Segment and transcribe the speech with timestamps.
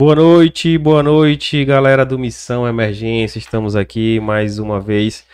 [0.00, 3.38] Boa noite, boa noite, galera do Missão Emergência.
[3.38, 5.26] Estamos aqui mais uma vez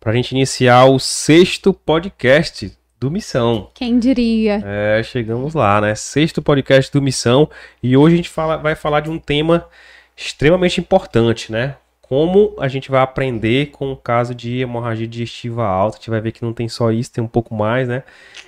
[0.00, 3.68] para a gente iniciar o sexto podcast do Missão.
[3.74, 4.62] Quem diria?
[4.64, 5.94] É, chegamos lá, né?
[5.94, 7.50] Sexto podcast do Missão
[7.82, 9.68] e hoje a gente fala, vai falar de um tema
[10.16, 11.76] extremamente importante, né?
[12.00, 15.98] Como a gente vai aprender com o caso de hemorragia digestiva alta.
[15.98, 18.02] A gente vai ver que não tem só isso, tem um pouco mais, né?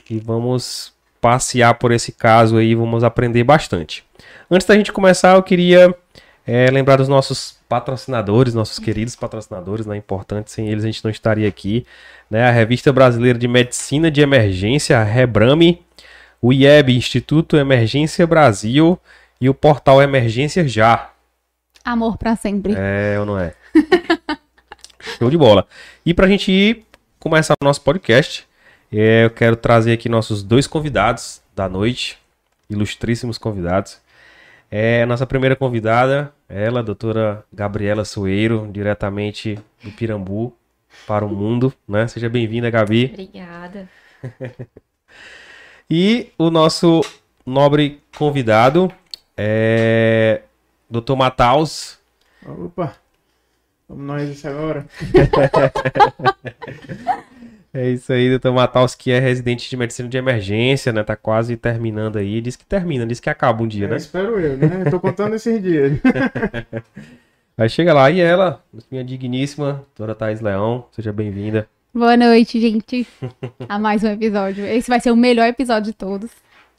[0.09, 0.96] E vamos
[1.27, 4.05] passear por esse caso aí, vamos aprender bastante.
[4.49, 5.93] Antes da gente começar, eu queria
[6.47, 9.97] é, lembrar dos nossos patrocinadores, nossos queridos patrocinadores, né?
[9.97, 11.85] Importante, sem eles a gente não estaria aqui.
[12.31, 12.47] Né?
[12.47, 15.83] A Revista Brasileira de Medicina de Emergência, a Rebrame,
[16.41, 18.97] o IEB, Instituto Emergência Brasil
[19.41, 21.11] e o portal Emergência Já.
[21.85, 22.73] Amor para sempre.
[22.77, 23.53] É ou não é?
[25.19, 25.67] Show de bola.
[26.05, 26.85] E pra gente ir
[27.19, 28.47] começar o nosso podcast,
[28.93, 32.19] eu quero trazer aqui nossos dois convidados da noite,
[32.69, 34.01] ilustríssimos convidados.
[34.71, 40.53] É, a nossa primeira convidada, ela, a doutora Gabriela Soeiro, diretamente do Pirambu
[41.07, 42.09] para o mundo, né?
[42.09, 43.11] Seja bem-vinda, Gabi.
[43.13, 43.89] Obrigada.
[45.89, 47.01] E o nosso
[47.47, 48.93] nobre convidado
[49.37, 50.43] é
[50.91, 51.15] Dr.
[51.15, 51.97] Mataus.
[52.45, 52.97] Opa,
[53.89, 54.85] vamos nós isso agora.
[57.77, 61.03] É isso aí, doutor Mataus, que é residente de medicina de emergência, né?
[61.03, 62.41] Tá quase terminando aí.
[62.41, 63.97] Diz que termina, diz que acaba um dia, É, né?
[63.99, 64.85] espero eu, né?
[64.87, 65.93] Eu tô contando esses dias.
[67.59, 71.67] Aí chega lá e ela, minha digníssima, doutora Thais Leão, seja bem-vinda.
[71.95, 73.07] Boa noite, gente.
[73.69, 74.65] A mais um episódio.
[74.67, 76.31] Esse vai ser o melhor episódio de todos.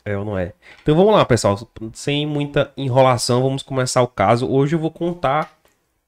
[0.06, 0.54] É ou não é?
[0.82, 1.60] Então vamos lá, pessoal.
[1.94, 4.48] Sem muita enrolação, vamos começar o caso.
[4.48, 5.52] Hoje eu vou contar.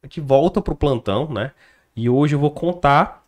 [0.04, 1.52] A gente volta pro plantão, né?
[1.96, 3.19] E hoje eu vou contar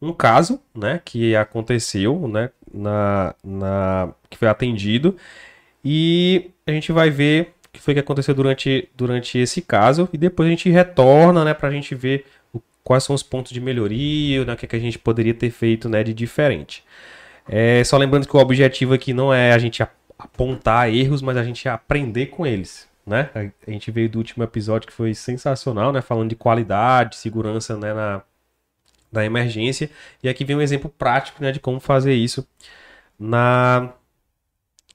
[0.00, 1.00] um caso, né?
[1.04, 2.50] Que aconteceu, né?
[2.72, 5.16] Na, na, que foi atendido.
[5.84, 10.08] E a gente vai ver o que foi que aconteceu durante, durante esse caso.
[10.12, 11.54] E depois a gente retorna, né?
[11.54, 14.52] Pra gente ver o- quais são os pontos de melhoria, né?
[14.54, 16.02] O que, é que a gente poderia ter feito, né?
[16.04, 16.84] De diferente.
[17.48, 21.36] É, só lembrando que o objetivo aqui não é a gente ap- apontar erros, mas
[21.36, 23.30] a gente aprender com eles, né?
[23.34, 26.02] A, a gente veio do último episódio que foi sensacional, né?
[26.02, 27.94] Falando de qualidade, segurança, né?
[27.94, 28.22] Na,
[29.12, 29.90] da emergência.
[30.22, 31.52] E aqui vem um exemplo prático, né?
[31.52, 32.46] De como fazer isso
[33.18, 33.92] na,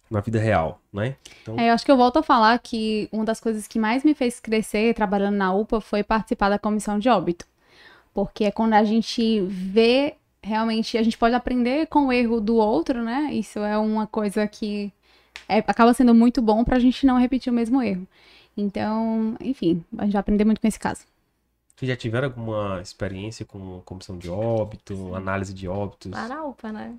[0.09, 1.15] na vida real, né?
[1.41, 4.03] Então, É, eu acho que eu volto a falar que uma das coisas que mais
[4.03, 7.45] me fez crescer trabalhando na UPA foi participar da comissão de óbito.
[8.13, 12.55] Porque é quando a gente vê realmente, a gente pode aprender com o erro do
[12.57, 13.29] outro, né?
[13.33, 14.91] Isso é uma coisa que
[15.49, 18.07] é- acaba sendo muito bom pra gente não repetir o mesmo erro.
[18.57, 21.05] Então, enfim, a gente vai aprender muito com esse caso.
[21.75, 26.11] Vocês já tiveram alguma experiência com comissão de óbito, análise de óbitos?
[26.45, 26.95] UPA, né?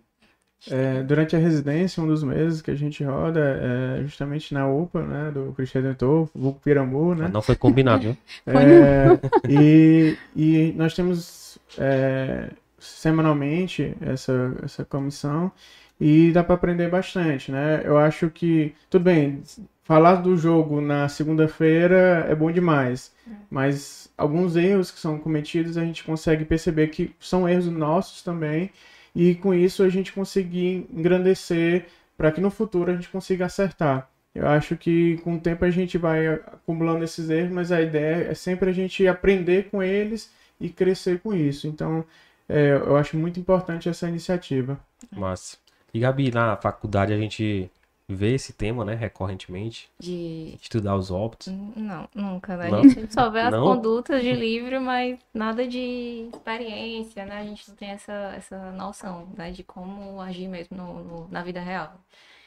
[0.70, 5.02] É, durante a residência, um dos meses que a gente roda é justamente na UPA,
[5.02, 5.30] né?
[5.30, 7.28] Do Cristo Redentor, vulgo Pirambu, né?
[7.28, 8.16] Não foi combinado, viu?
[8.46, 9.18] É,
[9.48, 15.52] e, e nós temos é, semanalmente essa, essa comissão
[16.00, 17.82] e dá para aprender bastante, né?
[17.84, 19.43] Eu acho que, tudo bem,
[19.82, 23.12] falar do jogo na segunda-feira é bom demais,
[23.50, 28.71] mas alguns erros que são cometidos a gente consegue perceber que são erros nossos também
[29.15, 34.09] e com isso a gente conseguir engrandecer para que no futuro a gente consiga acertar.
[34.34, 38.31] Eu acho que com o tempo a gente vai acumulando esses erros, mas a ideia
[38.31, 41.69] é sempre a gente aprender com eles e crescer com isso.
[41.69, 42.05] Então,
[42.49, 44.78] é, eu acho muito importante essa iniciativa.
[45.12, 45.56] Massa.
[45.94, 47.71] E Gabi, na faculdade a gente
[48.09, 50.59] vê esse tema, né, recorrentemente, De.
[50.60, 51.47] estudar os óbitos.
[51.77, 52.71] Não, nunca, né?
[52.71, 52.81] Não?
[52.81, 53.65] A gente só vê as Não?
[53.65, 57.41] condutas de livro, mas nada de experiência, né?
[57.41, 59.53] A gente não tem essa, essa noção, né?
[59.53, 61.94] De como agir mesmo no, no- na vida real.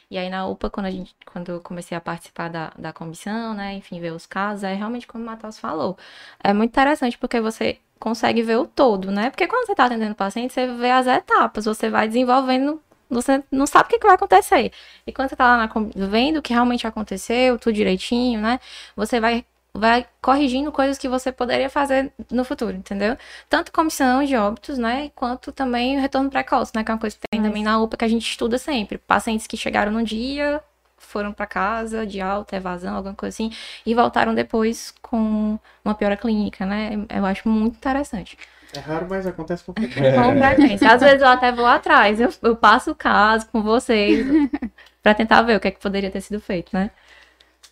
[0.09, 3.53] E aí na UPA, quando, a gente, quando eu comecei a participar da, da comissão,
[3.53, 3.73] né?
[3.75, 5.97] Enfim, ver os casos, é realmente como o Matheus falou.
[6.43, 9.29] É muito interessante porque você consegue ver o todo, né?
[9.29, 13.43] Porque quando você tá atendendo o paciente, você vê as etapas, você vai desenvolvendo você
[13.51, 14.71] não sabe o que, que vai acontecer.
[15.05, 18.59] E quando você tá lá na, vendo o que realmente aconteceu, tudo direitinho, né?
[18.95, 23.17] Você vai, vai corrigindo coisas que você poderia fazer no futuro, entendeu?
[23.49, 25.11] Tanto comissão de óbitos, né?
[25.15, 26.83] Quanto também o retorno precoce, né?
[26.83, 28.97] Que é uma coisa que tem Mas- também na UPA que a gente estuda sempre.
[28.97, 30.61] Pacientes que chegaram num dia,
[30.97, 33.51] foram para casa de alta, evasão, alguma coisa assim,
[33.85, 36.91] e voltaram depois com uma piora clínica, né?
[37.09, 38.37] Eu acho muito interessante.
[38.75, 39.87] É raro, mas acontece com É.
[39.87, 40.23] frequência.
[40.23, 40.91] Com frequência.
[40.91, 44.25] Às vezes eu até vou atrás, eu, eu passo o caso com vocês
[45.01, 46.91] pra tentar ver o que é que poderia ter sido feito, né?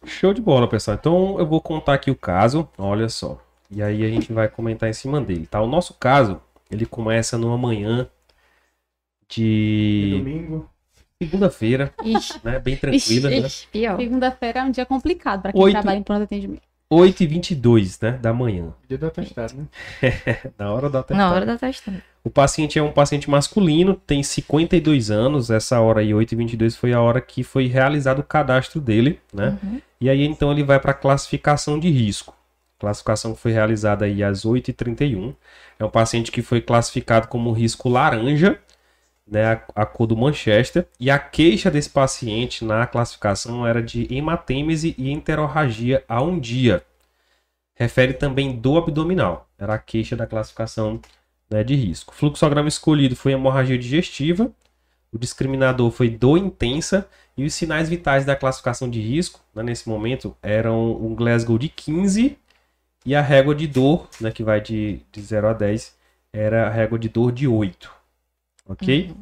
[0.06, 0.96] Show de bola, pessoal.
[1.00, 3.40] Então eu vou contar aqui o caso, olha só.
[3.72, 5.60] E aí a gente vai comentar em cima dele, tá?
[5.62, 6.40] O nosso caso,
[6.70, 8.08] ele começa numa manhã
[9.28, 10.70] de Domingo.
[11.22, 12.60] segunda-feira, Ixi, né?
[12.60, 13.38] Bem tranquila, né?
[13.38, 13.98] ixi, pior.
[13.98, 15.74] Segunda-feira é um dia complicado pra quem Oito.
[15.74, 16.62] trabalha em pronto atendimento.
[16.92, 18.74] 8h22 né, da manhã.
[18.88, 19.66] Dia do atestado, né?
[20.58, 22.02] Na hora da Na hora da testando.
[22.24, 25.50] O paciente é um paciente masculino, tem 52 anos.
[25.50, 29.58] Essa hora aí, 8h22, foi a hora que foi realizado o cadastro dele, né?
[29.62, 29.82] Uhum.
[30.02, 32.36] E aí então ele vai para a classificação de risco.
[32.80, 35.36] Classificação que foi realizada aí às 8h31.
[35.80, 38.60] É um paciente que foi classificado como risco laranja,
[39.28, 40.88] né, a, a cor do Manchester.
[41.00, 46.84] E a queixa desse paciente na classificação era de hematêmese e enterorragia a um dia.
[47.76, 49.50] Refere também do abdominal.
[49.58, 51.00] Era a queixa da classificação
[51.50, 52.14] né, de risco.
[52.14, 54.52] O fluxograma escolhido foi hemorragia digestiva.
[55.12, 57.08] O discriminador foi dor intensa.
[57.38, 61.68] E os sinais vitais da classificação de risco, né, nesse momento, eram um Glasgow de
[61.68, 62.38] 15
[63.06, 65.96] e a régua de dor, né, que vai de, de 0 a 10,
[66.34, 67.92] era a régua de dor de 8.
[68.68, 69.14] Ok?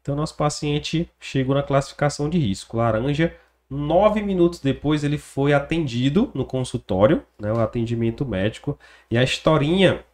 [0.00, 2.76] Então, nosso paciente chegou na classificação de risco.
[2.76, 3.34] Laranja,
[3.68, 8.78] nove minutos depois ele foi atendido no consultório, né, o atendimento médico.
[9.10, 10.04] E a historinha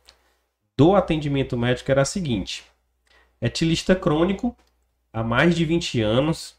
[0.77, 2.65] do atendimento médico era a seguinte:
[3.41, 4.57] etilista crônico,
[5.13, 6.57] há mais de 20 anos,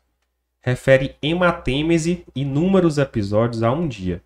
[0.61, 4.21] refere hematêmese inúmeros episódios a um dia.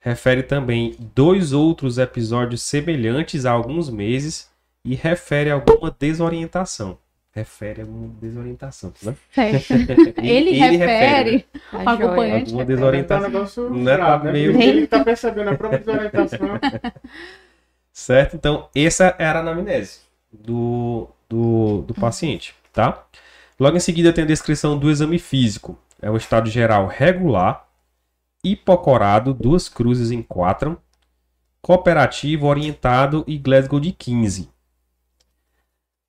[0.00, 4.51] Refere também dois outros episódios semelhantes há alguns meses
[4.84, 6.98] e refere alguma desorientação.
[7.34, 9.14] Refere alguma desorientação, né?
[9.32, 9.72] Certo.
[10.22, 11.92] Ele, refere, Tá o joia.
[11.94, 12.50] acompanhante.
[12.50, 13.30] Alguma Tá um desorientação.
[13.30, 16.38] negócio Né, meio- Ele tá percebendo a própria desorientação.
[17.92, 18.36] Certo?
[18.36, 20.00] Então, essa era a anamnese
[20.32, 23.04] do, do, do paciente, tá?
[23.60, 25.78] Logo em seguida tem a descrição do exame físico.
[26.00, 27.66] É um estado geral regular,
[28.42, 30.80] hipocorado, duas cruzes em quatro,
[31.60, 34.48] cooperativo, orientado e Glasgow de 15.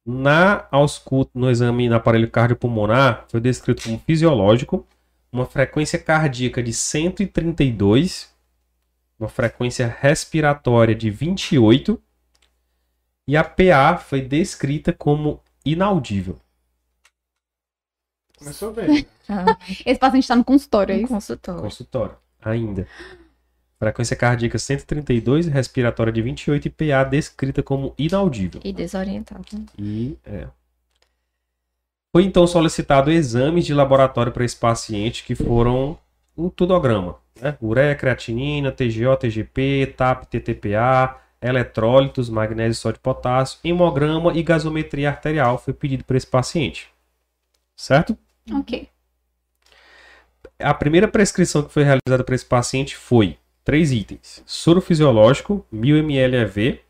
[0.05, 4.85] Na ausculto, no exame no aparelho cardiopulmonar, foi descrito como fisiológico,
[5.31, 8.33] uma frequência cardíaca de 132,
[9.17, 12.01] uma frequência respiratória de 28
[13.27, 16.38] e a PA foi descrita como inaudível.
[18.38, 19.05] Começou bem.
[19.29, 21.07] Ah, Esse paciente está no consultório, é isso?
[21.07, 21.61] consultório.
[21.61, 22.85] Consultório, ainda.
[23.83, 28.62] Frequência cardíaca 132, respiratória de 28 e PA descrita como inaudível.
[28.63, 29.44] E desorientado.
[29.77, 30.47] E é.
[32.09, 36.00] Foi então solicitado exames de laboratório para esse paciente que foram
[36.33, 37.57] o tudograma, né?
[37.62, 45.74] Ureia, creatinina, TGO, TGP, TAP, TTPA, eletrólitos, magnésio, sódio, potássio, hemograma e gasometria arterial foi
[45.74, 46.88] pedido para esse paciente.
[47.75, 48.18] Certo?
[48.50, 48.88] Ok.
[50.57, 55.98] A primeira prescrição que foi realizada para esse paciente foi três itens: soro fisiológico, 1000
[55.98, 56.83] ml EV,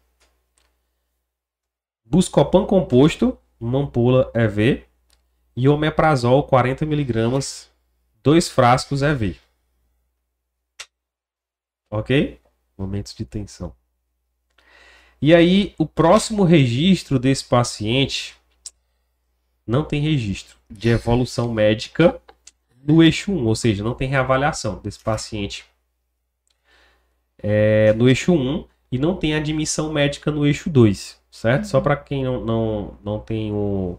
[2.06, 4.86] Buscopan composto, uma ampola EV,
[5.56, 7.40] e omeprazol 40 mg,
[8.22, 9.38] dois frascos EV.
[11.90, 12.40] Ok?
[12.78, 13.75] Momentos de tensão.
[15.22, 18.36] E aí, o próximo registro desse paciente
[19.66, 22.22] não tem registro de evolução médica
[22.84, 25.66] no eixo 1, ou seja, não tem reavaliação desse paciente
[27.44, 31.68] é, no eixo 1 e não tem admissão médica no eixo 2, certo?
[31.68, 33.98] Só para quem não, não, não tem o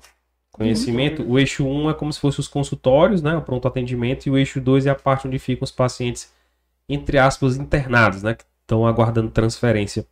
[0.50, 4.30] conhecimento, o eixo 1 é como se fosse os consultórios, né, o pronto atendimento, e
[4.30, 6.32] o eixo 2 é a parte onde ficam os pacientes,
[6.88, 10.06] entre aspas, internados, né, que estão aguardando transferência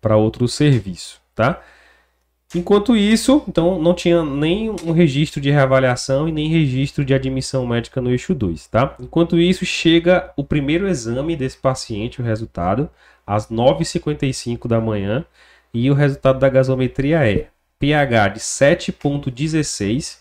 [0.00, 1.62] para outro serviço, tá?
[2.52, 7.64] Enquanto isso, então não tinha nem um registro de reavaliação e nem registro de admissão
[7.64, 8.96] médica no eixo 2, tá?
[8.98, 12.90] Enquanto isso, chega o primeiro exame desse paciente, o resultado,
[13.24, 15.24] às 9h55 da manhã,
[15.72, 20.18] e o resultado da gasometria é pH de 7.16,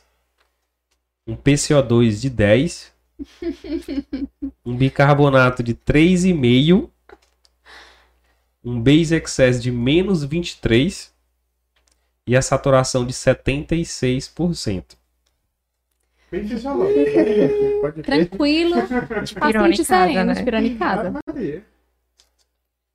[1.26, 2.94] um PCO2 de 10,
[4.64, 6.90] um bicarbonato de 3,5,
[8.64, 11.18] um base excess de menos 23
[12.30, 14.96] e a saturação de 76%.
[16.32, 17.82] Bem fisiológico.
[17.82, 18.04] Pode ver.
[18.04, 21.64] Tranquilo, paciente Pironicada, sereno, né?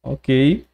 [0.05, 0.65] Ok.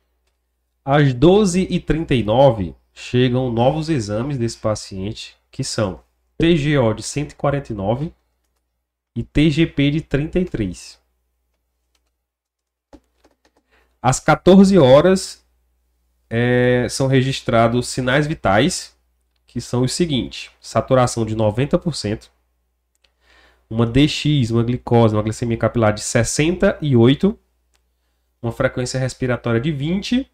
[0.84, 6.02] Às 12h39 chegam novos exames desse paciente, que são
[6.36, 8.12] TGO de 149
[9.16, 11.00] e TGP de 33.
[14.02, 15.39] Às 14 horas
[16.30, 18.96] é, são registrados sinais vitais,
[19.46, 22.28] que são os seguintes: saturação de 90%,
[23.68, 27.36] uma DX, uma glicose, uma glicemia capilar de 68,
[28.40, 30.30] uma frequência respiratória de 20,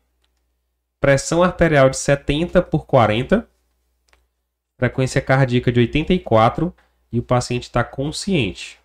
[1.00, 3.49] pressão arterial de 70 por 40,
[4.79, 6.75] frequência cardíaca de 84
[7.11, 8.79] e o paciente está consciente.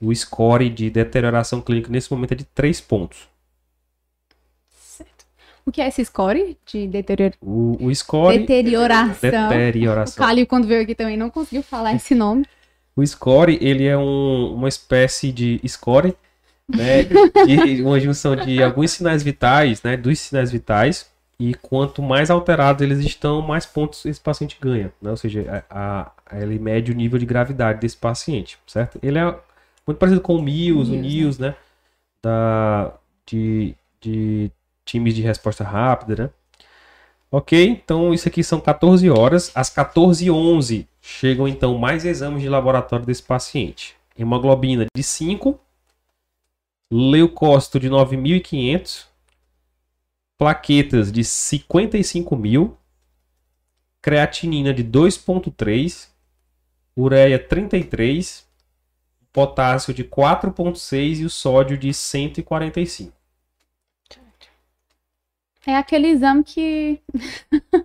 [0.00, 3.29] O score de deterioração clínica nesse momento é de 3 pontos.
[5.66, 7.32] O que é esse score de deterior...
[7.40, 8.38] O, o score.
[8.38, 9.46] deterioração?
[9.46, 10.24] O Deterioração.
[10.24, 12.44] Calil, quando veio aqui também, não conseguiu falar esse nome.
[12.96, 16.14] O score, ele é um- uma espécie de score,
[16.68, 17.04] né?
[17.04, 19.96] de uma junção de alguns sinais vitais, né?
[19.96, 21.08] Dos sinais vitais.
[21.38, 25.10] E quanto mais alterados eles estão, mais pontos esse paciente ganha, né?
[25.10, 28.98] Ou seja, a, a- ele mede o nível de gravidade desse paciente, certo?
[29.02, 29.24] Ele é
[29.86, 31.48] muito parecido com o MIUS, o MIUS, né?
[31.48, 31.54] Né?
[32.22, 32.92] Da,
[33.26, 34.50] de, de
[34.90, 36.30] times de resposta rápida, né?
[37.30, 39.52] Ok, então isso aqui são 14 horas.
[39.54, 43.94] Às 14h11 chegam então mais exames de laboratório desse paciente.
[44.18, 45.58] Hemoglobina de 5,
[46.90, 49.06] leucócito de 9.500,
[50.36, 52.76] plaquetas de 55 mil,
[54.02, 56.08] creatinina de 2.3,
[56.96, 58.44] ureia 33,
[59.32, 63.19] potássio de 4.6 e o sódio de 145.
[65.66, 67.00] É aquele exame que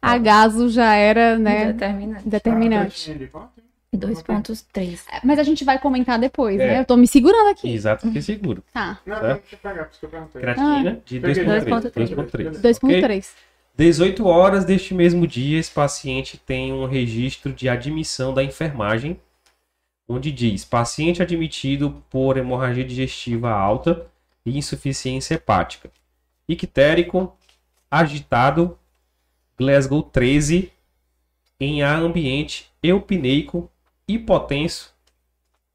[0.00, 2.28] a gaso já era, né, Determinante.
[2.28, 3.14] determinante.
[3.14, 3.62] de quanto?
[3.94, 5.00] 2.3.
[5.22, 6.66] Mas a gente vai comentar depois, É.
[6.66, 6.80] né?
[6.80, 7.70] Eu tô me segurando aqui.
[7.70, 8.64] Exato, que seguro.
[8.72, 8.98] Tá.
[9.04, 9.40] Não, Certo.
[9.42, 10.40] deixa eu pegar, por isso que eu perguntei.
[10.40, 11.44] Creatina de Peguei.
[11.44, 11.92] 2.3.
[11.92, 12.60] 2.3.
[12.62, 13.30] 2.3.
[13.76, 19.20] 18 horas deste mesmo dia, esse paciente tem um registro de admissão da enfermagem,
[20.08, 24.06] onde diz: paciente admitido por hemorragia digestiva alta
[24.44, 25.90] e insuficiência hepática.
[26.48, 27.36] Ictérico,
[27.90, 28.78] agitado,
[29.56, 30.72] Glasgow 13,
[31.60, 33.70] em ar ambiente, eupneico,
[34.08, 34.94] hipotenso,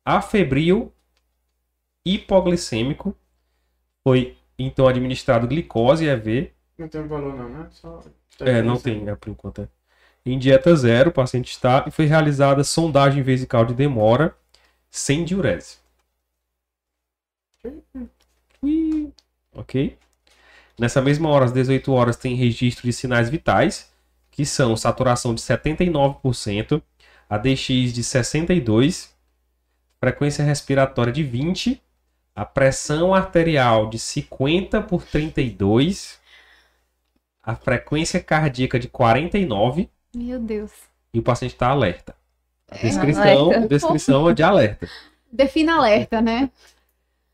[0.03, 0.91] afebril,
[2.05, 3.15] hipoglicêmico.
[4.03, 7.67] Foi então administrado glicose EV Não tem valor não, né?
[7.71, 8.01] Só...
[8.39, 9.62] é, não tem, né, por enquanto.
[9.62, 9.67] é.
[10.25, 14.36] Em dieta zero, o paciente está e foi realizada sondagem vesical de demora
[14.89, 15.77] sem diurese.
[18.62, 19.13] Ui.
[19.53, 19.97] Ok?
[20.79, 23.91] Nessa mesma hora, às 18 horas, tem registro de sinais vitais,
[24.31, 26.81] que são saturação de 79%,
[27.29, 29.10] ADX de 62%,
[30.00, 31.79] frequência respiratória de 20%,
[32.36, 36.19] a pressão arterial de 50 por 32%,
[37.41, 40.72] a frequência cardíaca de 49 Meu Deus.
[41.13, 42.15] e o paciente está alerta.
[42.69, 43.67] A É, descrição, alerta.
[43.67, 44.88] descrição é de alerta.
[45.31, 46.50] Defina alerta, né?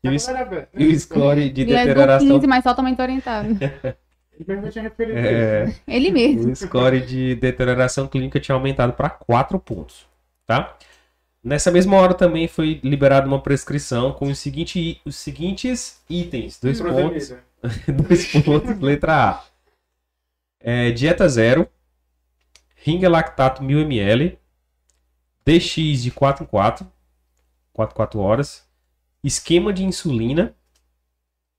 [0.04, 2.28] E o, e score de Glasgow deterioração.
[2.28, 3.48] 15, mas totalmente orientado.
[5.14, 5.72] É?
[5.86, 6.50] Ele mesmo.
[6.50, 10.06] o score de deterioração clínica tinha aumentado para 4 pontos.
[10.44, 10.76] Tá?
[11.42, 16.58] Nessa mesma hora também foi liberada uma prescrição com os, seguinte, os seguintes itens.
[16.58, 17.28] Dois pontos.
[17.28, 17.44] Provenida.
[18.08, 19.44] Dois pontos, letra A.
[20.58, 21.68] É, dieta zero.
[22.76, 24.36] Ringa lactato 1000ml.
[25.46, 26.92] DX de 4 em 4.
[27.72, 28.66] 4 em 4 horas.
[29.24, 30.54] Esquema de insulina.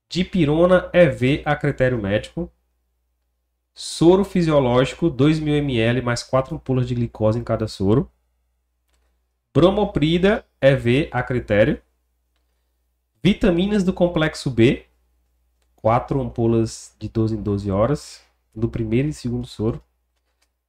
[0.08, 2.48] Dipirona EV a critério médico.
[3.74, 8.08] Soro fisiológico 2000ml mais 4 ampolas de glicose em cada soro.
[9.52, 11.82] Bromoprida EV a critério.
[13.20, 14.86] Vitaminas do complexo B,
[15.74, 18.22] quatro ampolas de 12 em 12 horas,
[18.54, 19.82] no primeiro e segundo soro.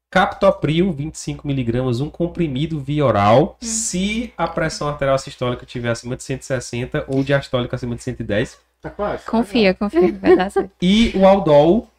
[0.10, 7.06] Captopril, 25mg, um comprimido via oral, se a pressão arterial sistólica estiver acima de 160
[7.08, 8.60] ou diastólica acima de 110.
[8.82, 9.26] Tá quase?
[9.26, 10.14] Confia, confia.
[10.14, 10.72] Vai dar certo.
[10.82, 11.90] E o Aldol,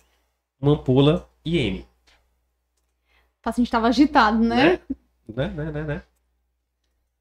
[0.60, 1.80] uma ampola IM.
[1.80, 4.80] O paciente tava agitado, né?
[5.28, 6.02] Né, né, né, né.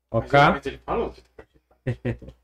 [0.09, 0.39] Mas Ok.
[0.65, 1.13] ele falou.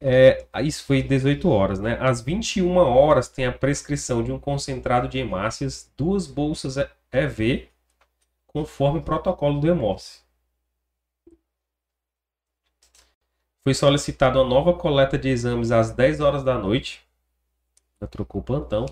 [0.00, 1.98] É, isso foi 18 horas, né?
[2.00, 6.76] Às 21 horas tem a prescrição de um concentrado de hemácias, duas bolsas
[7.12, 7.68] EV,
[8.46, 10.22] conforme o protocolo do hemócio.
[13.62, 17.02] Foi solicitada uma nova coleta de exames às 10 horas da noite.
[18.00, 18.86] Já trocou o plantão.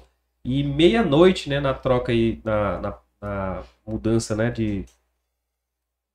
[0.44, 1.60] E meia-noite, né?
[1.60, 4.50] Na troca aí, na, na, na mudança, né?
[4.50, 4.84] De.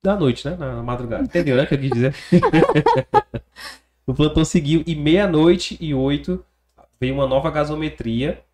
[0.02, 0.56] Da noite, né?
[0.56, 1.24] Na madrugada.
[1.24, 1.66] Entendeu, né?
[1.66, 2.14] Que eu quis dizer?
[4.06, 6.44] O plantão seguiu e meia-noite e oito
[7.00, 8.44] veio uma nova gasometria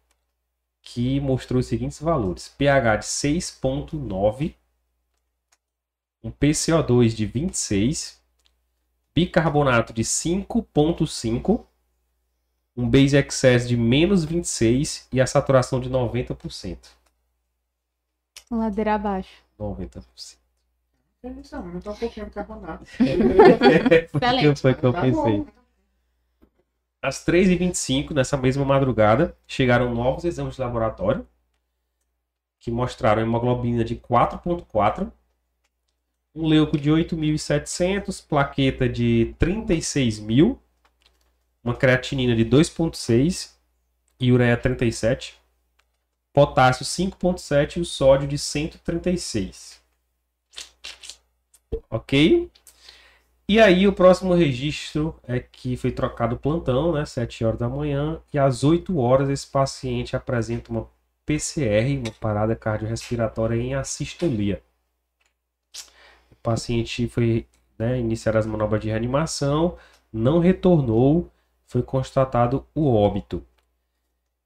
[0.90, 4.54] que mostrou os seguintes valores: pH de 6.9,
[6.22, 8.18] um PCO2 de 26,
[9.14, 11.66] bicarbonato de 5.5,
[12.74, 16.78] um base excess de menos 26 e a saturação de 90%.
[18.50, 19.42] Ladeira abaixo.
[19.60, 20.38] 90%.
[21.22, 22.84] É isso, não tá um pouquinho de carbonato.
[24.14, 24.60] Excelente.
[24.62, 25.38] Foi o que eu Tá pensei.
[25.38, 25.57] bom.
[27.00, 31.26] Às 3h25, nessa mesma madrugada, chegaram novos exames de laboratório
[32.58, 35.10] que mostraram hemoglobina de 4.4,
[36.34, 40.58] um leuco de 8.700, plaqueta de 36.000,
[41.62, 43.52] uma creatinina de 2.6
[44.20, 45.38] e ureia 37,
[46.32, 49.80] potássio 5.7 e o sódio de 136.
[51.88, 52.50] Ok?
[53.50, 57.66] E aí o próximo registro é que foi trocado o plantão, né, 7 horas da
[57.68, 60.86] manhã, e às 8 horas esse paciente apresenta uma
[61.24, 64.62] PCR, uma parada cardiorrespiratória em assistolia.
[66.30, 67.46] O paciente foi
[67.78, 69.78] né, iniciar as manobras de reanimação,
[70.12, 71.30] não retornou,
[71.66, 73.42] foi constatado o óbito.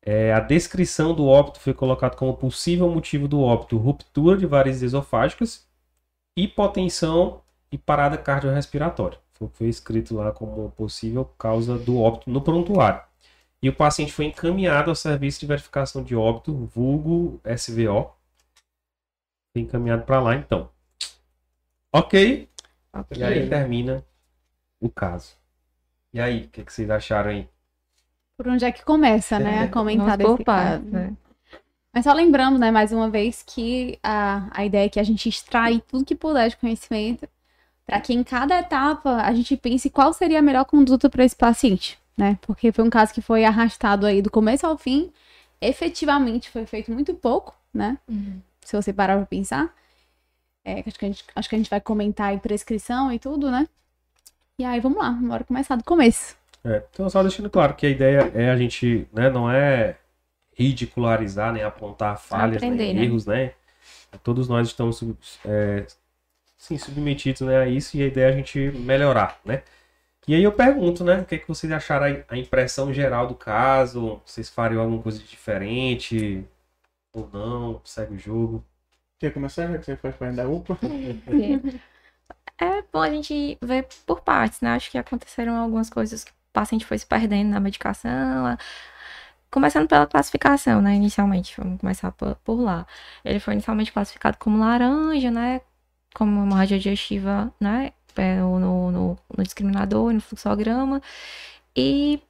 [0.00, 4.82] É, a descrição do óbito foi colocado como possível motivo do óbito ruptura de varizes
[4.82, 5.66] esofágicas,
[6.36, 7.41] hipotensão
[7.72, 9.18] e parada cardiorrespiratória.
[9.32, 13.02] Foi, foi escrito lá como possível causa do óbito no prontuário.
[13.62, 18.12] E o paciente foi encaminhado ao serviço de verificação de óbito, vulgo SVO.
[19.52, 20.68] Foi encaminhado para lá então.
[21.92, 22.48] Ok?
[22.92, 23.18] Ok.
[23.18, 24.04] E aí termina
[24.80, 25.36] o caso.
[26.12, 27.48] E aí, o que, que vocês acharam aí?
[28.36, 30.84] Por onde é que começa, né, a comentar Vamos desse caso.
[30.84, 31.16] né?
[31.94, 35.28] Mas só lembrando, né, mais uma vez, que a, a ideia é que a gente
[35.28, 37.28] extrai tudo que puder de conhecimento
[37.86, 41.36] para que em cada etapa a gente pense qual seria a melhor conduta para esse
[41.36, 42.38] paciente, né?
[42.42, 45.12] Porque foi um caso que foi arrastado aí do começo ao fim,
[45.60, 47.98] efetivamente foi feito muito pouco, né?
[48.08, 48.40] Uhum.
[48.60, 49.74] Se você parar para pensar.
[50.64, 53.50] É, acho, que a gente, acho que a gente vai comentar aí prescrição e tudo,
[53.50, 53.68] né?
[54.58, 56.36] E aí, vamos lá, bora começar do começo.
[56.64, 59.96] É, então, só deixando claro que a ideia é a gente, né, não é
[60.56, 63.04] ridicularizar, nem apontar falhas, Aprender, nem né?
[63.04, 63.52] erros, né?
[64.22, 65.02] Todos nós estamos
[65.44, 65.86] é,
[66.62, 69.62] sim, submetidos né, a isso e a ideia é a gente melhorar, né?
[70.28, 73.26] E aí eu pergunto, né, o que, é que vocês acharam a- a impressão geral
[73.28, 74.22] do caso?
[74.26, 76.44] Vocês fariam alguma coisa diferente?
[77.14, 77.80] Ou não?
[77.84, 78.64] Segue o jogo?
[79.18, 80.78] Quer começar, já que você faz parte da UPA?
[82.58, 84.70] É bom a gente ver por partes, né?
[84.74, 88.56] Acho que aconteceram algumas coisas que o paciente foi se perdendo na medicação.
[89.50, 90.94] Começando pela classificação, né?
[90.94, 92.86] Inicialmente, vamos começar por, por lá.
[93.24, 95.60] Ele foi inicialmente classificado como laranja, né?
[96.14, 97.92] Como hemorragia digestiva, né?
[98.16, 101.00] É, no, no, no discriminador, no fluxograma.
[101.76, 102.20] E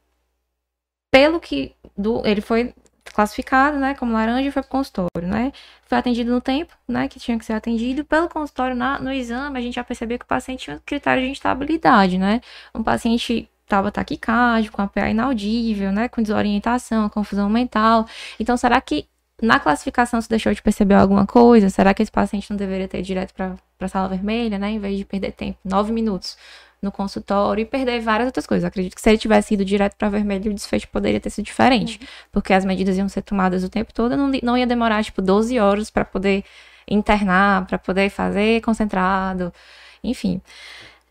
[1.10, 2.74] pelo que do, ele foi
[3.12, 5.52] classificado, né, como laranja e foi pro consultório, né?
[5.86, 8.04] Foi atendido no tempo, né, que tinha que ser atendido.
[8.04, 11.30] Pelo consultório, na, no exame, a gente já percebia que o paciente tinha critério de
[11.30, 12.40] instabilidade, né?
[12.74, 18.06] Um paciente estava taquicárdico, com a PA inaudível, né, com desorientação, confusão mental.
[18.38, 19.06] Então, será que
[19.42, 21.68] na classificação se deixou de perceber alguma coisa?
[21.68, 24.78] Será que esse paciente não deveria ter ido direto para a sala vermelha, né, em
[24.78, 26.38] vez de perder tempo, nove minutos
[26.80, 28.64] no consultório e perder várias outras coisas?
[28.64, 32.00] Acredito que se ele tivesse ido direto para vermelho, o desfecho poderia ter sido diferente,
[32.30, 35.58] porque as medidas iam ser tomadas o tempo todo, não, não ia demorar tipo 12
[35.58, 36.44] horas para poder
[36.88, 39.52] internar, para poder fazer concentrado,
[40.04, 40.40] enfim.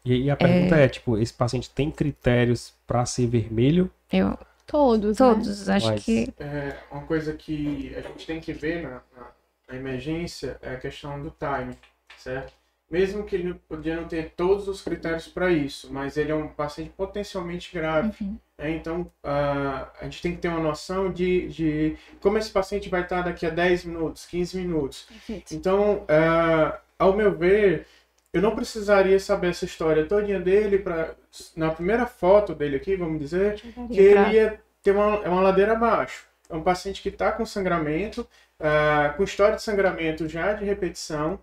[0.06, 0.88] E, e a pergunta é...
[0.88, 3.91] tipo, esse paciente tem critérios para ser vermelho?
[4.12, 4.38] Eu
[4.72, 5.28] Todos, né?
[5.34, 9.32] todos acho Mas- que É, uma coisa que a gente tem que ver na, na-
[9.70, 11.78] na emergência é a questão do time,
[12.18, 12.54] certo?
[12.90, 16.50] Mesmo que ele podia não ter todos os critérios para isso, mas ele é um
[16.50, 18.12] paciente potencialmente grave.
[18.22, 18.38] Uhum.
[18.58, 18.72] né?
[18.72, 23.02] Então, ah, a gente tem que ter uma noção de, de como esse paciente vai
[23.04, 25.04] estar daqui a 10 minutos, 15 minutos.
[25.08, 25.56] Perfeito.
[25.56, 27.88] Então, ah, ao meu ver,
[28.34, 31.15] eu não precisaria saber essa história todinha dele para
[31.56, 35.74] na primeira foto dele aqui, vamos dizer, que ele ia ter uma, é uma ladeira
[35.74, 36.26] abaixo.
[36.50, 38.28] É um paciente que está com sangramento,
[38.60, 41.39] ah, com história de sangramento já de repetição.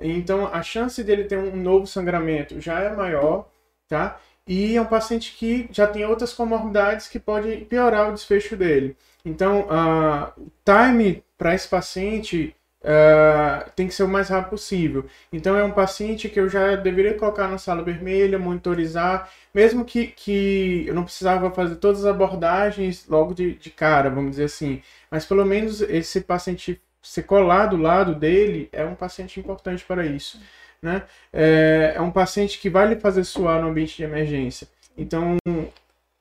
[0.00, 3.50] Então, a chance dele ter um novo sangramento já é maior,
[3.88, 4.18] tá?
[4.46, 8.96] E é um paciente que já tem outras comorbidades que pode piorar o desfecho dele.
[9.24, 15.04] Então, ah, o time para esse paciente ah, tem que ser o mais rápido possível.
[15.32, 20.06] Então, é um paciente que eu já deveria colocar na sala vermelha, monitorizar, mesmo que,
[20.08, 24.82] que eu não precisava fazer todas as abordagens logo de, de cara, vamos dizer assim.
[25.10, 30.04] Mas pelo menos esse paciente ser colado do lado dele é um paciente importante para
[30.06, 30.40] isso.
[30.82, 31.02] Né?
[31.32, 34.68] É, é um paciente que vai lhe fazer suar no ambiente de emergência.
[34.96, 35.36] Então,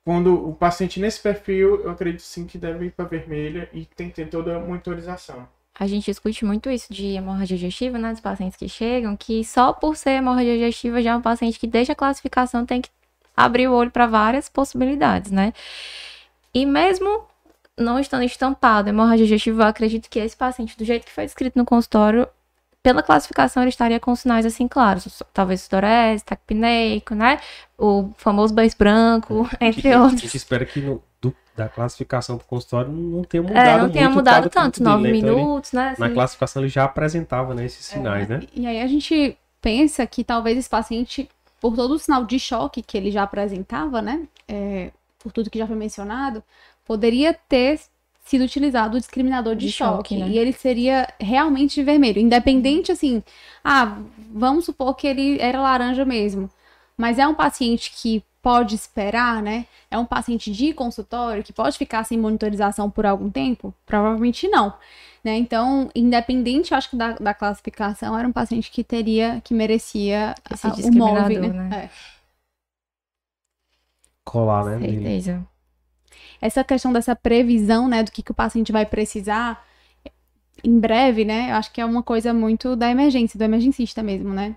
[0.06, 4.10] quando o paciente nesse perfil, eu acredito sim que deve ir para vermelha e tem
[4.10, 5.48] que ter toda a monitorização.
[5.80, 8.12] A gente discute muito isso de hemorragia digestiva, né?
[8.12, 11.66] Dos pacientes que chegam, que só por ser hemorragia digestiva já é um paciente que
[11.68, 12.90] desde a classificação tem que
[13.36, 15.54] abrir o olho para várias possibilidades, né?
[16.54, 17.24] E mesmo
[17.78, 21.58] não estando estampado hemorragia digestiva, eu acredito que esse paciente, do jeito que foi descrito
[21.58, 22.28] no consultório,
[22.84, 27.40] pela classificação ele estaria com sinais assim claros, talvez sudorese, taquipneico, né?
[27.78, 30.22] O famoso beijo branco, entre A outros.
[30.22, 33.90] gente espera que no- do- da classificação para o consultório não tenha mudado É, não
[33.90, 35.18] tenha muito o mudado tanto, nove né?
[35.18, 35.96] Então, ele- minutos, né?
[35.98, 36.14] na assim.
[36.14, 38.42] classificação ele já apresentava né, esses sinais, né?
[38.56, 41.30] E aí a gente pensa que talvez esse paciente,
[41.60, 44.28] por todo o sinal de choque que ele já apresentava, né?
[44.48, 46.42] é, por tudo que já foi mencionado,
[46.86, 47.80] poderia ter
[48.24, 50.16] sido utilizado o discriminador de, De choque.
[50.16, 50.30] choque, né?
[50.30, 52.20] E ele seria realmente vermelho.
[52.20, 53.22] Independente, assim,
[53.64, 53.98] ah,
[54.32, 56.50] vamos supor que ele era laranja mesmo.
[57.00, 59.66] Mas é um paciente que pode esperar, né?
[59.90, 63.74] É um paciente de consultório que pode ficar sem monitorização por algum tempo?
[63.86, 64.74] Provavelmente não.
[65.24, 65.38] Né?
[65.38, 70.68] Então, independente, acho que da, da classificação, era um paciente que teria, que merecia Esse
[70.68, 71.48] a- o MOVE, né?
[71.50, 71.84] né?
[71.86, 71.90] É.
[74.24, 74.80] Colar, né?
[74.80, 75.48] Certeza.
[76.42, 79.66] essa questão dessa previsão, né, do que, que o paciente vai precisar
[80.64, 84.34] em breve, né, eu acho que é uma coisa muito da emergência, do emergencista mesmo,
[84.34, 84.56] né?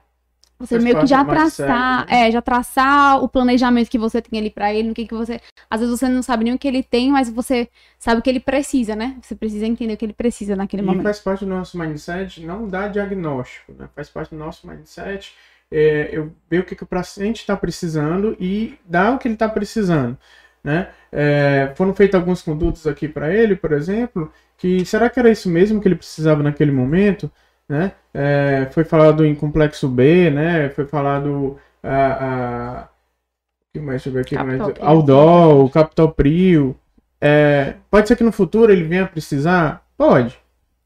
[0.62, 2.29] Você Faz meio que já traçar, né?
[2.29, 5.40] é, já traçar o planejamento que você tem ali pra ele, no que que você,
[5.68, 8.31] às vezes você não sabe nem o que ele tem, mas você sabe o que
[8.31, 9.16] ele precisa, né?
[9.20, 11.03] Você precisa entender o que ele precisa naquele E momento.
[11.03, 13.88] faz parte do nosso mindset não dar diagnóstico, né?
[13.94, 15.35] Faz parte do nosso mindset
[15.70, 19.35] é, eu ver o que, que o paciente está precisando e dar o que ele
[19.35, 20.16] está precisando,
[20.62, 20.90] né?
[21.11, 25.48] É, foram feitos alguns condutos aqui para ele, por exemplo, que será que era isso
[25.51, 27.31] mesmo que ele precisava naquele momento,
[27.72, 27.92] né?
[28.12, 30.68] É, foi falado em complexo B, né?
[30.68, 34.02] Foi falado a, a o que mais?
[34.02, 34.61] Deixa ver aqui mais.
[34.78, 36.76] Aldol, Captopril.
[37.18, 39.87] É, pode ser que no futuro ele venha precisar?
[39.96, 40.38] Pode.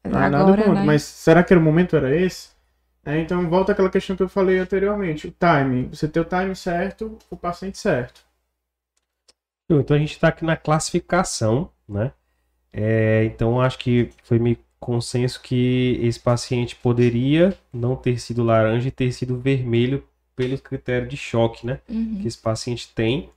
[0.05, 0.85] Não há nada Agora, contra, né?
[0.85, 2.51] mas será que o momento era esse?
[3.05, 5.89] É, então volta àquela questão que eu falei anteriormente, o timing.
[5.89, 8.21] Você ter o timing certo, o paciente certo.
[9.69, 12.13] Então a gente está aqui na classificação, né?
[12.71, 18.87] É, então acho que foi meio consenso que esse paciente poderia não ter sido laranja
[18.87, 20.03] e ter sido vermelho
[20.35, 21.81] pelo critério de choque, né?
[21.89, 22.21] Uhum.
[22.21, 23.29] Que esse paciente tem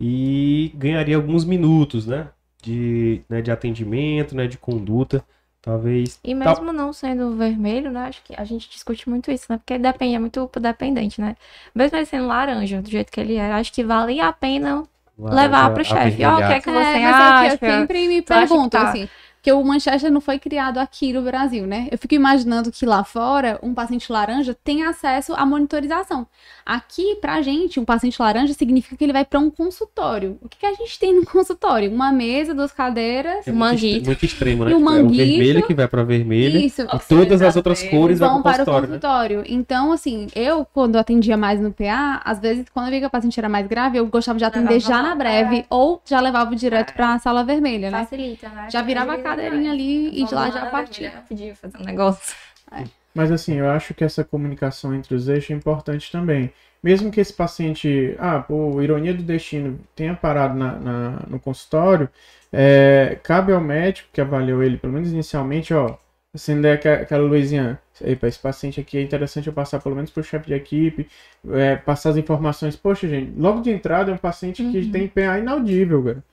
[0.00, 2.30] e ganharia alguns minutos, né?
[2.62, 4.46] De, né, de atendimento, né?
[4.46, 5.24] De conduta,
[5.60, 6.20] talvez.
[6.24, 8.02] E Tal- mesmo não sendo vermelho, né?
[8.06, 9.58] Acho que a gente discute muito isso, né?
[9.58, 11.36] Porque depende, é muito dependente, né?
[11.74, 14.84] Mesmo ele sendo laranja, do jeito que ele é, acho que valia a pena
[15.28, 16.24] levar pro chefe.
[16.24, 17.56] Ó, o que é que É, você mas é acha?
[17.56, 18.82] o que eu sempre me pergunto, tá?
[18.82, 19.08] assim,
[19.42, 21.88] porque o Manchester não foi criado aqui no Brasil, né?
[21.90, 26.28] Eu fico imaginando que lá fora, um paciente laranja tem acesso à monitorização.
[26.64, 30.38] Aqui, pra gente, um paciente laranja significa que ele vai pra um consultório.
[30.40, 31.90] O que, que a gente tem no consultório?
[31.92, 34.06] Uma mesa, duas cadeiras, É O muito, manguito.
[34.06, 34.70] muito extremo, né?
[34.70, 35.26] E o Tipo, é o manguito.
[35.26, 36.82] vermelho que vai para vermelho isso.
[36.82, 39.44] e todas as outras cores vão para para o o consultório, né?
[39.48, 43.10] Então, assim, eu, quando atendia mais no PA, às vezes, quando eu via que a
[43.10, 45.64] paciente era mais grave, eu gostava de atender Levava já na breve, é.
[45.68, 47.98] ou já levava direto pra sala vermelha, né?
[47.98, 48.68] Facilita, né?
[48.70, 51.10] Já virava a cadeirinha ali e de lá já partia.
[51.10, 52.34] Rapidinho fazer um negócio.
[53.14, 56.50] Mas assim, eu acho que essa comunicação entre os eixos é importante também.
[56.82, 62.08] Mesmo que esse paciente, ah, por ironia do destino, tenha parado na, na- no consultório,
[62.52, 65.96] é, cabe ao médico que avaliou ele, pelo menos inicialmente, ó,
[66.34, 67.78] acender aque- aquela luzinha.
[68.00, 71.06] Epa, esse paciente aqui é interessante eu passar pelo menos pro chefe de equipe,
[71.50, 72.74] é, passar as informações.
[72.74, 74.90] Poxa, gente, logo de entrada é um paciente que Uhum.
[74.90, 76.24] tem PA inaudível, cara.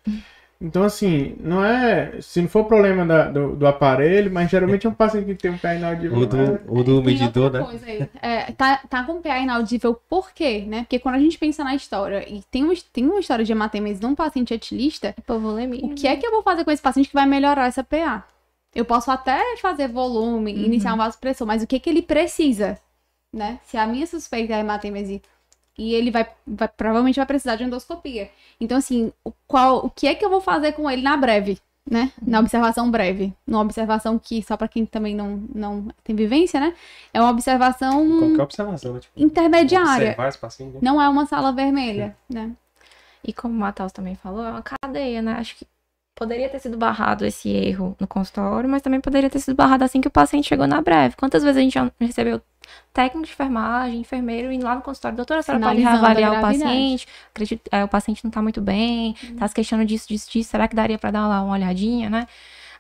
[0.62, 2.20] Então, assim, não é.
[2.22, 5.52] Se não for problema da- do, do aparelho, mas geralmente é um paciente que tem
[5.52, 6.18] um PA inaudível.
[6.18, 7.66] Ou é- do, ou do medidor, outra né?
[7.66, 8.10] coisa aí.
[8.22, 10.80] É, tá, tá com PA inaudível por quê, né?
[10.82, 14.02] Porque quando a gente pensa na história, e tem, um, tem uma história de hematêmese
[14.02, 15.86] num paciente etilista, Hipovolemia.
[15.86, 18.26] o que é que eu vou fazer com esse paciente que vai melhorar essa PA?
[18.76, 20.60] Eu posso até fazer volume, Uhum.
[20.66, 22.78] iniciar um vasopressor, mas o que que ele precisa,
[23.34, 23.60] né?
[23.64, 25.22] Se a minha suspeita é hematêmese
[25.80, 28.30] e ele vai, vai- provavelmente vai precisar de endoscopia.
[28.60, 31.58] Então, assim, o, qual, o que é que eu vou fazer com ele na breve,
[31.90, 32.12] né?
[32.22, 32.30] Uhum.
[32.30, 33.34] Na observação breve.
[33.48, 36.74] Numa observação que, só pra quem também não, não tem vivência, né?
[37.14, 39.00] É uma observação Qualquer observação, né?
[39.00, 40.08] Tipo, intermediária.
[40.10, 40.80] observar esse paciente, né?
[40.82, 42.52] Não é uma sala vermelha, né?
[43.24, 45.34] E como o Matheus também falou, é uma cadeia, né?
[45.34, 45.66] Acho que
[46.16, 50.02] poderia ter sido barrado esse erro no consultório, mas também poderia ter sido barrado assim
[50.02, 51.16] que o paciente chegou na breve.
[51.16, 52.42] Quantas vezes a gente já recebeu
[52.94, 56.40] técnico de enfermagem, enfermeiro, indo lá no consultório, doutora, a senhora pode Sinalizando a reavaliar
[56.40, 60.30] o paciente, acredito, é, o paciente não tá muito bem, tá se queixando disso, disso,
[60.32, 62.28] disso, será que daria pra dar lá uma olhadinha, né?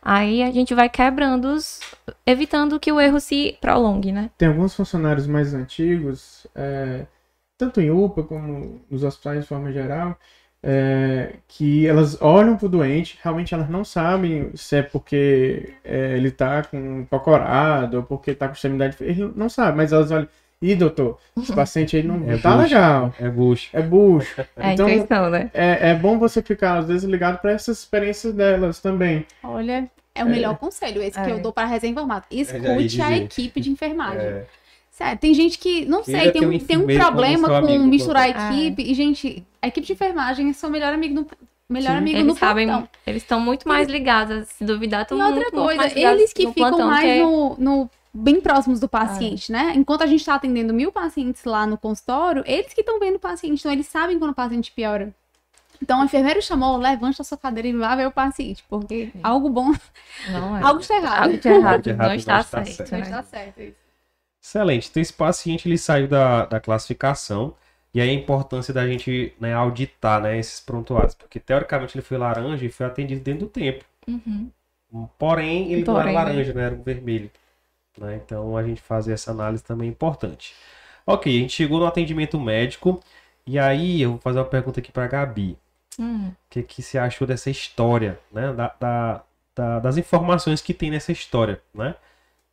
[0.01, 1.81] Aí a gente vai quebrando os,
[2.25, 4.29] evitando que o erro se prolongue, né?
[4.37, 7.05] Tem alguns funcionários mais antigos, é,
[7.57, 10.17] tanto em UPA como nos hospitais de forma geral,
[10.61, 16.31] é, que elas olham pro doente, realmente elas não sabem se é porque é, ele
[16.31, 18.97] tá com cocorado ou porque tá com extremidade.
[19.01, 20.27] Ele não sabe, mas elas olham.
[20.61, 22.63] Ih, doutor, esse paciente aí não É tá bucho.
[22.63, 23.13] legal.
[23.17, 23.69] É bucho.
[23.71, 24.41] É bucho.
[24.57, 25.49] É então, intenção, né?
[25.53, 29.25] é, é bom você ficar, às vezes, ligado para essas experiências delas também.
[29.41, 31.31] Olha, é o melhor conselho esse que É.
[31.31, 32.25] eu dou para recém-formado.
[32.29, 34.41] já ia Escute a equipe de enfermagem.
[34.99, 35.05] É.
[35.05, 38.29] Sério, tem gente que, não Queira sei, tem um, tem um problema com misturar a
[38.29, 38.81] equipe.
[38.83, 41.27] E, gente, a equipe de enfermagem é seu melhor amigo no,
[41.69, 41.97] melhor Sim.
[41.99, 42.89] amigo Eles no sabem, plantão.
[43.07, 46.19] eles estão muito mais ligados, se duvidar, estão E outra muito, muito coisa, mais ligados
[46.19, 49.71] eles que no ficam plantão mais que- no, no- bem próximos do paciente, né?
[49.75, 53.19] Enquanto a gente tá atendendo mil pacientes lá no consultório, eles que estão vendo o
[53.19, 55.13] paciente, então eles sabem quando o paciente piora.
[55.81, 59.19] Então, o enfermeiro chamou, levante a sua cadeira e vá ver o paciente, porque Sim.
[59.23, 59.71] algo bom,
[60.29, 60.61] Não é.
[60.63, 61.23] algo está errado.
[61.23, 62.75] Algo errado, Algo de errado não está não está certo.
[62.75, 62.91] certo.
[62.91, 63.03] Não né?
[63.05, 63.88] está certo isso.
[64.49, 64.89] Excelente.
[64.89, 67.53] Então, esse paciente ele saiu da, da classificação.
[67.93, 71.13] E aí a importância da gente né, auditar né, esses prontuários.
[71.15, 73.85] Porque teoricamente ele foi laranja e foi atendido dentro do tempo.
[74.07, 74.51] Uhum.
[75.19, 76.31] Porém, ele não Porém, era né?
[76.33, 76.63] laranja, né?
[76.63, 77.29] Era um vermelho.
[77.97, 78.15] né?
[78.23, 80.55] Então a gente fazer essa análise também é importante.
[81.05, 82.99] Ok, a gente chegou no atendimento médico.
[83.45, 85.57] E aí eu vou fazer uma pergunta aqui para Gabi.
[85.99, 86.29] Hum.
[86.29, 88.53] O que, que você achou dessa história, né?
[88.53, 89.23] Da, da-
[89.55, 91.95] da- das informações que tem nessa história, né?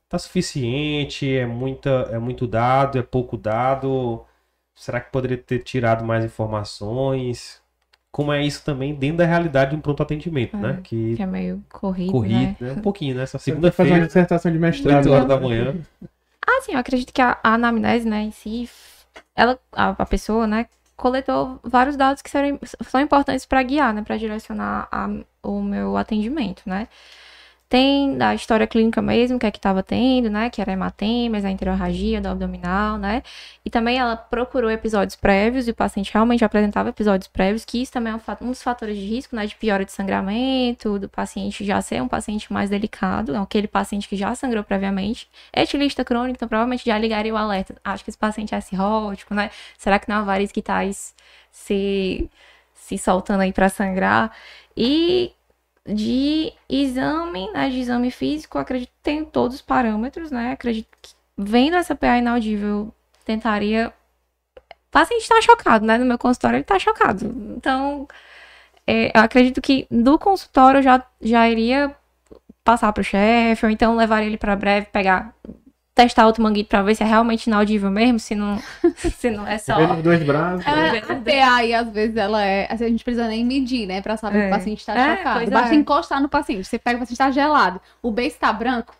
[0.08, 1.28] Tá suficiente?
[1.36, 2.98] É, muita, é muito dado?
[2.98, 4.24] É pouco dado?
[4.74, 7.62] Será que poderia ter tirado mais informações?
[8.12, 10.80] Como é isso também dentro da realidade de um pronto atendimento, É, né?
[10.84, 12.56] Que Que é meio corrido, corrido, né?
[12.60, 12.72] né?
[12.72, 13.22] Um pouquinho, né?
[13.24, 15.06] Essa vai fazer uma segunda-feira, dissertação de mestrado.
[15.06, 15.34] 8 horas né?
[15.34, 15.74] da manhã.
[16.46, 18.68] Ah, sim, eu acredito que a, a anamnese, né, em si,
[19.34, 20.66] ela, a, a pessoa, né,
[20.96, 25.08] coletou vários dados que serem, são importantes para guiar, né, para direcionar a-
[25.42, 26.88] o meu atendimento, né.
[27.68, 31.50] Tem da história clínica mesmo, que é que estava tendo, né, que era hematemas, a
[31.50, 33.24] enterorragia do abdominal, né,
[33.64, 37.92] e também ela procurou episódios prévios e o paciente realmente apresentava episódios prévios, que isso
[37.92, 41.83] também é um, dos fatores de risco, né, de piora de sangramento, do paciente já
[41.83, 46.46] ser um paciente mais delicado, é aquele paciente que já sangrou previamente, etilista crônico, então
[46.48, 47.74] provavelmente já ligaria o alerta.
[47.85, 49.50] Acho que esse paciente é cirrótico, né?
[49.76, 50.92] Será que não é uma variz que tá aí
[51.50, 52.31] se,
[52.74, 54.31] se soltando aí para sangrar?
[54.76, 55.33] E
[55.87, 57.68] de exame, né?
[57.68, 60.53] De exame físico, acredito que tem todos os parâmetros, né?
[60.53, 62.92] Acredito que vendo essa PA inaudível,
[63.25, 63.92] tentaria.
[64.88, 65.99] O paciente tá chocado, né?
[65.99, 67.27] No meu consultório ele tá chocado.
[67.57, 68.09] Então,
[68.87, 71.94] é, eu acredito que do consultório eu já, já iria
[72.64, 75.35] passar pro chefe, ou então levaria ele para breve, pegar,
[75.96, 78.62] testar outro manguito para ver se é realmente inaudível mesmo, se não,
[79.18, 79.76] se não é só.
[79.78, 80.64] Vendo os dois braços.
[80.66, 80.98] É, né?
[81.09, 82.68] a PA aí, às vezes, ela é.
[82.70, 84.00] assim, A gente precisa nem medir, né?
[84.02, 84.42] Pra saber É.
[84.42, 85.50] que o paciente tá É, chocado.
[85.50, 85.78] Basta é.
[85.78, 86.64] encostar no paciente.
[86.68, 87.80] Você pega o paciente tá gelado.
[88.02, 88.94] O beijo tá branco.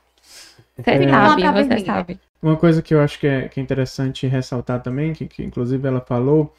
[0.76, 1.09] Você É.
[1.11, 2.20] sabe, Uma você sabe.
[2.42, 5.87] Uma coisa que eu acho que é, que é interessante ressaltar também, que, que inclusive
[5.87, 6.54] ela falou,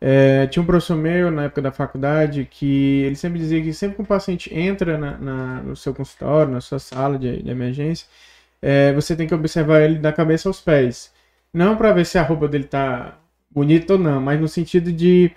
[0.00, 3.96] é, tinha um professor meu na época da faculdade que ele sempre dizia que sempre
[3.96, 8.06] que um paciente entra na- na- no seu consultório, na sua sala de, de emergência,
[8.62, 11.12] é, você tem que observar ele da cabeça aos pés.
[11.52, 13.18] Não para ver se a roupa dele tá
[13.50, 15.30] bonita ou não, mas no sentido de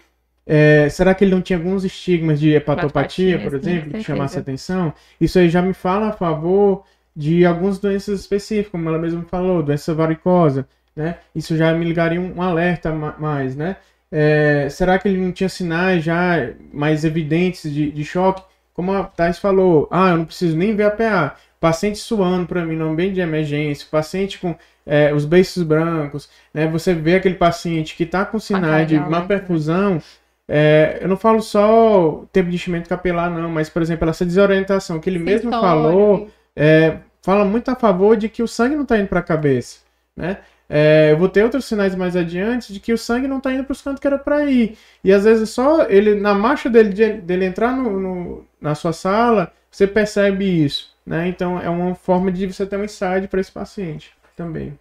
[0.45, 4.39] é, será que ele não tinha alguns estigmas de hepatopatia, por sim, exemplo, que chamasse
[4.39, 4.93] atenção?
[5.19, 6.83] Isso aí já me fala a favor
[7.15, 11.17] de algumas doenças específicas, como ela mesma falou, doença varicosa, né?
[11.35, 13.75] Isso já me ligaria um, um alerta ma- mais, né?
[14.11, 16.35] É, será que ele não tinha sinais já
[16.71, 18.41] mais evidentes de, de choque?
[18.73, 21.35] Como a Thais falou, ah, eu não preciso nem ver a PA.
[21.59, 26.67] Paciente suando para mim no ambiente de emergência, paciente com é, os beiços brancos, né?
[26.67, 29.27] Você vê aquele paciente que está com sinais de cardial, má né?
[29.27, 30.01] perfusão,
[30.47, 34.99] é, eu não falo só tempo de enchimento capilar, não, mas, por exemplo, essa desorientação
[34.99, 38.97] que ele mesmo falou, é, fala muito a favor de que o sangue não está
[38.97, 39.79] indo para a cabeça,
[40.15, 40.37] né?
[40.69, 43.63] É, eu vou ter outros sinais mais adiante de que o sangue não está indo
[43.63, 44.77] para os cantos que era para ir.
[45.03, 48.91] E às vezes só ele, na marcha dele, de- dele entrar no, no- na sua
[48.91, 51.27] sala, você percebe isso, né?
[51.29, 54.77] Então é uma forma de você ter um insight para esse paciente também.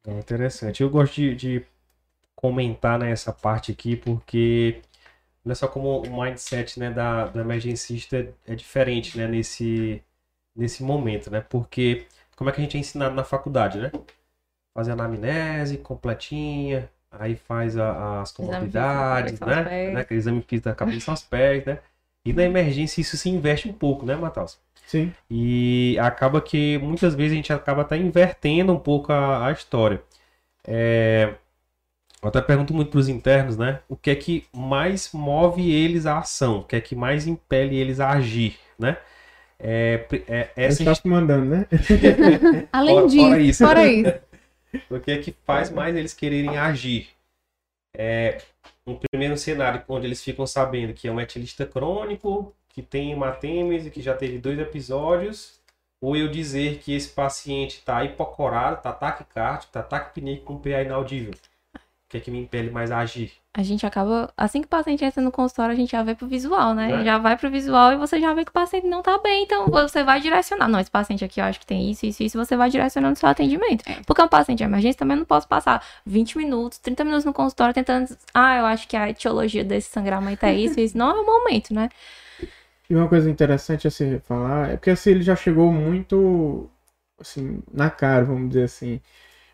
[0.00, 0.82] Então, interessante.
[0.82, 1.66] Eu gosto de, de
[2.34, 4.80] comentar nessa parte aqui, porque
[5.44, 10.02] olha só como o mindset né, da, do emergencista é, é diferente né, nesse,
[10.56, 11.40] nesse momento, né?
[11.42, 13.90] Porque como é que a gente é ensinado na faculdade, né?
[14.74, 19.92] Fazer anamnese completinha, aí faz a- as comorbidades, da né?
[19.92, 20.00] né?
[20.00, 21.78] Aquele exame físico da cabeça aos pés, né?
[22.24, 24.58] E na emergência isso se investe um pouco, né, Matheus?
[24.90, 25.12] Sim.
[25.30, 30.02] E acaba que muitas vezes a gente acaba até invertendo um pouco a, a história.
[30.66, 31.32] É,
[32.20, 33.78] eu até pergunto muito para os internos, né?
[33.88, 36.58] O que é que mais move eles à ação?
[36.58, 38.96] O que é que mais impele eles a agir, né?
[39.60, 41.66] É, é, essa está se mandando, né?
[42.72, 43.64] Além Fora- disso, fora isso.
[43.64, 44.20] fora isso.
[44.90, 47.10] o que é que faz mais eles quererem agir?
[47.96, 48.38] É
[48.84, 53.86] um primeiro cenário onde eles ficam sabendo que é um etilista crônico, que tem hematemes
[53.86, 55.60] e que já teve dois episódios,
[56.00, 61.34] ou eu dizer que esse paciente está hipocorado, está taquicárdico, está taquipneico com PA inaudível.
[61.74, 63.32] O que é que me impele mais a agir?
[63.52, 66.26] A gente acaba, assim que o paciente entra no consultório, a gente já vê pro
[66.26, 66.88] visual, né?
[66.88, 67.04] Né?
[67.04, 69.66] Já vai pro visual e você já vê que o paciente não tá bem, então
[69.66, 70.68] você vai direcionar.
[70.68, 73.16] Não, esse paciente aqui eu acho que tem isso, isso, isso, você vai direcionando o
[73.16, 73.84] seu atendimento.
[74.06, 77.74] Porque um paciente de emergência também não posso passar 20 minutos, 30 minutos no consultório
[77.74, 80.96] tentando, ah, eu acho que a etiologia desse sangramento é isso, isso.
[80.96, 81.88] Não é o momento, né?
[82.90, 86.70] E uma coisa interessante a se falar é porque assim, ele já chegou muito
[87.20, 89.00] assim, na cara, vamos dizer assim.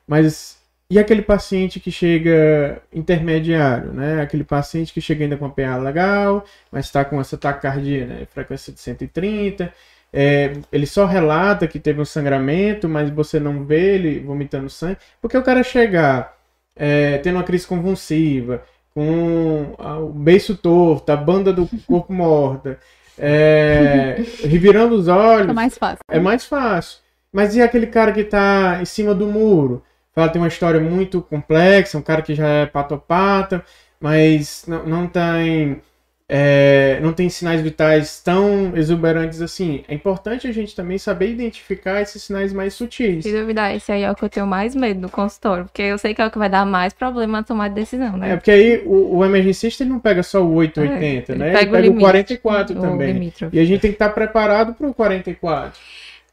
[0.07, 0.59] Mas
[0.91, 4.23] E aquele paciente que chega intermediário, né?
[4.23, 8.27] Aquele paciente que chega ainda com a PA legal, mas está com essa taquicardia, né?
[8.33, 9.73] Frequência de 130.
[10.13, 14.99] É, ele só relata que teve um sangramento, mas você não vê ele vomitando sangue.
[15.21, 16.37] Porque o cara chegar
[16.77, 18.63] é, tendo uma crise convulsiva,
[18.95, 22.79] com o beiço torto, a banda do corpo morta,
[23.19, 25.51] é, revirando os olhos.
[25.51, 25.99] É mais fácil.
[26.09, 26.99] É mais fácil.
[27.33, 29.83] Mas e aquele cara que está em cima do muro?
[30.15, 33.63] Ela tem uma história muito complexa, um cara que já é patopata,
[34.01, 35.83] mas não, não tem.
[36.29, 39.85] É, não tem sinais vitais tão exuberantes assim.
[39.87, 43.25] É importante a gente também saber identificar esses sinais mais sutis.
[43.25, 45.99] Se duvidar, esse aí é o que eu tenho mais medo no consultório, porque eu
[45.99, 48.33] sei que é o que vai dar mais problema na tomada de decisão, né?
[48.33, 51.49] É, porque aí o, o emergencista ele não pega só o 880, É, né?
[51.49, 53.13] ele Ele pega o pega o, limite, 44 o também.
[53.13, 53.57] limítrofe.
[53.57, 55.81] E a gente tem que estar preparado para o 44.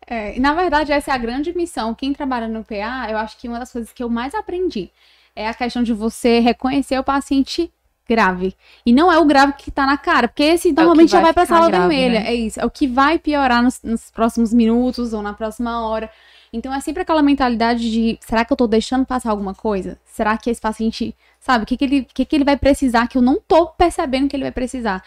[0.06, 1.94] É, e na verdade, essa é a grande missão.
[1.96, 4.92] Quem trabalha no PA, eu acho que uma das coisas que eu mais aprendi
[5.36, 7.72] é a questão de você reconhecer o paciente
[8.08, 8.56] grave.
[8.86, 11.34] E não é o grave que tá na cara, porque esse normalmente já vai vai
[11.34, 12.20] pra sala grave, vermelha.
[12.22, 12.28] né?
[12.28, 12.60] É isso.
[12.60, 16.10] É o que vai piorar nos, nos próximos minutos ou na próxima hora.
[16.52, 19.98] Então é sempre aquela mentalidade de será que eu tô deixando passar alguma coisa?
[20.06, 23.18] Será que esse paciente, sabe, o que, que, ele, que, que ele vai precisar que
[23.18, 25.04] eu não tô percebendo que ele vai precisar?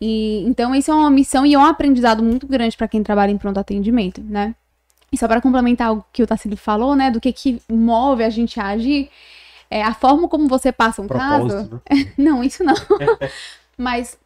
[0.00, 3.30] E então isso é uma missão e é um aprendizado muito grande para quem trabalha
[3.30, 4.54] em pronto atendimento, né?
[5.12, 8.30] E só para complementar o que o Tassilo falou, né, do que que move a
[8.30, 9.08] gente a agir,
[9.70, 11.48] é a forma como você passa um caso.
[11.48, 12.12] Propósito, né?
[12.18, 12.74] Não, isso não.
[13.76, 14.18] Mas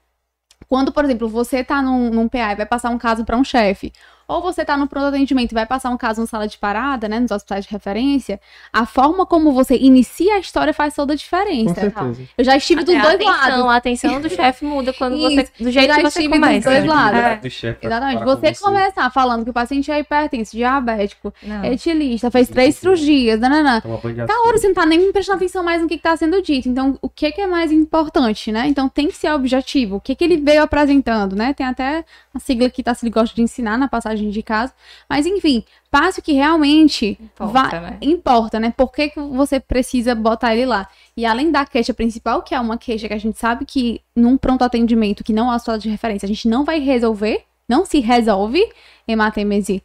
[0.69, 3.43] quando, por exemplo, você tá num, num PA e vai passar um caso para um
[3.43, 3.93] chefe,
[4.31, 7.09] ou você tá no pronto atendimento e vai passar um caso na sala de parada,
[7.09, 8.41] né, nos hospitais de referência,
[8.73, 11.75] a forma como você inicia a história faz toda a Com diferença.
[11.75, 12.23] certeza.
[12.39, 13.65] Eu já estive dos dois atenção, lados.
[13.67, 15.53] A atenção do chefe muda quando você, Isso.
[15.59, 16.71] do jeito Já que você estive dos começa.
[16.71, 17.21] dois lados.
[17.21, 17.37] É.
[17.37, 18.19] Do chefe Exatamente.
[18.19, 21.65] com Você começar falando que o paciente é hipertenso, diabético, Não.
[21.65, 23.81] etilista, fez três cirurgias, nananã.
[23.81, 24.49] Toma banho de Tá açúcar.
[24.49, 26.69] hora, você não tá nem prestando atenção mais no que, que tá sendo dito.
[26.69, 28.67] Então, o que, que é mais importante, né?
[28.69, 29.97] Então, tem que ser objetivo.
[29.97, 31.53] O que, que ele veio apresentando, né?
[31.53, 34.73] Tem até a sigla que Tassili gosta de ensinar na passagem de caso.
[35.09, 37.99] Mas, enfim, passe o que realmente Importa, né?
[38.01, 38.73] importa, né?
[38.77, 40.89] Por que, que você precisa botar ele lá?
[41.17, 44.37] E além da queixa principal, que é uma queixa que a gente sabe que num
[44.37, 47.85] pronto atendimento, que não é a sua de referência, a gente não vai resolver, não
[47.85, 48.65] se resolve
[49.09, 49.83] hematêmese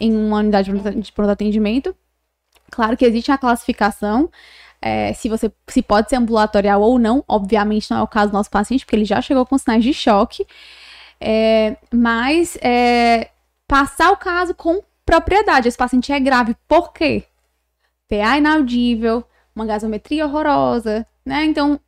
[0.00, 1.94] em uma unidade de pronto- de pronto atendimento.
[2.70, 4.30] Claro que existe a classificação,
[4.80, 8.34] é, se você se pode ser ambulatorial ou não, obviamente não é o caso do
[8.34, 10.46] nosso paciente, porque ele já chegou com sinais de choque.
[11.24, 13.30] É, mas é,
[13.68, 15.68] passar o caso com propriedade.
[15.68, 16.56] Esse paciente é grave.
[16.66, 17.24] Por quê?
[18.08, 21.44] PA inaudível, uma gasometria horrorosa, né?
[21.44, 21.80] Então,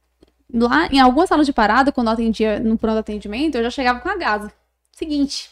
[0.53, 4.01] lá em algumas salas de parada, quando eu atendia no pronto atendimento, eu já chegava
[4.01, 4.53] com a gasa.
[4.93, 5.51] Seguinte,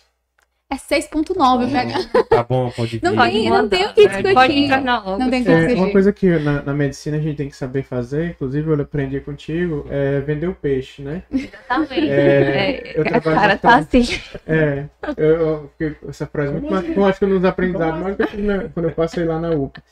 [0.73, 2.25] é 6.9 o pH.
[2.29, 3.05] Tá bom, pode vir.
[3.05, 4.35] Não Pode tem- não tem o que discutir.
[4.35, 5.19] Pode logo.
[5.19, 5.79] Não tem o que É, discutir.
[5.81, 9.21] uma coisa que na, na medicina a gente tem que saber fazer, inclusive eu aprendi
[9.21, 11.23] contigo, é vender o peixe, né?
[11.31, 12.09] Exatamente.
[12.11, 14.03] É, eu É, a cara tá assim.
[14.47, 14.85] É,
[15.17, 18.71] eu, eu, essa frase é muito marcou, acho que nos aprendizados, mais do que eu
[18.71, 19.83] quando eu passei lá na UPA.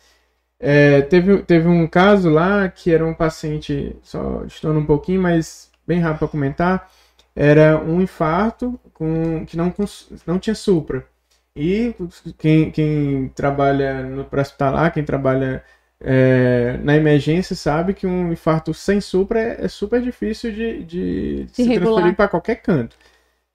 [0.59, 5.71] É, teve, teve um caso lá que era um paciente, só estou um pouquinho, mas
[5.87, 6.91] bem rápido para comentar,
[7.35, 9.75] era um infarto com, que não,
[10.27, 11.07] não tinha supra.
[11.57, 11.95] E
[12.37, 15.65] quem, quem trabalha no pré-hospitalar, quem trabalha
[15.99, 21.47] é, na emergência, sabe que um infarto sem supra é, é super difícil de, de
[21.51, 21.95] se regular.
[21.95, 22.95] transferir para qualquer canto,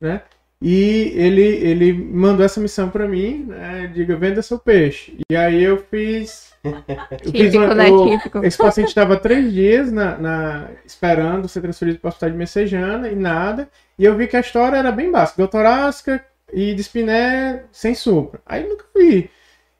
[0.02, 0.24] né?
[0.60, 3.86] E ele, ele mandou essa missão para mim, né?
[3.94, 5.20] Diga, venda seu peixe.
[5.30, 6.55] E aí eu fiz.
[7.24, 7.86] Eu Típico, uma- né?
[8.18, 8.46] Típico.
[8.46, 13.10] esse paciente estava três dias na, na- esperando ser transferido para o hospital de Messejana
[13.10, 13.70] e nada.
[13.98, 15.38] E eu vi que a história era bem básica.
[15.38, 16.24] Doutorásica
[16.54, 18.40] e dispiné sem supra.
[18.46, 19.30] Aí nunca fui.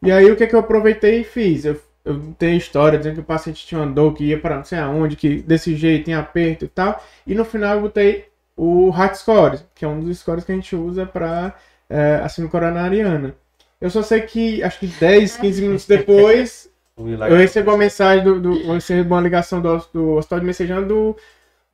[0.02, 1.66] E aí o que, é que eu aproveitei e fiz?
[1.66, 4.64] Eu, eu tenho história dizendo que o paciente tinha uma dor que ia para não
[4.64, 7.04] sei aonde, que desse jeito, tem aperto e tal.
[7.26, 8.26] E no final eu botei
[8.56, 11.54] o Heart Score, que é um dos scores que a gente usa para
[11.90, 13.36] é, a síndrome coronariana.
[13.82, 18.40] Eu só sei que acho que 10, 15 minutos depois eu recebo uma mensagem do,
[18.40, 21.16] do eu recebo uma ligação do, do hospital de Messejana do,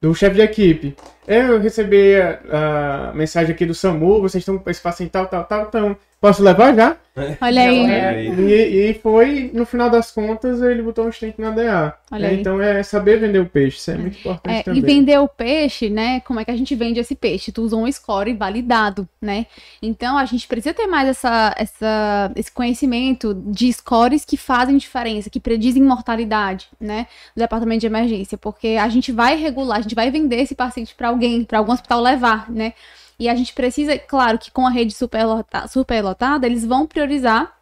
[0.01, 0.95] do chefe de equipe.
[1.27, 5.45] Eu recebi a, a mensagem aqui do SAMU, vocês estão com esse paciente tal, tal,
[5.45, 6.97] tal, então posso levar já?
[7.41, 7.85] Olha aí.
[7.91, 11.93] É, É, e, e foi, no final das contas, ele botou um stent na DA.
[12.09, 12.39] Olha É, aí.
[12.39, 14.79] então é saber vender o peixe, isso é muito importante É, também.
[14.79, 16.21] e vender o peixe, né?
[16.21, 17.51] Como é que a gente vende esse peixe?
[17.51, 19.45] Tu usa um score validado, né?
[19.81, 25.29] Então a gente precisa ter mais essa, essa, esse conhecimento de scores que fazem diferença,
[25.29, 27.07] que predizem mortalidade, né?
[27.35, 30.95] Do departamento de emergência, porque a gente vai regular, a gente vai vender esse paciente
[30.95, 32.73] para alguém, para algum hospital levar, né?
[33.21, 37.55] E a gente precisa, claro que com a rede superlota- superlotada, eles vão priorizar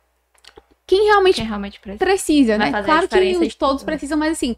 [0.88, 2.00] quem realmente Quem realmente precisa.
[2.06, 2.72] precisa, né?
[2.82, 3.86] Claro que os- todos né?
[3.86, 4.56] precisam, mas assim,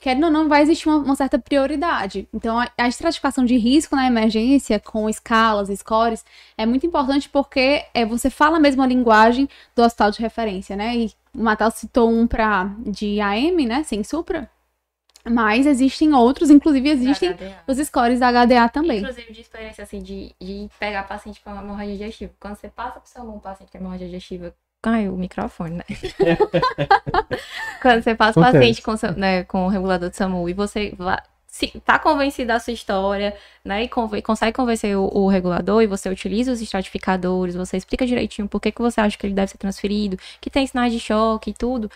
[0.00, 2.28] querendo ou não, vai existir uma, uma certa prioridade.
[2.34, 6.24] Então, a, a estratificação de risco na emergência, com escalas, scores,
[6.58, 10.96] é muito importante porque é, você fala a mesma linguagem do hospital de referência, né?
[10.96, 13.84] E o Matal citou um pra, de AM, né?
[13.84, 14.50] Sem supra.
[15.26, 17.56] Mas existem outros, inclusive existem HDA.
[17.66, 18.98] os scores da HDA também.
[18.98, 22.32] Inclusive de experiência, assim, de, de pegar paciente com hemorragia digestiva.
[22.38, 25.84] Quando você passa pro seu um paciente com hemorragia digestiva, caiu o microfone, né?
[27.80, 28.58] Quando você passa Acontece.
[28.58, 32.48] paciente com, seu- né, com o regulador de SAMU e você vai, se, tá convencido
[32.48, 36.60] da sua história, né, e conven- consegue convencer o, o regulador e você utiliza os
[36.60, 40.50] estratificadores, você explica direitinho por que, que você acha que ele deve ser transferido, que
[40.50, 41.90] tem sinais de choque e tudo,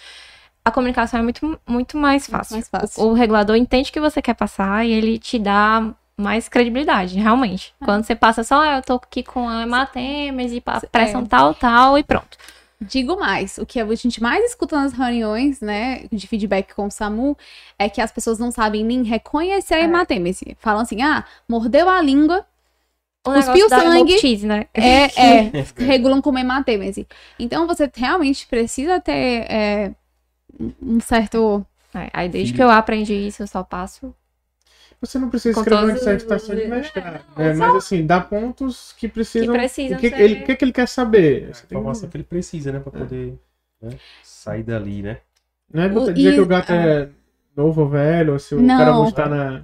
[0.68, 2.54] a comunicação é muito, muito mais fácil.
[2.56, 3.02] mais fácil.
[3.02, 7.18] O, o regulador entende o que você quer passar e ele te dá mais credibilidade,
[7.18, 7.74] realmente.
[7.80, 7.84] É.
[7.84, 10.86] Quando você passa só, ah, eu tô aqui com a hematêmese, pa- É.
[10.86, 12.36] pressão tal, tal e pronto.
[12.80, 16.90] Digo mais, o que a gente mais escuta nas reuniões, né, de feedback com o
[16.90, 17.36] SAMU,
[17.76, 19.82] é que as pessoas não sabem nem reconhecer a É.
[19.82, 20.56] hematêmese.
[20.60, 22.44] Falam assim, ah, mordeu a língua,
[23.26, 24.12] O Cuspiu sangue.
[24.12, 24.66] hemoptise, né?
[24.74, 27.06] é, é, regulam como hematêmese.
[27.38, 29.90] Então você realmente precisa ter é,
[30.82, 31.64] um certo...
[31.94, 32.56] É, aí desde Filho.
[32.58, 34.14] que eu aprendi isso, eu só passo.
[35.00, 37.54] Você não precisa escrever uma os- dissertação de é, mestrado, né?
[37.54, 39.46] Mas assim, dá pontos que precisam.
[39.52, 41.44] Que precisam o que, ser- ele, o que, que ele quer saber?
[41.50, 42.80] A Você tem que- informação que ele precisa, né?
[42.80, 43.38] Pra poder
[43.80, 43.90] né,
[44.22, 45.18] sair dali, né?
[45.72, 47.08] Não é dizer e- que o gato é
[47.56, 48.76] novo ou velho, ou se o Não.
[48.78, 49.62] cara gostar na.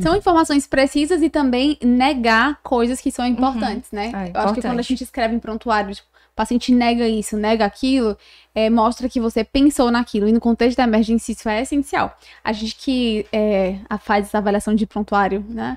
[0.00, 4.12] São informações precisas e também negar coisas que são importantes, né?
[4.32, 6.08] É, Eu acho que quando a gente escreve em prontuário, tipo,
[6.38, 8.16] paciente nega isso, nega aquilo,
[8.54, 10.28] é, mostra que você pensou naquilo.
[10.28, 12.16] E no contexto da emergência, isso é essencial.
[12.42, 15.76] A gente que é, a- faz essa avaliação de prontuário, né?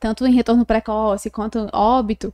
[0.00, 2.32] Tanto em retorno precoce quanto óbito,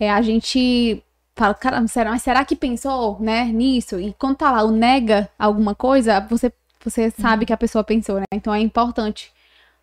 [0.00, 1.02] é, a gente
[1.36, 3.98] fala, cara, será, mas será que pensou, né, nisso?
[4.00, 6.52] E quando tá lá o nega alguma coisa, você,
[6.84, 8.26] você sabe que a pessoa pensou, né?
[8.32, 9.32] Então é importante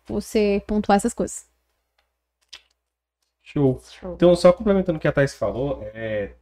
[0.06, 1.46] você pontuar essas coisas.
[3.42, 3.82] Show.
[4.00, 4.14] Show.
[4.14, 6.32] Então, só complementando o que a Thais falou, é,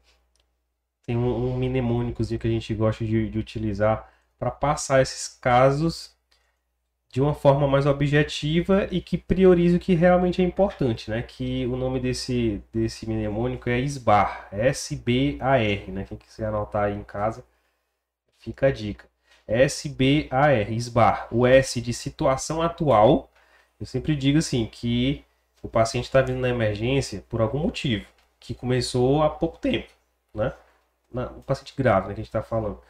[1.10, 4.08] tem um, um mnemônicozinho que a gente gosta de, de utilizar
[4.38, 6.14] para passar esses casos
[7.10, 11.20] de uma forma mais objetiva e que priorize o que realmente é importante, né?
[11.22, 16.04] Que o nome desse, desse mnemônico é SBAR, S-B-A-R, né?
[16.04, 17.44] Quem quiser anotar aí em casa,
[18.38, 19.06] fica a dica.
[19.48, 21.26] S-B-A-R, SBAR.
[21.32, 23.32] O S de situação atual,
[23.80, 25.24] eu sempre digo assim, que
[25.60, 28.06] o paciente está vindo na emergência por algum motivo,
[28.38, 29.90] que começou há pouco tempo,
[30.32, 30.52] né?
[31.12, 32.80] Na, o paciente grave, né, que a gente está falando.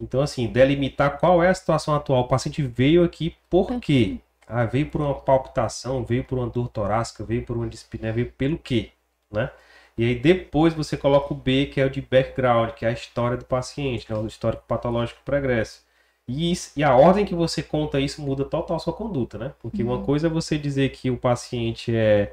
[0.00, 2.22] Então, assim, delimitar qual é a situação atual.
[2.22, 4.16] O paciente veio aqui por quê?
[4.46, 8.32] Ah, veio por uma palpitação, veio por uma dor torácica, veio por uma dispneia, veio
[8.32, 8.92] pelo quê,
[9.30, 9.50] né?
[9.96, 12.92] E aí depois você coloca o B, que é o de background, que é a
[12.92, 14.16] história do paciente, né?
[14.16, 15.84] o histórico patológico pregresso.
[16.26, 19.52] E, isso- e a ordem que você conta isso muda total a sua conduta, né?
[19.60, 22.32] Porque uma coisa é você dizer que o paciente é,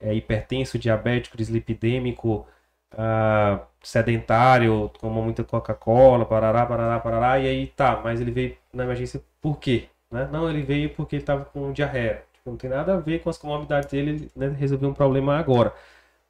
[0.00, 2.46] é hipertenso, diabético, dislipidêmico,
[2.92, 8.84] ah, sedentário, toma muita Coca-Cola, parará, parará, parará, e aí tá, mas ele veio na
[8.84, 9.88] emergência por quê?
[10.10, 10.28] Né?
[10.30, 12.24] Não, ele veio porque ele tava com diarreia.
[12.32, 15.38] Tipo, não tem nada a ver com as comorbidades dele, ele né, resolveu um problema
[15.38, 15.74] agora.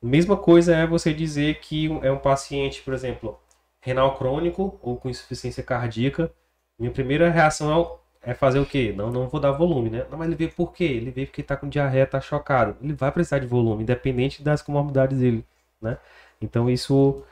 [0.03, 3.38] Mesma coisa é você dizer que é um paciente, por exemplo,
[3.80, 6.32] renal crônico ou com insuficiência cardíaca.
[6.78, 8.92] Minha primeira reação é, fazer o quê?
[8.96, 10.07] Não, não vou dar volume, né?
[10.11, 10.84] Não, mas ele veio por quê?
[10.84, 12.76] Ele veio porque tá com diarreia, tá chocado.
[12.82, 15.44] Ele vai precisar de volume, independente das comorbidades dele,
[15.80, 15.98] né?
[16.40, 17.24] Então isso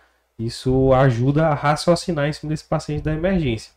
[0.47, 3.72] isso ajuda a raciocinar em cima desse paciente da emergência.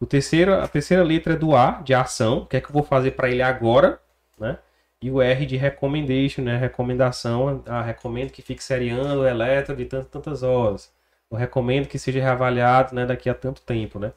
[0.00, 2.38] O terceiro, a terceira letra é do A, de ação.
[2.40, 4.00] O que é que eu vou fazer para ele agora,
[4.38, 4.58] né?
[5.02, 6.56] E o R de recommendation, né?
[6.56, 7.62] Recomendação.
[7.66, 10.92] Ah, recomendo que fique seriando o eletro de tantas tantas horas.
[11.30, 13.06] Eu recomendo que seja reavaliado, né?
[13.06, 14.12] Daqui a tanto tempo, né?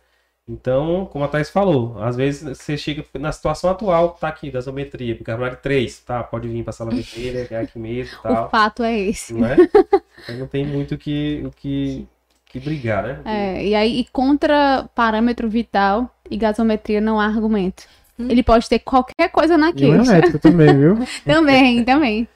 [0.47, 5.15] Então, como a Thais falou, às vezes você chega na situação atual, tá aqui, gasometria,
[5.15, 6.23] bicarbonato 3, tá?
[6.23, 9.33] Pode vir para a sala vermelha, é aqui mesmo e tal O fato é esse.
[9.33, 9.47] não
[10.27, 10.33] é?
[10.33, 12.07] Não tem muito o que, o que,
[12.45, 13.21] que brigar, né?
[13.25, 17.87] É, e aí, e contra parâmetro vital e gasometria não há argumento.
[18.17, 18.27] Hum.
[18.29, 20.39] Ele pode ter qualquer coisa na E o queixa.
[20.39, 20.95] também, viu?
[21.25, 22.27] também, também.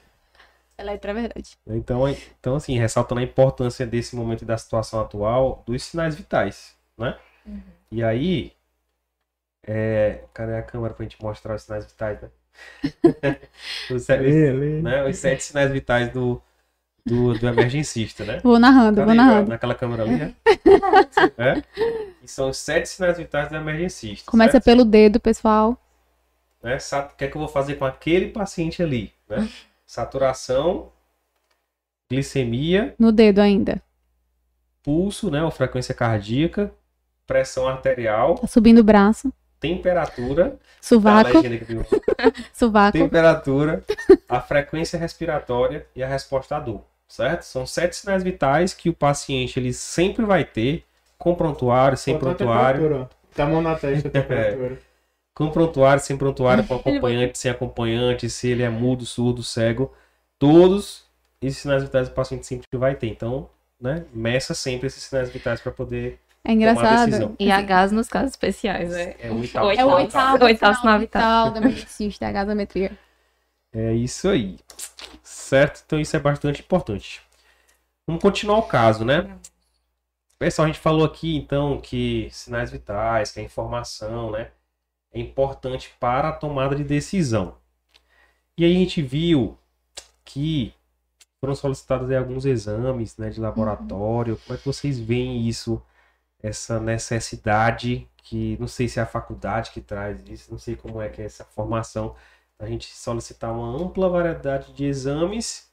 [0.78, 1.58] Eletro é verdade.
[1.66, 6.76] Então, então, assim, ressaltando a importância desse momento e da situação atual dos sinais vitais,
[6.98, 7.16] né?
[7.90, 8.52] E aí,
[9.66, 10.20] é...
[10.34, 12.28] cadê a câmera pra gente mostrar os sinais vitais, né?
[13.90, 14.22] os, sete,
[14.82, 15.04] né?
[15.04, 16.42] os sete sinais vitais do,
[17.06, 18.40] do, do emergencista, né?
[18.42, 19.16] Vou narrando, vou Cadê?
[19.16, 19.48] narrando.
[19.50, 20.34] Naquela câmera ali, né?
[21.38, 21.62] é?
[22.22, 24.28] E são os sete sinais vitais do emergencista.
[24.30, 24.64] Começa certo?
[24.64, 25.80] pelo dedo, pessoal.
[26.62, 26.76] né?
[26.76, 29.12] O que é que eu vou fazer com aquele paciente ali?
[29.28, 29.48] Né?
[29.86, 30.90] Saturação,
[32.10, 33.80] glicemia, No dedo ainda.
[34.82, 36.72] pulso, né, ou frequência cardíaca,
[37.26, 39.32] pressão arterial, Tá subindo o braço.
[39.60, 41.30] temperatura, tá Sovaco.
[42.52, 42.92] Sovaco.
[42.98, 43.84] temperatura,
[44.28, 47.42] a frequência respiratória e a resposta à dor, certo?
[47.42, 50.84] São sete sinais vitais que o paciente ele sempre vai ter
[51.18, 53.08] com prontuário, sem prontuário.
[53.34, 54.78] Tá a mão na testa, a temperatura.
[55.34, 59.92] com prontuário, sem prontuário, com acompanhante, sem acompanhante, se ele é mudo, surdo, cego,
[60.38, 61.04] todos
[61.40, 63.08] esses sinais vitais o paciente sempre vai ter.
[63.08, 63.48] Então,
[63.80, 67.36] né, meça sempre esses sinais vitais para poder É engraçado.
[67.38, 69.16] E a gás nos casos especiais, é.
[69.20, 69.70] é o oitavo.
[69.70, 69.94] É o Oitavo.
[69.94, 71.46] oitavo, Oitavo sinal sinal vital.
[71.46, 72.92] vital da medicista, a gasometria.
[73.76, 74.58] É isso aí.
[75.22, 75.82] Certo?
[75.84, 77.20] Então isso é bastante importante.
[78.06, 79.38] Vamos continuar o caso, né?
[80.38, 84.50] Pessoal, a gente falou aqui então que sinais vitais, que a informação, né,
[85.12, 87.58] é importante para a tomada de decisão.
[88.56, 89.58] E aí a gente viu
[90.24, 90.74] que
[91.40, 94.38] foram solicitados alguns exames, né, de laboratório.
[94.38, 95.82] Como é que vocês veem isso,
[96.42, 101.00] essa necessidade que não sei se é a faculdade que traz isso, não sei como
[101.02, 102.16] é que é essa formação
[102.58, 105.70] a gente solicitar uma ampla variedade de exames.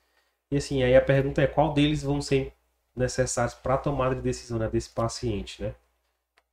[0.52, 2.54] E assim, aí a pergunta é qual deles vão ser
[2.96, 5.74] necessários para a tomada de decisão né, desse paciente, né?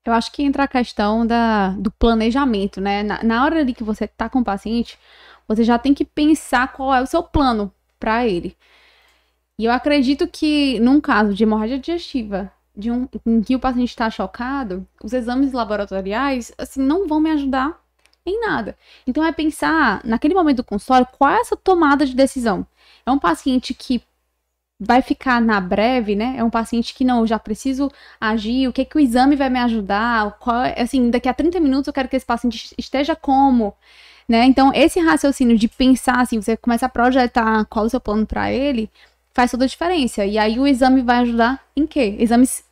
[0.04, 3.02] Eu acho que entra a questão da, do planejamento, né?
[3.02, 4.98] Na, na hora ali que você tá com o paciente,
[5.46, 8.56] você já tem que pensar qual é o seu plano para ele.
[9.58, 13.90] E eu acredito que, num caso de hemorragia digestiva, de um, em que o paciente
[13.90, 17.79] está chocado, os exames laboratoriais, assim, não vão me ajudar
[18.30, 18.76] em nada.
[19.06, 22.66] Então é pensar, naquele momento do consultório, qual é essa tomada de decisão?
[23.04, 24.02] É um paciente que
[24.80, 26.34] vai ficar na breve, né?
[26.38, 29.50] É um paciente que não, eu já preciso agir, o que que o exame vai
[29.50, 30.38] me ajudar?
[30.38, 33.74] Qual, é- assim, daqui a 30 minutos eu quero que esse paciente esteja como,
[34.28, 34.44] né?
[34.46, 38.26] Então, esse raciocínio de pensar assim, você começa a projetar qual é o seu plano
[38.26, 38.90] para ele,
[39.34, 40.24] faz toda a diferença.
[40.24, 42.16] E aí o exame vai ajudar em quê?
[42.18, 42.64] Exames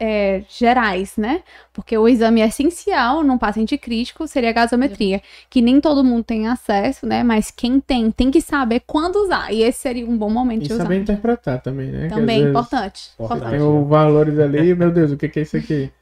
[0.00, 1.42] é, gerais, né?
[1.72, 5.20] Porque o exame essencial num paciente crítico seria a gasometria,
[5.50, 7.22] que nem todo mundo tem acesso, né?
[7.22, 9.52] Mas quem tem, tem que saber quando usar.
[9.52, 10.84] E esse seria um bom momento E de usar.
[10.84, 12.08] saber interpretar também, né?
[12.08, 13.10] Também, vezes importante.
[13.14, 13.50] Importante.
[13.50, 15.92] Tem os valores ali, meu Deus, o que que é isso aqui?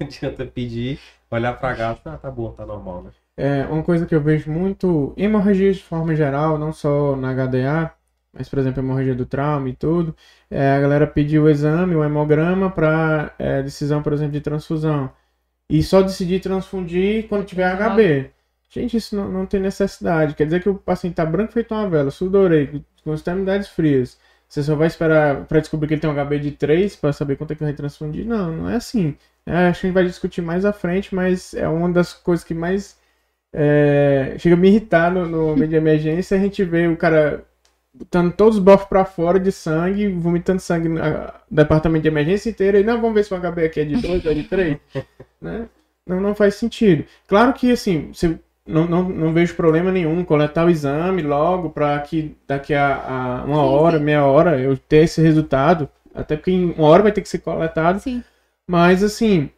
[0.00, 0.98] Não adianta pedir,
[1.30, 3.10] olhar para gato, ah, tá bom, tá normal, né?
[3.36, 7.32] É, uma coisa que eu vejo muito em hemorragias de forma geral, não só na
[7.32, 7.94] HDA,
[8.32, 10.14] mas, por exemplo, hemorragia do trauma e tudo,
[10.50, 13.34] é, a galera pediu o exame, o hemograma, para
[13.64, 15.10] decisão, por exemplo, de transfusão.
[15.68, 18.30] E só decidir transfundir quando tiver HB.
[18.70, 20.34] Gente, isso não, não tem necessidade.
[20.34, 24.18] Quer dizer que o paciente tá branco feito uma vela, sudorei, com extremidades frias.
[24.48, 27.36] Você só vai esperar para descobrir que ele tem um HB de 3 para saber
[27.36, 28.26] quanto é que vai transfundir?
[28.26, 29.16] Não, não é assim.
[29.46, 32.44] É, acho que a gente vai discutir mais à frente, mas é uma das coisas
[32.44, 32.98] que mais
[33.52, 36.36] é, chega a me irritar no, no meio de emergência.
[36.36, 37.44] A gente vê o cara
[37.92, 41.00] botando todos os bofs pra fora de sangue, vomitando sangue no
[41.50, 42.78] departamento de emergência inteiro.
[42.78, 44.78] E não, vamos ver se o HB aqui é de 2 ou é de 3.
[45.40, 45.68] né?
[46.06, 47.04] Não, não faz sentido.
[47.26, 51.98] Claro que, assim, você não, não, não vejo problema nenhum coletar o exame logo para
[52.00, 54.04] que daqui a, a uma Sim, hora, sim.
[54.04, 55.88] meia hora, eu ter esse resultado.
[56.14, 58.00] Até porque em uma hora vai ter que ser coletado.
[58.00, 58.22] Sim.
[58.66, 59.50] Mas, assim,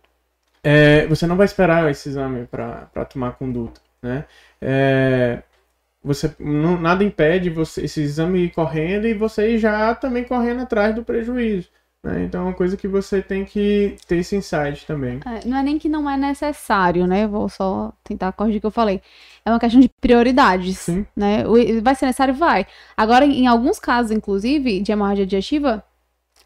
[0.63, 4.25] é, você não vai esperar esse exame para tomar conduta, né?
[4.61, 5.43] É,
[6.03, 10.95] você não, nada impede você esse exame ir correndo e você já também correndo atrás
[10.95, 11.69] do prejuízo.
[12.05, 12.25] Né?
[12.25, 15.21] Então é uma coisa que você tem que ter esse insight também.
[15.25, 17.29] É, não é nem que não é necessário, né?
[17.29, 19.01] Vou só tentar corrigir o que eu falei.
[19.45, 21.07] É uma questão de prioridades, Sim.
[21.17, 21.45] né?
[21.81, 22.35] Vai ser necessário?
[22.35, 22.67] Vai.
[22.97, 25.85] Agora, em alguns casos, inclusive, de hemorragia digestiva,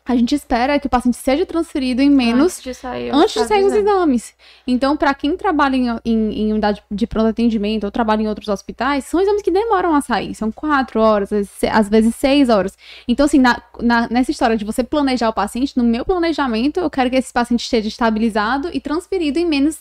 [0.07, 3.41] a gente espera que o paciente seja transferido em menos Antes de sair, antes de
[3.41, 4.35] os sair os exames.
[4.67, 8.49] Então, para quem trabalha em, em, em unidade de pronto atendimento ou trabalha em outros
[8.49, 10.35] hospitais, são exames que demoram a sair.
[10.35, 12.77] São quatro horas, às vezes se- às vezes seis horas.
[13.09, 16.89] Então, assim, na, na- nessa história de você planejar o paciente, no meu planejamento, eu
[16.89, 19.79] quero que esse paciente esteja estabilizado e transferido em menos,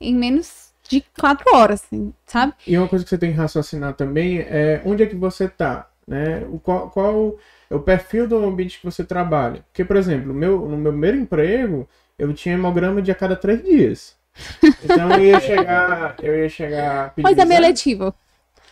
[0.00, 2.52] em menos de quatro horas, assim, sabe?
[2.66, 5.88] E uma coisa que você tem que raciocinar também é onde é que você está,
[6.06, 6.44] né?
[6.50, 7.36] O, qual, qual
[7.70, 9.64] é o perfil do ambiente que você trabalha.
[9.68, 11.88] Porque, por exemplo, no meu, no meu primeiro emprego,
[12.18, 14.16] eu tinha hemograma de a cada três dias.
[14.84, 18.14] Então eu ia chegar, eu ia chegar Mas é meio letivo.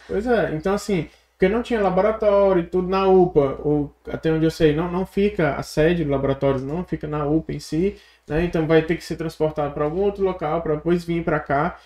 [0.06, 4.44] Pois é, então assim, porque não tinha laboratório e tudo na UPA, ou até onde
[4.44, 7.96] eu sei, não, não fica, a sede do laboratório não fica na UPA em si,
[8.28, 8.44] né?
[8.44, 11.78] Então vai ter que ser transportado para algum outro local para depois vir para cá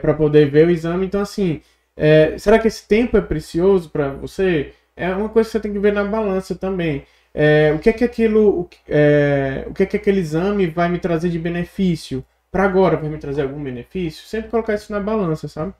[0.00, 1.06] para poder ver o exame.
[1.06, 1.60] Então assim,
[1.96, 4.72] é, será que esse tempo é precioso para você?
[4.96, 7.04] É uma coisa que você tem que ver na balança também.
[7.34, 10.66] É, o que é que aquilo, o, que- é, o que é que aquele exame
[10.66, 12.24] vai me trazer de benefício?
[12.50, 14.26] Para agora vai me trazer algum benefício?
[14.26, 15.72] Sempre colocar isso na balança, sabe?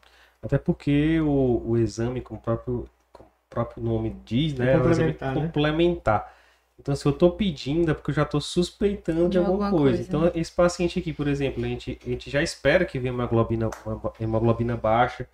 [0.43, 4.73] Até porque o, o exame, como o próprio, como o próprio nome diz, né?
[4.73, 5.55] É um exame complementar, né?
[5.55, 6.33] complementar.
[6.79, 9.75] Então, se eu tô pedindo, é porque eu já tô suspeitando de, De alguma, alguma
[9.77, 10.03] coisa.
[10.03, 10.03] coisa.
[10.03, 13.23] Então, esse paciente aqui, por exemplo, a gente, a gente já espera que venha uma
[13.25, 15.29] hemoglobina, uma hemoglobina baixa.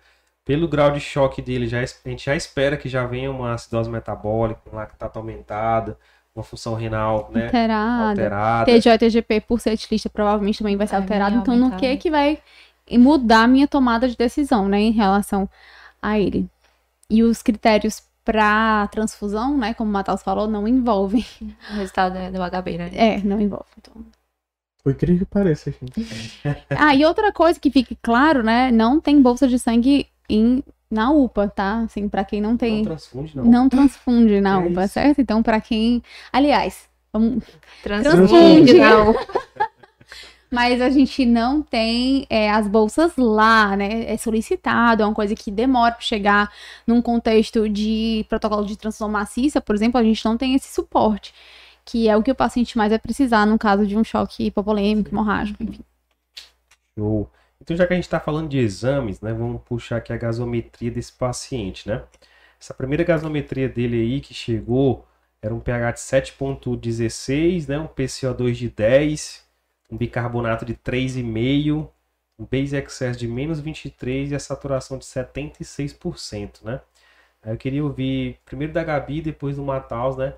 [0.49, 3.87] Pelo grau de choque dele, já, a gente já espera que já venha uma acidose
[3.87, 5.95] metabólica, uma lactato aumentada,
[6.33, 8.09] uma função renal né, Alterada.
[8.09, 8.65] alterada.
[8.65, 11.35] TJ, TGP por ser etilista provavelmente também vai ser Vai alterado.
[11.35, 11.79] Então, no aumentado.
[11.81, 12.39] que que vai
[12.93, 15.47] mudar a minha tomada de decisão, né, em relação
[16.01, 16.49] a ele?
[17.07, 21.23] E os critérios para transfusão, né, como o Matheus falou, não envolvem.
[21.69, 22.89] O resultado é do HB, né?
[22.95, 23.69] É, não envolve.
[23.77, 23.93] Então,
[24.83, 26.39] Por incrível que pareça, gente.
[26.75, 28.71] Ah, e outra coisa que fique claro, né?
[28.71, 31.79] Não tem bolsa de sangue em, na UPA, tá?
[31.81, 32.83] Assim, pra quem não Não tem.
[32.83, 33.45] transfunde, não.
[33.45, 34.93] Não, transfunde na É UPA, isso.
[34.93, 35.21] certo?
[35.21, 36.01] Então, pra quem.
[36.31, 37.43] Aliás, vamos-
[37.83, 38.27] Transfunde.
[38.27, 38.73] Transfunde.
[38.75, 39.15] Não.
[40.51, 44.11] mas a gente não tem é, as bolsas lá, né?
[44.11, 46.51] É solicitado, é uma coisa que demora pra chegar
[46.87, 51.33] num contexto de protocolo de transfusão maciça, por exemplo, a gente não tem esse suporte.
[51.85, 55.09] Que é o que o paciente mais vai precisar no caso de um choque hipopolêmico,
[55.09, 55.81] hemorrágico, enfim.
[56.97, 57.29] Show.
[57.61, 60.91] Então, já que a gente está falando de exames, né, vamos puxar aqui a gasometria
[60.91, 62.03] desse paciente, né?
[62.59, 65.05] Essa primeira gasometria dele aí que chegou
[65.41, 69.45] era um pH de 7.16, né, um PCO2 de 10,
[69.91, 71.89] um bicarbonato de 3,5,
[72.37, 76.81] um base excess de menos 23 e a saturação de 76%, né?
[77.41, 80.35] Aí eu queria ouvir primeiro da Gabi, depois do Mataus, né?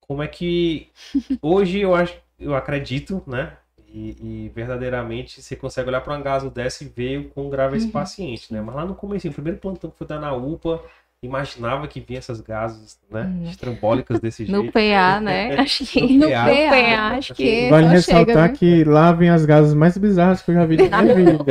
[0.00, 0.90] Como é que
[1.42, 3.56] hoje eu acho, eu acredito, né?
[3.94, 7.74] E, e verdadeiramente você consegue olhar para um gaso dessa e ver o quão grave
[7.74, 8.60] é esse Uhum, paciente, né?
[8.62, 10.80] Mas lá no começo, o primeiro plantão que foi dar na UPA,
[11.22, 13.24] imaginava que vinha essas gases, né?
[13.24, 13.44] Hum.
[13.44, 14.72] Estrambólicas desse No jeito.
[14.72, 15.54] PA, né?
[15.60, 16.00] Acho que.
[16.00, 16.70] No No PA.
[16.70, 18.56] PA, acho que Vale só ressaltar chega, viu?
[18.58, 21.44] que lá vem as gases mais bizarras que eu já vi na minha vida.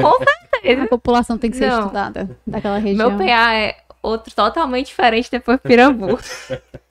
[0.84, 1.80] A população tem que ser Não.
[1.82, 3.10] estudada daquela região.
[3.10, 6.20] Meu PA é outro totalmente diferente depois do Pirambu.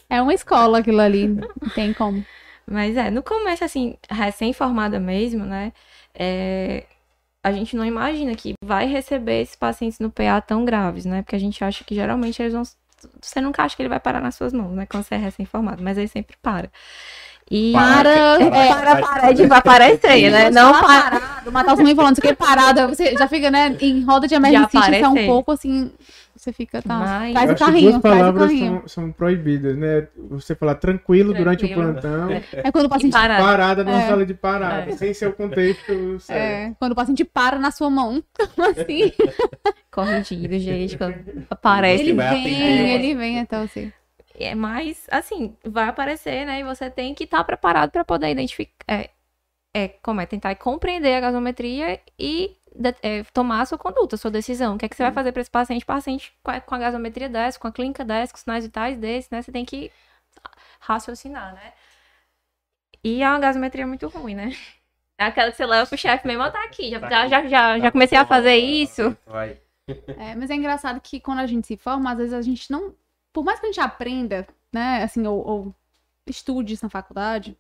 [0.09, 2.25] É uma escola aquilo ali, não tem como.
[2.71, 5.73] Mas é, no começo, assim, recém-formada mesmo, né?
[6.15, 6.85] é,
[7.43, 11.23] a gente não imagina que vai receber esses pacientes no PA tão graves, né?
[11.23, 12.63] Porque a gente acha que geralmente eles vão.
[13.21, 14.87] Você nunca acha que ele vai parar nas suas mãos, né?
[14.87, 16.71] Quando você é recém-formado, mas ele sempre para.
[17.51, 17.73] E.
[17.73, 20.51] Para, É, é, para, para de aparecer, né?
[20.51, 21.11] Não para.
[21.11, 21.53] parado.
[21.53, 25.05] Matar também falando isso aqui parada, você já fica, né, em roda de emergência, isso
[25.05, 25.91] é um pouco assim,
[26.41, 28.79] você fica, tá, Mas- faz o acho que carrinho, duas faz o palavras carrinho.
[28.81, 30.09] são, são proibidas, né?
[30.31, 31.93] Você falar tranquilo, durante o Tranquilo.
[31.93, 33.45] plantão, É quando o paciente, Parado.
[33.45, 34.07] parada numa É.
[34.09, 34.97] sala de parada, É.
[34.97, 36.31] sem ser o contexto certo.
[36.39, 38.23] é, quando o paciente para na sua mão,
[38.57, 39.13] como assim?
[39.91, 40.97] Corrigido, gente.
[40.97, 41.15] Quando
[41.51, 42.03] aparece.
[42.03, 43.93] ele vai vem, atender, ele vem até você.
[44.39, 46.61] É, mas, assim, vai aparecer, né?
[46.61, 48.73] E você tem que estar preparado para poder identificar.
[48.89, 49.11] É,
[49.75, 50.27] é, como é?
[50.27, 54.75] Tentar compreender a gasometria e de- é, tomar a sua conduta, a sua decisão.
[54.75, 55.85] O que é que você vai fazer para esse paciente?
[55.85, 58.97] Paciente com a, com a gasometria dessa, com a clínica dessa, com os sinais vitais
[58.97, 59.43] desse, né?
[59.43, 59.93] Você tem que
[60.81, 61.73] raciocinar, né?
[63.05, 64.51] E é uma gasometria muito ruim, né?
[65.19, 66.91] É aquela que você leva pro chefe mesmo, ó, tá aqui.
[66.91, 69.17] Já, já, já, já, já comecei a fazer isso.
[69.27, 69.61] Vai.
[70.17, 72.95] É, mas é engraçado que quando a gente se forma, às vezes a gente não.
[73.33, 75.75] Por mais que a gente aprenda, né, assim, ou, ou
[76.27, 77.57] estude isso na faculdade,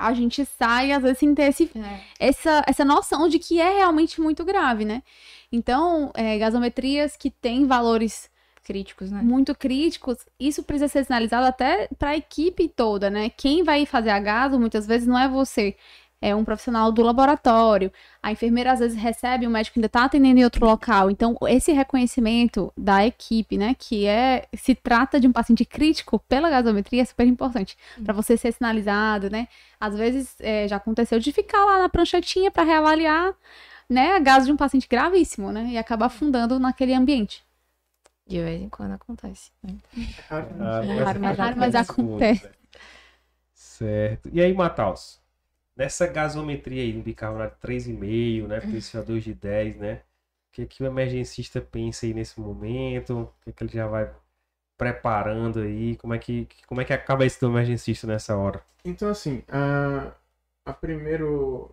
[0.00, 1.70] a gente sai, às vezes, sem ter esse,
[2.18, 5.02] essa, essa noção de que é realmente muito grave, né?
[5.52, 8.30] Então, é, gasometrias que têm valores
[8.62, 9.20] Críticos, né?
[9.22, 13.30] muito críticos, isso precisa ser sinalizado até para a equipe toda, né?
[13.30, 15.74] Quem vai fazer a gaso muitas vezes não é você,
[16.22, 17.90] é um profissional do laboratório.
[18.22, 21.10] A enfermeira às vezes recebe, o médico ainda está atendendo em outro local.
[21.10, 26.50] Então, esse reconhecimento da equipe, né, que é se trata de um paciente crítico pela
[26.50, 29.48] gasometria é super importante para você ser sinalizado, né?
[29.80, 33.32] Às vezes é, já aconteceu de ficar lá na pranchetinha para reavaliar,
[33.88, 37.42] né, a gaso de um paciente gravíssimo, né, e acabar afundando naquele ambiente.
[38.26, 39.50] De vez em quando acontece.
[39.62, 39.74] né?
[40.30, 40.40] Ah,
[41.04, 42.44] raro, mas raro, mas acontece.
[42.44, 42.50] né?
[43.52, 44.30] Certo.
[44.32, 45.19] E aí, Mataus?
[45.76, 48.60] Nessa gasometria aí, no bicarbonato 3,5, né?
[48.60, 50.02] PCO2 de 10, né?
[50.48, 53.20] O que, que o emergencista pensa aí nesse momento?
[53.20, 54.10] O que, que ele já vai
[54.76, 55.96] preparando aí?
[55.96, 58.60] Como é que, como é que acaba esse do emergencista nessa hora?
[58.84, 60.12] Então, assim, a,
[60.64, 61.24] a primeira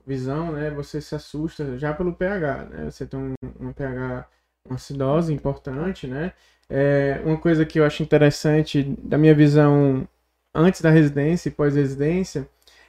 [0.06, 2.92] visão, né, você se assusta já pelo pH, né?
[2.92, 4.28] Você tem um, um pH,
[4.66, 6.34] uma acidose importante, né?
[6.70, 10.08] É, uma coisa que eu acho interessante da minha visão
[10.54, 12.48] antes da residência e pós-residência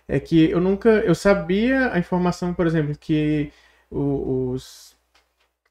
[0.08, 3.52] é que eu nunca, eu sabia a informação, por exemplo, que
[3.90, 4.96] os,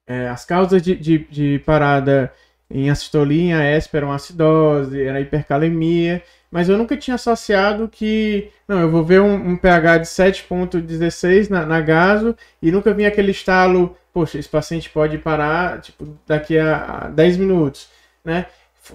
[0.05, 2.31] é, as causas de, de, de parada
[2.69, 6.21] em acistolia, em eram acidose, era hipercalemia,
[6.51, 11.49] mas eu nunca tinha associado que, não, eu vou ver um, um pH de 7.16
[11.49, 16.57] na, na gaso e nunca vi aquele estalo, poxa, esse paciente pode parar, tipo, daqui
[16.57, 17.89] a, a 10 minutos,
[18.23, 18.45] né?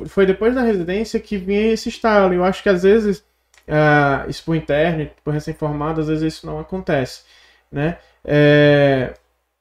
[0.07, 2.33] Foi depois da residência que vinha esse estalo.
[2.33, 3.23] Eu acho que às vezes
[3.69, 7.23] ah, isso por interno, por recém-formado, às vezes isso não acontece,
[7.71, 7.99] né?
[8.25, 9.15] É,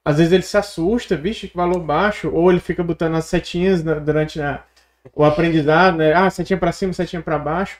[0.03, 3.83] às vezes ele se assusta, vixe, que valor baixo, ou ele fica botando as setinhas
[3.83, 4.63] na- durante a-
[5.15, 6.13] o aprendizado, né?
[6.13, 7.77] Ah, setinha para cima, setinha para baixo,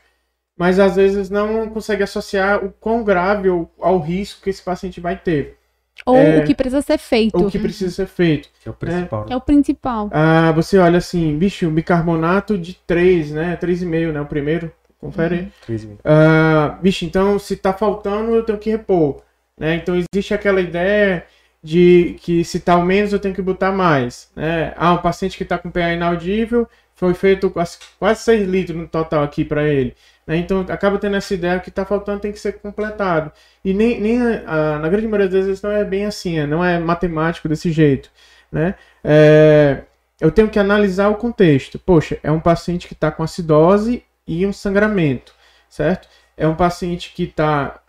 [0.57, 4.99] mas às vezes não consegue associar o quão grave ou ao risco que esse paciente
[5.01, 5.57] vai ter,
[6.05, 6.39] Ou É.
[6.39, 7.36] o que precisa ser feito.
[7.38, 8.49] ou o que precisa ser feito.
[8.61, 9.26] Que é o principal.
[9.30, 10.09] É o principal.
[10.11, 13.55] Ah, você olha assim, bicho, bicarbonato de 3, né?
[13.57, 14.19] 3,5, né?
[14.22, 14.72] O primeiro.
[15.02, 15.78] Confere aí.
[15.80, 15.97] Mil.
[16.06, 19.24] Ah, bicho, então se tá faltando, eu tenho que repor.
[19.58, 19.76] Né?
[19.76, 21.26] Então existe aquela ideia
[21.64, 24.30] de que se tá ao menos eu tenho que botar mais.
[24.36, 24.74] Né?
[24.78, 28.88] Ah, um paciente que tá com pH inaudível, foi feito quase, quase 6 litros no
[28.88, 29.95] total aqui para ele.
[30.28, 30.38] né?
[30.38, 33.32] Então acaba tendo essa ideia que tá faltando tem que ser completado.
[33.66, 36.45] E nem, nem ah, na grande maioria das vezes não é bem assim, né?
[36.45, 38.12] não é matemático desse jeito.
[38.52, 38.76] Né?
[39.04, 39.82] É,
[40.20, 41.80] eu tenho que analisar o contexto.
[41.80, 45.34] Poxa, é um paciente que está com acidose e um sangramento,
[45.69, 46.07] certo?
[46.38, 47.82] É um paciente que está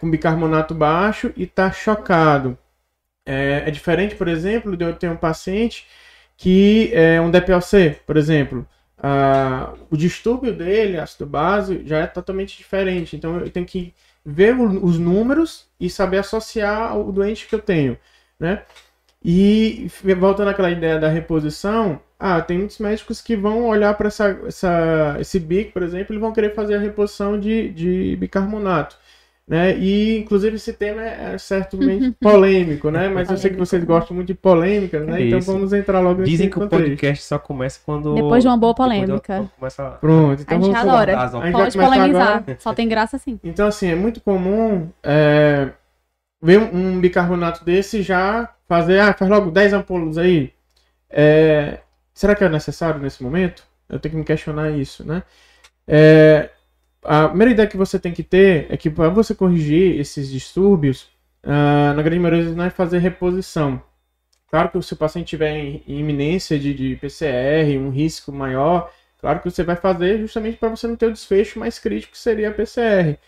[0.00, 2.56] com bicarbonato baixo e está chocado.
[3.26, 5.86] É, é diferente, por exemplo, de eu ter um paciente
[6.36, 8.66] que é um DPLC, por exemplo.
[9.90, 13.16] O distúrbio dele, ácido base, já é totalmente diferente.
[13.16, 13.94] Então eu tenho que
[14.24, 17.98] ver o- os números e saber associar ao doente que eu tenho,
[18.38, 18.62] né?
[19.24, 24.38] E voltando àquela ideia da reposição, ah, tem muitos médicos que vão olhar para essa,
[24.46, 28.96] essa, esse bico, por exemplo, e vão querer fazer a reposição de, de bicarbonato.
[29.46, 29.76] Né?
[29.76, 33.08] E, inclusive, esse tema é é certamente polêmico, né?
[33.08, 35.20] Mas eu sei que vocês gostam muito de polêmica, né?
[35.20, 38.14] É então vamos entrar logo nesse Dizem que o podcast só começa quando.
[38.14, 39.50] Depois de uma boa de- polêmica.
[39.58, 39.90] Começa a...
[39.90, 41.18] Pronto, A então gente vamos adora.
[41.18, 42.28] A gente Pode polemizar.
[42.28, 42.56] agora.
[42.58, 43.38] Só tem graça assim.
[43.44, 45.68] Então, assim, é muito comum é,
[46.42, 50.52] ver um, bicarbonato desse já fazer, ah, faz logo 10 ampolas aí.
[51.10, 51.80] É,
[52.12, 53.64] será que é necessário nesse momento?
[53.88, 55.22] Eu tenho que me questionar isso, né?
[55.86, 56.50] É,
[57.04, 61.08] a primeira ideia que você tem que ter é que para você corrigir esses distúrbios,
[61.42, 63.82] ah, na grande maioria das vezes é fazer reposição.
[64.48, 68.90] Claro que se o paciente tiver em iminência de, de PCR, um risco maior,
[69.20, 72.18] claro que você vai fazer justamente para você não ter o desfecho mais crítico que
[72.18, 73.18] seria a PCR.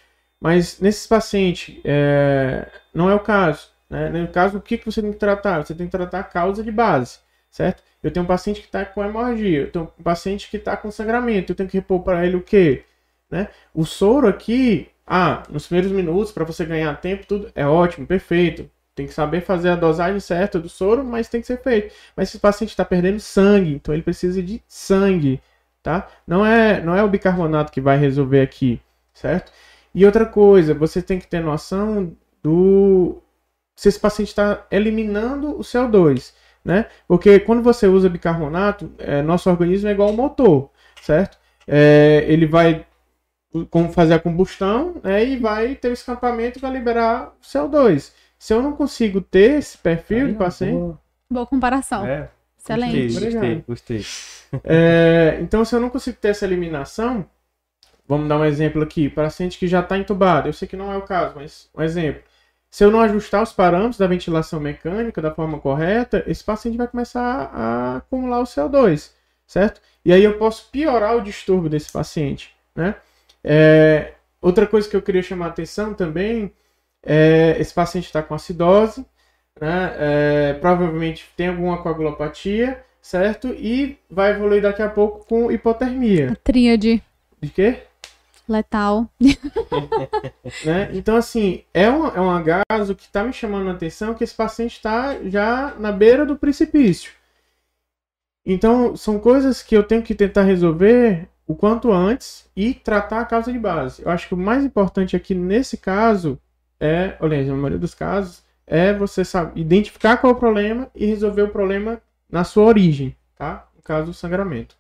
[0.41, 3.69] Mas nesses pacientes, é, não é o caso.
[3.89, 4.09] Né?
[4.09, 5.65] No caso, o que, que você tem que tratar?
[5.65, 7.19] Você tem que tratar a causa de base,
[7.51, 7.83] certo?
[8.03, 10.91] Eu tenho um paciente que está com hemorragia, eu tenho um paciente que está com
[10.91, 12.85] sangramento, eu tenho que repor para ele o quê?
[13.31, 13.49] Né?
[13.75, 18.71] O soro aqui, ah, nos primeiros minutos, para você ganhar tempo, tudo é ótimo, perfeito.
[18.95, 21.95] Tem que saber fazer a dosagem certa do soro, mas tem que ser feito.
[22.17, 25.41] Mas esse paciente está perdendo sangue, então ele precisa de sangue,
[25.83, 26.09] tá?
[26.27, 28.81] Não é, não é o bicarbonato que vai resolver aqui,
[29.13, 29.53] certo?
[29.95, 33.23] E outra coisa, você tem que ter noção do
[33.77, 36.33] se esse paciente está eliminando o CO2,
[36.65, 36.87] né?
[37.07, 40.71] Porque quando você usa bicarbonato, é, nosso organismo é igual um motor,
[41.03, 41.39] certo?
[41.69, 42.87] É, ele vai
[43.93, 48.13] fazer a combustão né, e vai ter o escapamento para liberar o CO2.
[48.39, 50.97] Se eu não consigo ter esse perfil de paciente,
[51.31, 52.07] Boa comparação.
[52.07, 53.03] É, Excelente.
[53.05, 53.65] gostei, gostei, Obrigado.
[53.67, 54.03] gostei.
[54.63, 57.29] É, então, se eu não consigo ter essa eliminação,
[58.09, 60.97] vamos dar um exemplo aqui, paciente que já está entubado, eu sei que não é
[60.97, 62.23] o caso, mas um exemplo.
[62.77, 66.87] Se eu não ajustar os parâmetros da ventilação mecânica da forma correta, esse paciente vai
[66.87, 69.13] começar a acumular o CO2,
[69.47, 69.81] certo?
[70.05, 72.95] E aí eu posso piorar o distúrbio desse paciente, né?
[73.43, 74.13] É,
[74.43, 76.53] outra coisa que eu queria chamar a atenção também
[77.03, 79.07] é esse paciente está com acidose,
[79.59, 79.95] né?
[79.99, 83.55] É, provavelmente tem alguma coagulopatia, certo?
[83.55, 86.37] E vai evoluir daqui a pouco com hipotermia.
[86.45, 87.03] Tríade
[87.41, 87.86] De quê?
[88.49, 89.09] Letal.
[90.65, 90.91] Né?
[90.95, 94.35] Então, assim, é um, é um caso que está me chamando a atenção que esse
[94.35, 97.13] paciente está já na beira do precipício.
[98.45, 103.25] Então, são coisas que eu tenho que tentar resolver o quanto antes e tratar a
[103.25, 104.03] causa de base.
[104.03, 106.39] Eu acho que o mais importante aqui nesse caso
[106.81, 111.07] é, olha, na maioria dos casos, é você sabe, identificar qual é o problema e
[111.07, 113.69] resolver o problema na sua origem, tá?
[113.75, 114.77] No caso do sangramento.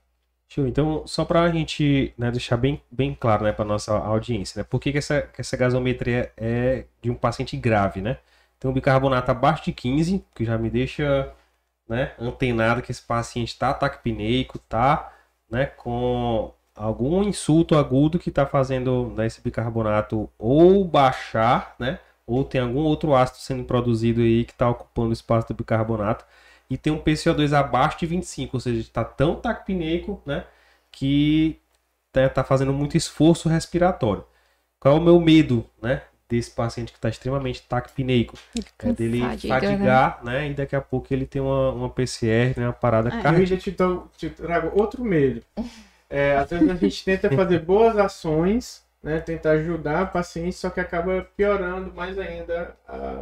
[0.48, 0.66] Show.
[0.66, 4.66] Então, só para a gente né, deixar bem, bem claro né, para nossa audiência, né,
[4.68, 8.18] por que, que, essa, que essa gasometria é de um paciente grave, né?
[8.56, 11.32] Então, bicarbonato abaixo de 15, que já me deixa
[11.88, 15.12] né, antenado que esse paciente está taquipneico, tá
[15.50, 22.44] né, com algum insulto agudo que está fazendo né, esse bicarbonato ou baixar, né, ou
[22.44, 26.24] tem algum outro ácido sendo produzido aí que está ocupando o espaço do bicarbonato
[26.70, 30.44] e tem um PCO2 abaixo de 25, ou seja, está tão taquipneico, né,
[30.90, 31.60] que
[32.12, 34.24] tá, tá fazendo muito esforço respiratório.
[34.80, 38.36] Qual é o meu medo, né, desse paciente que está extremamente taquipneico?
[38.78, 39.60] É dele Fadiga, né?
[39.60, 40.50] fadigar, né?
[40.50, 42.66] E daqui a pouco ele tem uma, uma PCR, né?
[42.66, 43.18] Uma parada É.
[43.18, 43.56] Eu cardíaca.
[43.56, 45.42] te, dou- te trago outro medo.
[46.08, 50.70] É, às vezes a gente tenta fazer boas ações, né, tentar ajudar o paciente, só
[50.70, 52.76] que acaba piorando mais ainda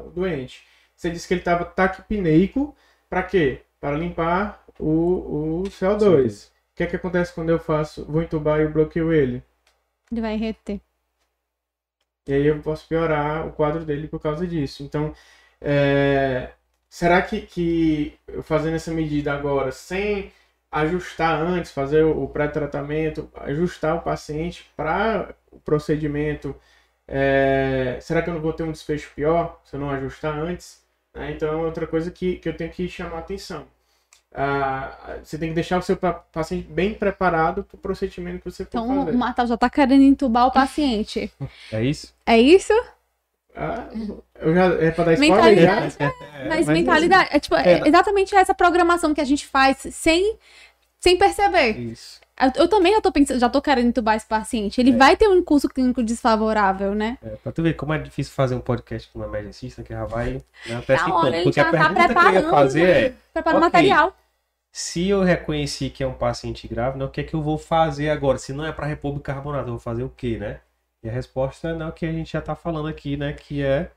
[0.07, 0.63] o doente.
[0.97, 2.75] Você disse que ele estava taquipneico,
[3.09, 3.63] para quê?
[3.81, 6.49] Para limpar o, o CO2.
[6.49, 9.43] O que é que acontece quando eu faço, vou entubar e eu bloqueio ele?
[10.11, 10.81] Ele vai reter.
[12.27, 14.83] E aí eu posso piorar o quadro dele por causa disso.
[14.83, 15.15] Então,
[15.61, 16.53] é,
[16.89, 20.33] será que, que fazendo essa medida agora, sem
[20.71, 26.57] ajustar antes, fazer o pré-tratamento, ajustar o paciente para o procedimento,
[27.07, 30.84] é, será que eu não vou ter um desfecho pior se eu não ajustar antes?
[31.15, 31.33] Né?
[31.33, 33.67] Então é outra coisa que, que eu tenho que chamar a atenção.
[34.37, 38.51] Ah, você tem que deixar o seu pa- paciente bem preparado para o procedimento que
[38.51, 39.11] você for Então, fazer.
[39.17, 41.33] o Matheus já tá querendo entubar o paciente.
[41.73, 42.13] É isso?
[42.27, 42.73] É isso?
[43.55, 43.87] Ah,
[44.41, 45.81] eu já, é para dar spoiler já?
[45.81, 45.97] Mentalidade.
[46.01, 47.29] É, Mas, mas mentalidade.
[47.33, 50.37] É, tipo, é exatamente essa programação que a gente faz sem,
[50.99, 51.79] sem perceber.
[51.79, 52.21] Isso.
[52.41, 54.81] Eu, eu também já tô pensando, já tô querendo entubar esse paciente.
[54.81, 57.19] Ele vai ter um curso clínico desfavorável, né?
[57.23, 60.05] É, pra tu ver como é difícil fazer um podcast com uma emergencista que já
[60.05, 61.15] vai né, antecipando.
[61.15, 63.61] hora, ele Porque já a tá pergunta que eu ia fazer é: Prepara o Ok.
[63.61, 64.17] material.
[64.73, 68.11] se eu reconheci que é um paciente grave, o que é que eu vou fazer
[68.11, 68.39] agora?
[68.39, 70.61] Se não é para repor bicarbonato, eu vou fazer o quê, né?
[71.03, 73.33] E a resposta é não, que a gente já tá falando aqui, né?
[73.33, 73.91] Que é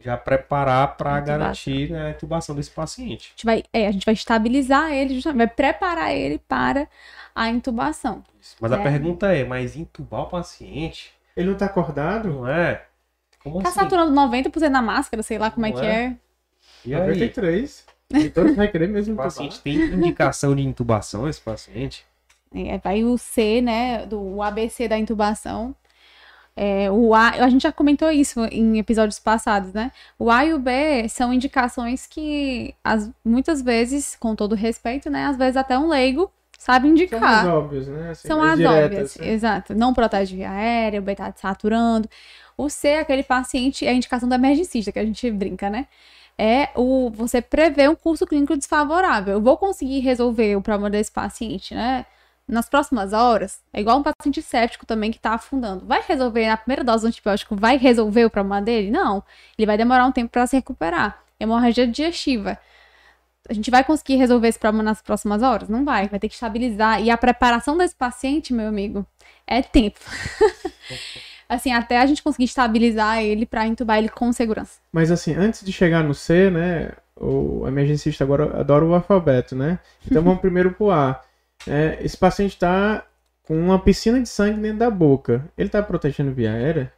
[0.00, 3.28] já preparar para garantir né, a intubação desse paciente.
[3.28, 6.88] A gente vai, é, a gente vai estabilizar ele, justamente, vai preparar ele para
[7.34, 8.22] a intubação.
[8.40, 8.56] Isso.
[8.60, 8.74] Mas É.
[8.74, 11.12] a pergunta é, mas intubar o paciente?
[11.36, 12.28] Ele não tá acordado?
[12.30, 12.84] Não é?
[13.42, 13.80] Como Tá assim?
[13.80, 16.04] saturando 90% da máscara, sei lá como é que é?
[16.04, 16.16] é.
[16.84, 17.00] E aí?
[17.00, 17.86] 93.
[18.10, 22.04] E todos vai querer mesmo O paciente tem indicação de intubação, esse paciente?
[22.54, 25.74] É, vai o C, né, do o ABC da intubação.
[26.60, 29.92] É, o A, a gente já comentou isso em episódios passados, né?
[30.18, 35.26] O A e o B são indicações que as, muitas vezes, com todo respeito, né,
[35.26, 36.28] às vezes até um leigo
[36.58, 37.46] sabe São as indicar.
[37.46, 38.10] óbvias, né?
[38.10, 39.32] Assim, São as diretas, óbvias, né?
[39.32, 39.74] exato.
[39.76, 42.08] Não protege via aérea, o B tá saturando.
[42.56, 45.86] O C aquele paciente, é a indicação do emergencista, que a gente brinca, né?
[46.36, 49.34] É o você prevê um curso clínico desfavorável.
[49.34, 52.04] Eu vou conseguir resolver o problema desse paciente, né?
[52.48, 55.84] Nas próximas horas, é igual um paciente séptico também que tá afundando.
[55.84, 58.90] Vai resolver na primeira dose do antibiótico, vai resolver o problema dele?
[58.90, 59.22] Não.
[59.58, 61.22] Ele vai demorar um tempo para se recuperar.
[61.38, 62.58] Hemorragia digestiva.
[63.46, 65.68] A gente vai conseguir resolver esse problema nas próximas horas?
[65.68, 66.08] Não vai.
[66.08, 67.02] Vai ter que estabilizar.
[67.02, 69.06] E a preparação desse paciente, meu amigo,
[69.46, 70.00] é tempo.
[71.46, 74.80] assim, até a gente conseguir estabilizar ele para entubar ele com segurança.
[74.90, 76.92] Mas assim, antes de chegar no C, né?
[77.20, 79.78] O emergencista agora adora o alfabeto, né?
[80.06, 81.20] Então vamos primeiro pro A.
[81.68, 83.04] É, esse paciente tá
[83.46, 85.44] com uma piscina de sangue dentro da boca.
[85.56, 86.92] Ele tá protegendo via aérea?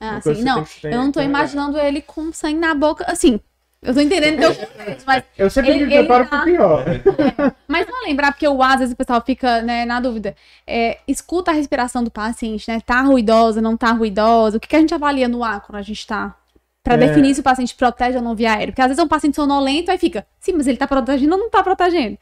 [0.00, 0.64] Ah, você não.
[0.64, 3.04] ter- Eu não tô ter- imaginando ele com sangue na boca.
[3.08, 3.40] Assim,
[3.82, 6.84] eu tô entendendo teu contexto, mas Eu sempre Ele- me preparo ele pro tá- pior.
[7.68, 10.34] Mas não lembrar, porque o A, às vezes o pessoal fica né, na dúvida.
[10.66, 12.80] É, escuta a respiração do paciente, né?
[12.80, 14.56] Tá ruidosa, não tá ruidosa.
[14.56, 16.34] O que, que a gente avalia no A quando a gente tá.
[16.82, 16.98] Pra É.
[16.98, 18.68] definir se o paciente protege ou não via aéreo.
[18.72, 21.40] Porque às vezes é um paciente sonolento, aí fica, sim, mas ele tá protegendo ou
[21.40, 22.16] não tá protegendo?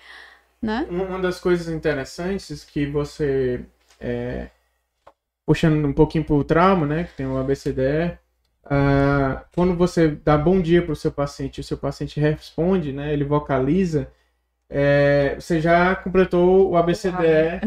[0.64, 0.86] Né?
[0.88, 3.60] Uma das coisas interessantes que você,
[4.00, 4.48] é,
[5.44, 8.18] puxando um pouquinho pro trauma, né, que tem o ABCDE,
[8.64, 13.24] ah, quando você dá bom dia pro seu paciente o seu paciente responde, né, ele
[13.24, 14.08] vocaliza,
[14.70, 17.60] é, você já completou o ABCDE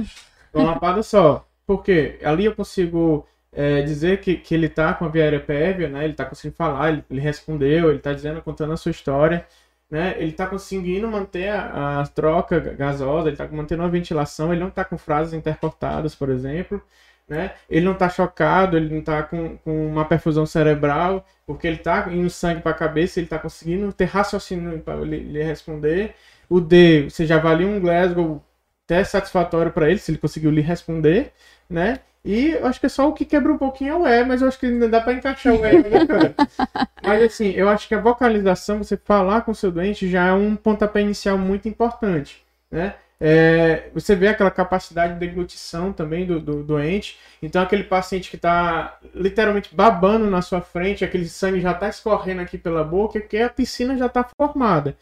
[0.51, 1.47] com uma lapada só.
[1.67, 2.17] Por quê?
[2.23, 6.03] Ali eu consigo é, dizer que, que ele tá com a via aérea prévia, né,
[6.03, 9.45] ele tá conseguindo falar, ele, ele respondeu, ele tá dizendo, contando a sua história,
[9.89, 10.15] né?
[10.17, 14.69] Ele tá conseguindo manter a, a troca gasosa, ele tá mantendo uma ventilação, ele não
[14.71, 16.81] tá com frases intercortadas, por exemplo,
[17.27, 17.53] né?
[17.69, 22.07] Ele não tá chocado, ele não tá com, com uma perfusão cerebral, porque ele tá
[22.11, 26.15] indo sangue para a cabeça, ele tá conseguindo ter raciocínio para ele responder.
[26.49, 28.43] O D, você já avalia um Glasgow
[28.85, 31.33] até satisfatório para ele, se ele conseguiu lhe responder,
[31.69, 31.99] né?
[32.27, 34.41] E eu acho que é só o que quebra um pouquinho é o E, mas
[34.41, 36.35] eu acho que ainda dá para encaixar o E, né, cara?
[37.01, 40.33] Mas assim, eu acho que a vocalização, você falar com o seu doente, já é
[40.33, 42.95] um pontapé inicial muito importante, né?
[43.19, 47.17] É, você vê aquela capacidade de deglutição também do, do doente.
[47.41, 52.41] Então, aquele paciente que está literalmente babando na sua frente, aquele sangue já está escorrendo
[52.41, 54.97] aqui pela boca, porque a piscina já está formada.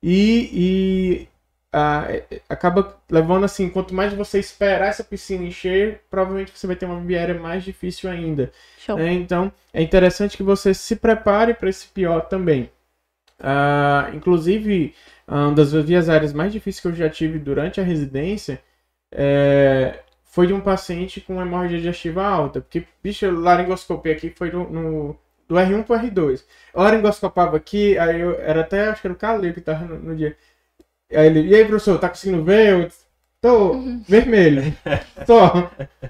[0.00, 1.28] E, e
[1.72, 6.66] ah, é- é- acaba levando assim, quanto mais você esperar essa piscina encher, provavelmente você
[6.66, 8.52] vai ter uma via aérea mais difícil ainda.
[8.94, 9.12] Né?
[9.12, 12.70] Então, é interessante que você se prepare para esse pior também.
[13.40, 14.94] Ah, inclusive,
[15.26, 18.60] uma das vias aéreas mais difíceis que eu já tive durante a residência
[19.12, 22.60] é, foi de um paciente com hemorragia digestiva alta.
[22.60, 25.16] Porque, bicho, eu laringoscopia aqui foi no, no-
[25.48, 26.44] do R1 pro R2.
[26.74, 29.98] Eu laringoscopava aqui, aí eu era até, acho que era o Calil que tava no,
[29.98, 30.36] no dia.
[31.10, 32.72] Aí ele, e aí, professor, tá conseguindo ver?
[32.72, 32.88] Eu,
[33.40, 34.74] Tô vermelho.
[35.26, 35.38] Tô.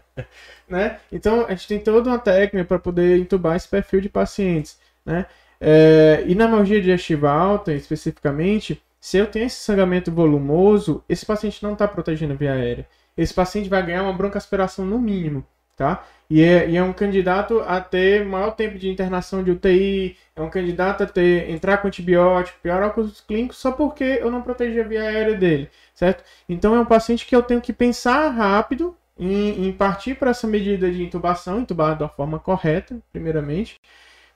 [0.69, 0.99] né?
[1.13, 5.27] Então, a gente tem toda uma técnica para poder entubar esse perfil de pacientes, né?
[5.61, 11.63] É, e na hemorragia digestiva alta, especificamente, se eu tenho esse sangramento volumoso, esse paciente
[11.63, 12.87] não está protegendo a via aérea.
[13.17, 15.45] Esse paciente vai ganhar uma broncoaspiração no mínimo,
[15.79, 16.05] tá?
[16.29, 20.43] E é, e é, um candidato a ter maior tempo de internação de UTI, é
[20.43, 24.43] um candidato a ter entrar com antibiótico, piorar com os clínicos, só porque eu não
[24.43, 26.23] protegi a via aérea dele, certo?
[26.49, 30.47] Então é um paciente que eu tenho que pensar rápido em, em partir para essa
[30.47, 33.77] medida de intubação, intubar da forma correta, primeiramente,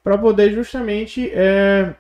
[0.03, 1.95] para poder justamente é,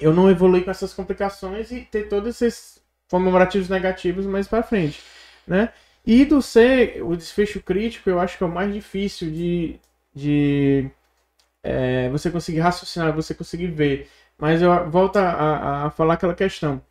[0.00, 5.00] eu não evoluir com essas complicações e ter todos esses comemorativos negativos mais para frente,
[5.46, 5.72] né?
[6.04, 9.80] E do C, o desfecho crítico, eu acho que é o mais difícil de,
[10.14, 10.90] de
[11.62, 14.10] é, você conseguir raciocinar, você conseguir ver.
[14.38, 16.82] Mas eu volto a, a, falar aquela questão.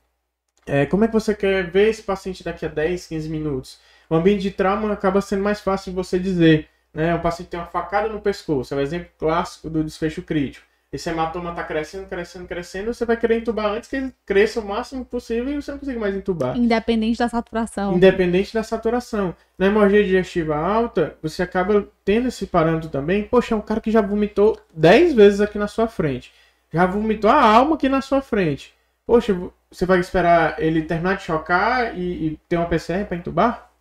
[0.66, 3.80] É, como é que você quer ver esse paciente daqui a 10, 15 minutos?
[4.10, 6.70] O ambiente de trauma acaba sendo mais fácil de você dizer.
[6.94, 7.16] Né?
[7.16, 11.10] O paciente tem uma facada no pescoço, é o exemplo clássico do desfecho crítico esse
[11.10, 15.06] hematoma está crescendo, crescendo, crescendo, você vai querer entubar antes que ele cresça o máximo
[15.06, 16.58] possível e você não consegue mais entubar.
[16.58, 17.96] Independente da saturação.
[17.96, 19.34] Independente da saturação.
[19.58, 23.24] Na hemorragia digestiva alta, você acaba tendo esse parâmetro também.
[23.24, 26.34] Poxa, é um cara que já vomitou 10 vezes aqui na sua frente.
[26.74, 28.74] Já vomitou a alma aqui na sua frente.
[29.06, 29.34] Poxa,
[29.72, 33.72] você vai esperar ele terminar de chocar e, e ter uma PCR para entubar?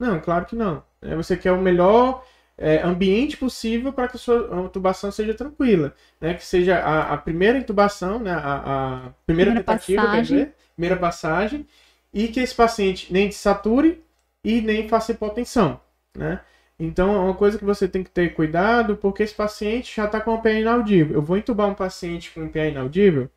[0.00, 0.82] Não, claro que não.
[1.00, 2.24] É, você quer o melhor
[2.60, 6.34] é, ambiente possível para que a sua intubação seja tranquila, né?
[6.34, 8.32] Que seja a, a primeira intubação, né?
[8.32, 10.38] A, a primeira, primeira, tentativa, passagem.
[10.38, 11.66] dizer, primeira passagem,
[12.12, 14.02] e que esse paciente nem desature
[14.44, 15.80] e nem faça hipotensão,
[16.14, 16.40] né?
[16.78, 20.20] Então, é uma coisa que você tem que ter cuidado, porque esse paciente já está
[20.20, 21.14] com um PA inaudível.
[21.16, 23.30] Eu vou intubar um paciente com um PA inaudível?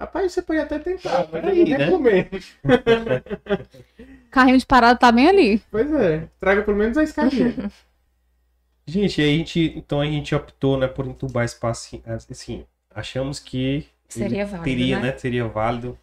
[0.00, 1.90] Rapaz, você pode até tentar, mas aí, né?
[1.90, 2.30] comer.
[4.30, 5.62] Carrinho de parada tá bem ali.
[5.72, 7.70] Pois é, traga pelo menos a escadinha.
[8.86, 13.40] gente, aí a gente, então a gente optou, né, por entubar esse paciente, assim, achamos
[13.40, 15.10] que seria válido, teria, né?
[15.10, 15.18] né?
[15.18, 15.98] seria válido,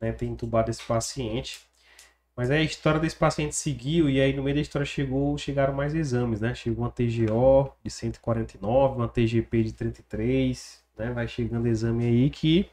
[0.00, 1.60] né, ter entubado esse paciente.
[2.36, 5.74] Mas aí a história desse paciente seguiu e aí no meio da história chegou, chegaram
[5.74, 6.54] mais exames, né?
[6.54, 11.10] Chegou uma TGO de 149, uma TGP de 33, né?
[11.10, 12.70] Vai chegando exame aí que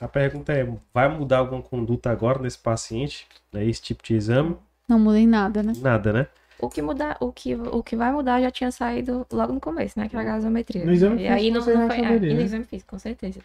[0.00, 4.56] a pergunta é: vai mudar alguma conduta agora nesse paciente, né, esse tipo de exame?
[4.88, 5.72] Não muda em nada, né?
[5.80, 6.26] Nada, né?
[6.58, 9.98] O que, mudar, o, que, o que vai mudar já tinha saído logo no começo,
[9.98, 10.08] né?
[10.08, 10.84] Que é a gasometria.
[10.84, 11.32] No exame físico.
[11.32, 12.00] E aí não, não foi.
[12.00, 13.40] É, e no exame físico, com certeza.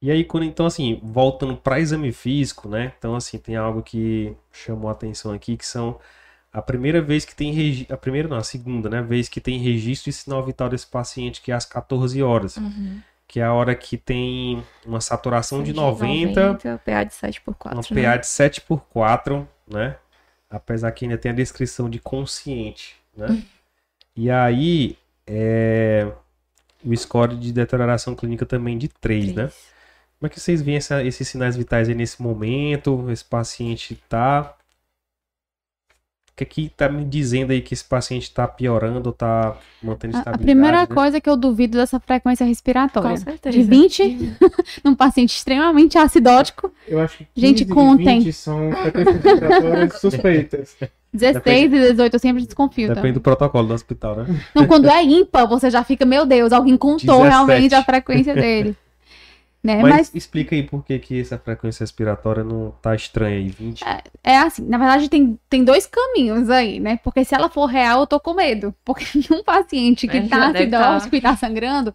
[0.00, 2.92] E aí, quando então, assim, voltando para exame físico, né?
[2.96, 5.98] Então, assim, tem algo que chamou a atenção aqui, que são
[6.52, 7.94] a primeira vez que tem registro.
[7.94, 9.02] A primeira, não, a segunda, né?
[9.02, 12.56] Vez que tem registro de sinal vital desse paciente, que é às 14 horas.
[12.58, 17.42] Uhum que é a hora que tem uma saturação de 90, 90 PA de 7
[17.42, 18.10] por 4 uma né?
[18.10, 19.96] PA de 7 por 4 né?
[20.50, 23.42] Apesar que ainda tem a descrição de consciente, né?
[24.16, 26.10] e aí, é...
[26.82, 29.36] o score de deterioração clínica também de 3, 3.
[29.36, 29.52] né?
[30.18, 33.08] Como é que vocês veem essa, esses sinais vitais aí nesse momento?
[33.10, 34.56] Esse paciente tá
[36.44, 40.36] que que tá me dizendo aí que esse paciente está piorando ou tá mantendo estabilidade?
[40.36, 40.86] A primeira né?
[40.86, 43.10] coisa é que eu duvido dessa frequência respiratória.
[43.10, 43.56] Com certeza.
[43.56, 44.36] De 20
[44.84, 46.72] num paciente extremamente acidótico.
[46.86, 48.20] Eu acho que 15 gente contem.
[48.20, 50.76] 20 são frequências respiratórias suspeitas.
[51.12, 51.76] 16 Depende...
[51.76, 52.94] e 18 eu sempre desconfio.
[52.94, 54.40] Depende do protocolo do hospital, né?
[54.54, 57.28] Não, quando é ímpar, você já fica, meu Deus, alguém contou 17.
[57.28, 58.76] realmente a frequência dele.
[59.62, 59.82] Né?
[59.82, 63.84] Mas, Mas, explica aí por que, que essa frequência respiratória não tá estranha aí, 20.
[63.84, 66.98] É, é, assim, na verdade tem, tem dois caminhos aí, né?
[67.02, 68.72] Porque se ela for real, eu tô com medo.
[68.84, 69.04] Porque
[69.34, 71.16] um paciente que é, tá acidótico tá...
[71.16, 71.92] e tá sangrando,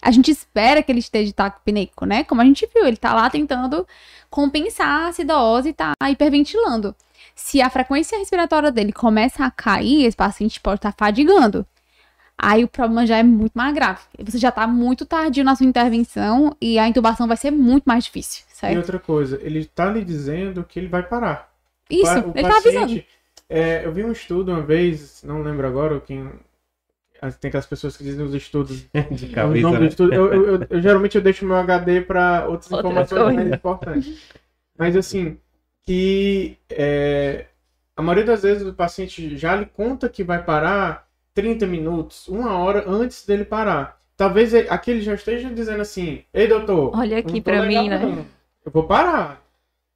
[0.00, 2.24] a gente espera que ele esteja taquipneico, né?
[2.24, 3.86] Como a gente viu, ele tá lá tentando
[4.30, 6.96] compensar a acidose e tá hiperventilando.
[7.34, 11.66] Se a frequência respiratória dele começa a cair, esse paciente pode estar tá fadigando
[12.42, 14.00] aí o problema já é muito mais grave.
[14.18, 18.04] Você já tá muito tardio na sua intervenção e a intubação vai ser muito mais
[18.04, 18.74] difícil, certo?
[18.74, 21.50] E outra coisa, ele tá lhe dizendo que ele vai parar.
[21.88, 23.04] Isso, o ele paciente, tá avisando.
[23.48, 26.28] É, eu vi um estudo uma vez, não lembro agora quem.
[27.38, 29.70] Tem aquelas pessoas que dizem os estudos de cabeça.
[29.78, 29.86] Né?
[29.86, 33.34] Estudo, eu, eu, eu, eu, geralmente eu deixo meu HD para outras Outra informações coisa.
[33.36, 34.22] mais importantes.
[34.76, 35.38] Mas assim,
[35.84, 37.46] que é,
[37.96, 42.58] a maioria das vezes o paciente já lhe conta que vai parar 30 minutos, uma
[42.58, 43.98] hora antes dele parar.
[44.16, 48.24] Talvez aquele já esteja dizendo assim: Ei, doutor, olha aqui para mim, né?
[48.64, 49.42] Eu vou parar,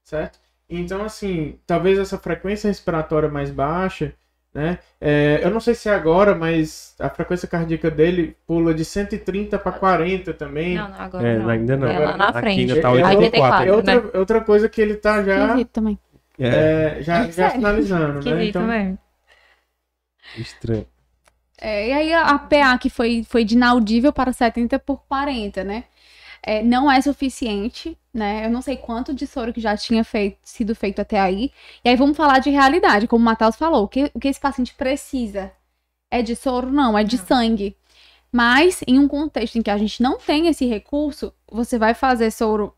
[0.03, 0.39] certo?
[0.69, 4.13] Então, assim, talvez essa frequência respiratória mais baixa,
[4.53, 4.79] né?
[5.01, 9.59] É, eu não sei se é agora, mas a frequência cardíaca dele pula de 130
[9.59, 10.75] para 40 também.
[10.75, 11.49] Não, não agora é, não.
[11.49, 11.87] Ainda não.
[11.87, 12.73] É lá na frente.
[12.73, 13.69] Aqui ainda tá 84.
[13.69, 14.11] É, outra, né?
[14.15, 15.65] outra coisa que ele tá já.
[15.67, 15.99] também.
[16.39, 17.53] É, já, já Sério?
[17.53, 18.45] finalizando, né?
[18.47, 18.99] Então, mesmo.
[20.37, 20.87] Estranho.
[21.61, 25.65] É, e aí a, a PA que foi, foi de inaudível para 70 por 40,
[25.65, 25.85] né?
[26.43, 28.47] É, não é suficiente, né?
[28.47, 31.53] Eu não sei quanto de soro que já tinha feito, sido feito até aí.
[31.85, 33.85] E aí vamos falar de realidade, como o Matheus falou.
[33.85, 35.53] O que, o que esse paciente precisa?
[36.11, 36.71] É de soro?
[36.73, 37.27] Não, é de Não.
[37.27, 37.77] sangue.
[38.33, 42.31] Mas em um contexto em que a gente não tem esse recurso, você vai fazer
[42.31, 42.77] soro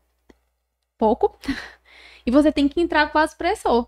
[0.97, 1.37] pouco
[2.25, 3.87] e você tem que entrar com vasopressor.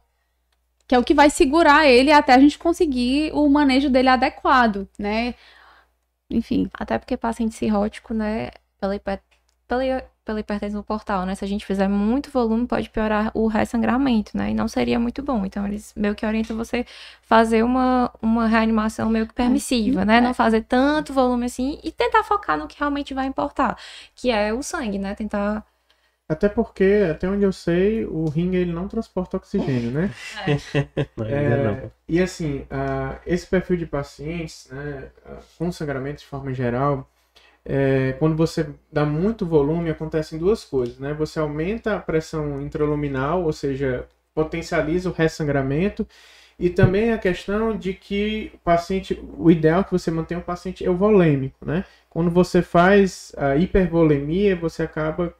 [0.91, 4.89] Que é o que vai segurar ele até a gente conseguir o manejo dele adequado,
[4.99, 5.35] né?
[6.29, 6.69] Enfim.
[6.73, 9.21] Até porque paciente cirrótico, né, pela, hiper,
[9.69, 14.35] pela, pela hipertensão portal, né, se a gente fizer muito volume, pode piorar o ressangramento,
[14.35, 15.45] né, e não seria muito bom.
[15.45, 16.85] Então, eles meio que orientam você
[17.21, 20.21] fazer uma, uma reanimação meio que permissiva, né, é.
[20.21, 23.77] não fazer tanto volume assim e tentar focar no que realmente vai importar,
[24.13, 25.65] que é o sangue, né, tentar...
[26.31, 30.09] até porque, até onde eu sei, o rim ele não transporta oxigênio, né?
[31.17, 31.91] Não, É, não.
[32.07, 35.09] E assim, ah, esse perfil de pacientes, né,
[35.57, 37.09] com sangramento de forma geral,
[37.65, 41.13] é, quando você dá muito volume, acontecem duas coisas, né?
[41.13, 46.07] Você aumenta a pressão intraluminal, ou seja, potencializa o ressangramento,
[46.59, 50.43] e também a questão de que o paciente, o ideal é que você mantenha o
[50.43, 51.85] paciente euvolêmico, né?
[52.09, 55.33] Quando você faz a hipervolemia, você acaba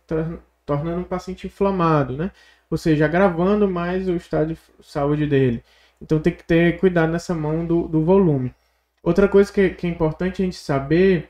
[0.66, 2.32] tornando um paciente inflamado, né?
[2.70, 5.64] Ou seja, agravando mais o estado de saúde dele.
[6.01, 8.53] Então tem que ter cuidado nessa mão do, do volume.
[9.03, 11.30] Outra coisa que, que é importante a gente saber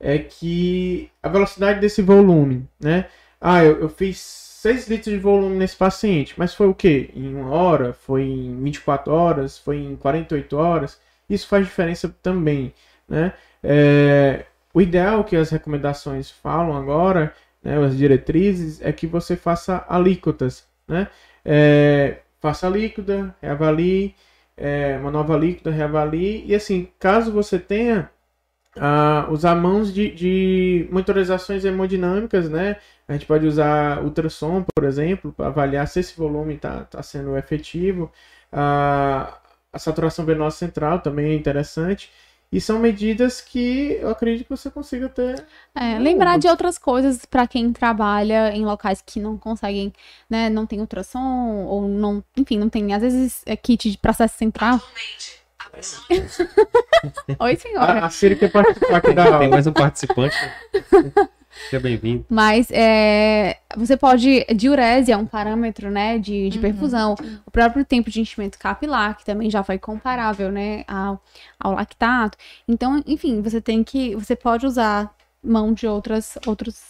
[0.00, 3.06] é que a velocidade desse volume, né?
[3.40, 7.10] Ah, eu, eu fiz 6 litros de volume nesse paciente, mas foi o quê?
[7.14, 7.92] Em uma hora?
[7.92, 9.58] Foi em 24 horas?
[9.58, 11.00] Foi em 48 horas?
[11.28, 12.72] Isso faz diferença também,
[13.08, 13.32] né?
[13.62, 17.34] É, o ideal que as recomendações falam agora,
[17.68, 21.08] né, as diretrizes, é que você faça alíquotas, né?
[21.44, 24.14] É, faça a líquida, reavalie,
[24.56, 28.10] é, uma nova líquida, reavalie, e assim, caso você tenha
[28.76, 32.76] ah, usar mãos de, de monitorizações hemodinâmicas, né?
[33.06, 37.36] A gente pode usar ultrassom, por exemplo, para avaliar se esse volume está tá sendo
[37.36, 38.10] efetivo.
[38.52, 39.38] Ah,
[39.72, 42.10] a saturação venosa central também é interessante.
[42.50, 45.44] E são medidas que eu acredito que você consiga ter.
[45.74, 49.92] É, lembrar de outras coisas para quem trabalha em locais que não conseguem,
[50.30, 54.38] né, não tem ultrassom ou não, enfim, não tem às vezes é kit de processo
[54.38, 54.80] central.
[57.38, 58.04] Oi, A, senhora.
[58.06, 59.48] a Siri quer participar aqui da Tem aula.
[59.48, 60.36] mais um participante.
[61.64, 62.24] Seja bem-vindo.
[62.30, 64.44] Mas é, você pode.
[64.54, 66.62] Diurese é um parâmetro, né, de, de Uhum.
[66.62, 67.14] perfusão.
[67.46, 71.22] O próprio tempo de enchimento capilar, que também já foi comparável, né, ao,
[71.58, 72.36] ao lactato.
[72.66, 74.14] Então, enfim, você tem que.
[74.14, 76.80] Você pode usar mão de outras, outros,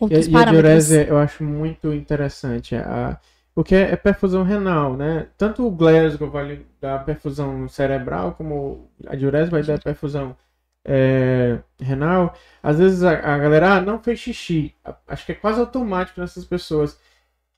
[0.00, 0.88] E, outros a- e a parâmetros.
[0.88, 2.74] diurese eu acho muito interessante.
[2.76, 3.18] A,
[3.54, 5.26] porque é perfusão renal, né?
[5.36, 10.36] Tanto o Glasgow vai dar perfusão cerebral, como a diurese vai dar perfusão
[10.84, 12.34] é, renal.
[12.62, 14.74] Às vezes a, a galera ah, não fez xixi.
[15.06, 16.98] Acho que é quase automático nessas pessoas.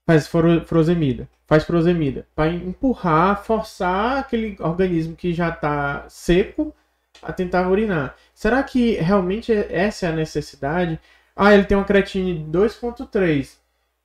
[0.06, 1.28] Faz furosemida.
[1.46, 2.26] Faz furosemida.
[2.34, 6.74] Para empurrar, forçar aquele organismo que já está seco
[7.22, 8.16] a tentar urinar.
[8.34, 10.98] Será que realmente essa é a necessidade?
[11.36, 13.58] Ah, ele tem uma creatinine de 2.3.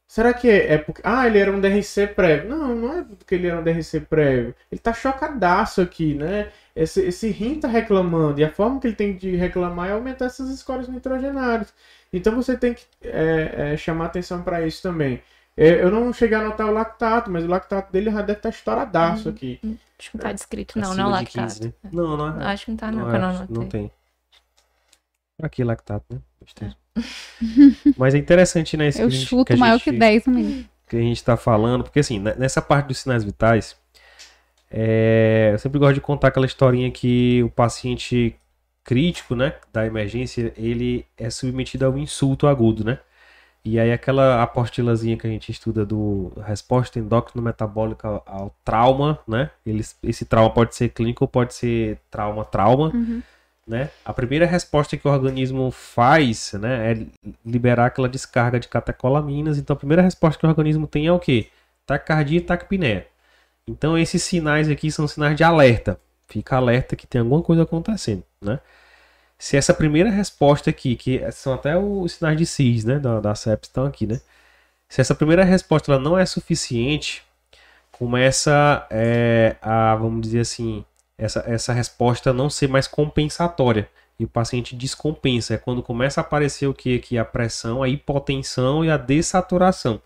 [0.08, 1.02] Será que é, é porque.
[1.04, 2.50] Ah, ele era um DRC prévio.
[2.50, 4.56] Não, não é porque ele era um DRC prévio.
[4.72, 6.52] Ele tá chocadaço aqui, né?
[6.76, 8.39] Esse, esse rim tá reclamando.
[8.41, 11.73] E a forma que ele tem de reclamar é aumentar essas escórias nitrogenárias.
[12.11, 15.22] Então você tem que é, é, chamar atenção para isso também.
[15.56, 18.49] É, eu não cheguei a anotar o lactato, mas o lactato dele já deve estar
[18.49, 19.57] estouradaço aqui.
[19.97, 21.65] Acho que não tá descrito, não, Acima não de 15, lactato.
[21.81, 21.89] né?
[21.93, 22.45] Não, não é.
[22.47, 23.89] Acho que não tá, não, Não, não não tem.
[25.41, 26.73] Aqui lactato, né?
[27.97, 28.89] Mas é interessante, né?
[28.89, 30.65] Isso Eu que a gente, chuto que maior gente- que 10 no mínimo.
[30.88, 33.77] que a gente tá falando, porque assim, ne- nessa parte dos sinais vitais,
[34.72, 38.36] é, eu sempre gosto de contar aquela historinha que o paciente
[38.84, 43.00] crítico, né, da emergência, ele é submetido ao insulto agudo, né?
[43.64, 49.50] E aí aquela apostilazinha que a gente estuda do resposta endócrino-metabólica ao, ao trauma, né?
[49.66, 53.24] Eles, esse trauma pode ser clínico ou pode ser trauma-trauma, Uhum.
[53.68, 53.90] né?
[54.06, 57.06] A primeira resposta que o organismo faz, né, é
[57.44, 59.58] liberar aquela descarga de catecolaminas.
[59.58, 61.48] Então, a primeira resposta que o organismo tem é o quê?
[61.88, 63.08] Taquicardia e taquipneia.
[63.68, 66.00] Então, esses sinais aqui são sinais de alerta.
[66.28, 68.60] Fica alerta que tem alguma coisa acontecendo, né?
[69.38, 73.36] Se essa primeira resposta aqui, que são até os sinais de CIS, né, da, da
[73.36, 74.22] sepsis estão aqui, né?
[74.88, 77.24] Se essa primeira resposta ela não é suficiente,
[77.92, 80.86] começa é, a, vamos dizer assim,
[81.18, 83.90] essa, essa resposta não ser mais compensatória.
[84.18, 85.56] E o paciente descompensa.
[85.56, 87.00] É quando começa a aparecer o que?
[87.00, 90.02] Que a pressão, a hipotensão e a dessaturação.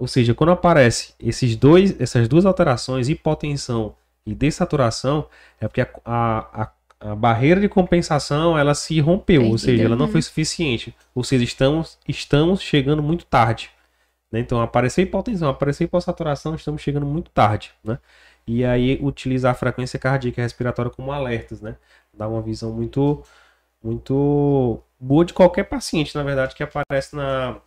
[0.00, 3.94] Ou seja, quando aparece esses dois, essas duas alterações, hipotensão
[4.24, 5.28] e dessaturação,
[5.60, 6.70] é porque a, a,
[7.00, 10.96] a, barreira de compensação ela se rompeu, ou seja, ela não foi suficiente.
[11.14, 13.68] Ou seja, estamos, estamos chegando muito tarde.
[14.32, 14.40] Né?
[14.40, 17.70] Então, apareceu hipotensão, apareceu hipossaturação, estamos chegando muito tarde.
[17.84, 17.98] Né?
[18.46, 21.76] E aí, utilizar a frequência cardíaca e respiratória como alertas, né?
[22.16, 23.22] Dá uma visão muito,
[23.84, 27.60] muito boa de qualquer paciente, na verdade, que aparece na.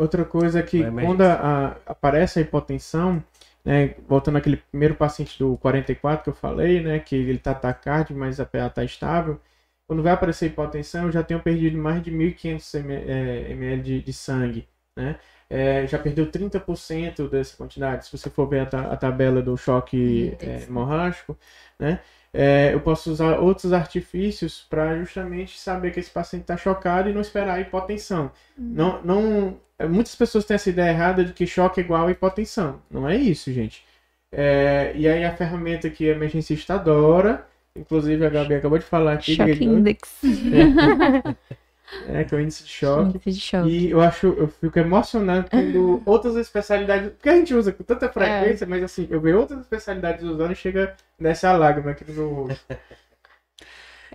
[0.00, 1.34] Outra coisa é que quando a-
[1.68, 3.22] a- aparece a hipotensão,
[3.64, 8.16] né, voltando àquele primeiro paciente do 44 que eu falei, né, que ele tá taquicardia,
[8.16, 9.40] mas a PA tá estável,
[9.86, 14.02] quando vai aparecer hipotensão, eu já tenho perdido mais de 1.500 ml, é, ml de,
[14.02, 15.18] de sangue, né?
[15.48, 18.06] É, já perdeu 30% dessa quantidade.
[18.06, 21.36] Se você for ver a, ta- a tabela do choque é, hemorrágico,
[21.78, 22.00] né?
[22.32, 27.12] É, eu posso usar outros artifícios para justamente saber que esse paciente está chocado e
[27.12, 28.30] não esperar a hipotensão.
[28.72, 29.20] Não, não,
[29.50, 29.54] é,
[29.88, 32.80] muitas pessoas têm essa ideia errada de que choque é igual a hipotensão.
[32.90, 33.84] Não é isso, gente.
[34.32, 39.14] É, e aí a ferramenta que a emergencista adora, inclusive a Gabi acabou de falar
[39.14, 40.20] aqui, Choque que- index.
[42.08, 43.08] é, que é o índice de choque.
[43.16, 43.68] Índice de choque.
[43.68, 48.08] E eu acho, eu fico emocionado quando outras especialidades, porque a gente usa com tanta
[48.08, 52.32] frequência, mas assim, eu vejo outras especialidades usando e chega nessa lágrima aqui no meu
[52.44, 52.56] olho.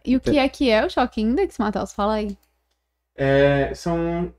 [0.06, 1.92] E o que é que é o choque index, Matheus?
[1.92, 2.38] Fala aí.
[3.18, 4.32] É, são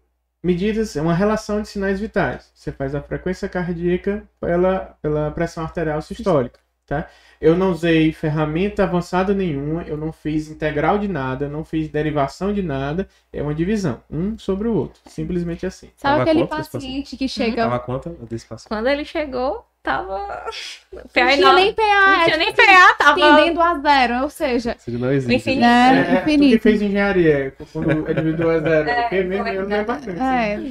[0.43, 2.51] medidas, é uma relação de sinais vitais.
[2.55, 7.09] Você faz a frequência cardíaca pela, pela pressão arterial sistólica, tá?
[7.41, 12.53] Eu não usei ferramenta avançada nenhuma, eu não fiz integral de nada, não fiz derivação
[12.53, 15.91] de nada, é uma divisão, um sobre o outro, simplesmente assim.
[15.97, 17.69] Sabe Tava aquele paciente que chega.
[17.69, 18.69] Tava desse paciente?
[18.69, 20.45] Quando ele chegou, tava.
[20.93, 23.15] Não PA tinha não, nem PA, não é tinha nem tipo assim, PA, tava.
[23.15, 25.51] tendendo a zero, ou seja, Isso não existe.
[25.51, 25.61] Infinito.
[25.61, 26.59] né, É, é, tu que infinito.
[26.59, 28.15] fez engenharia, quando é
[28.51, 29.25] a zero, É, ok?
[29.25, 30.21] Mesmo foi, eu não é bastante.
[30.21, 30.65] É,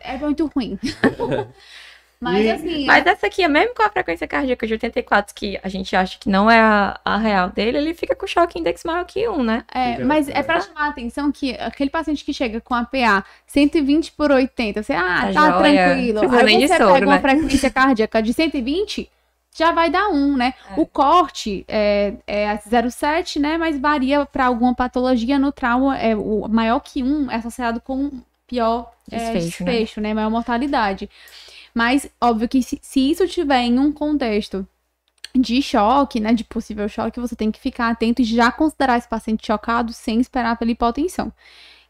[0.00, 0.78] é muito ruim.
[2.18, 5.68] Mas E- assim, Mas essa aqui, mesmo com a frequência cardíaca de 84, que a
[5.68, 9.04] gente acha que não é a, a real dele, ele fica com choque index maior
[9.04, 9.64] que 1, né?
[9.72, 13.24] É, mas é pra chamar a atenção que aquele paciente que chega com a PA
[13.46, 16.20] 120 por 80, você, ah, Tá tá tranquilo.
[16.20, 17.20] Aí você soro, pega uma né?
[17.20, 19.10] frequência cardíaca de 120,
[19.54, 20.54] já vai dar 1, né?
[20.70, 20.80] É.
[20.80, 23.56] O corte é, é 0,7, né?
[23.58, 28.10] Mas varia pra alguma patologia no trauma, é o maior que 1 é associado com
[28.46, 29.72] pior é, Desfecho, né?
[29.72, 30.14] desfecho, né?
[30.14, 31.08] Maior mortalidade.
[31.76, 34.66] Mas, óbvio que se, se isso tiver em um contexto
[35.34, 39.06] de choque, né, de possível choque, você tem que ficar atento e já considerar esse
[39.06, 41.30] paciente chocado sem esperar pela hipotensão.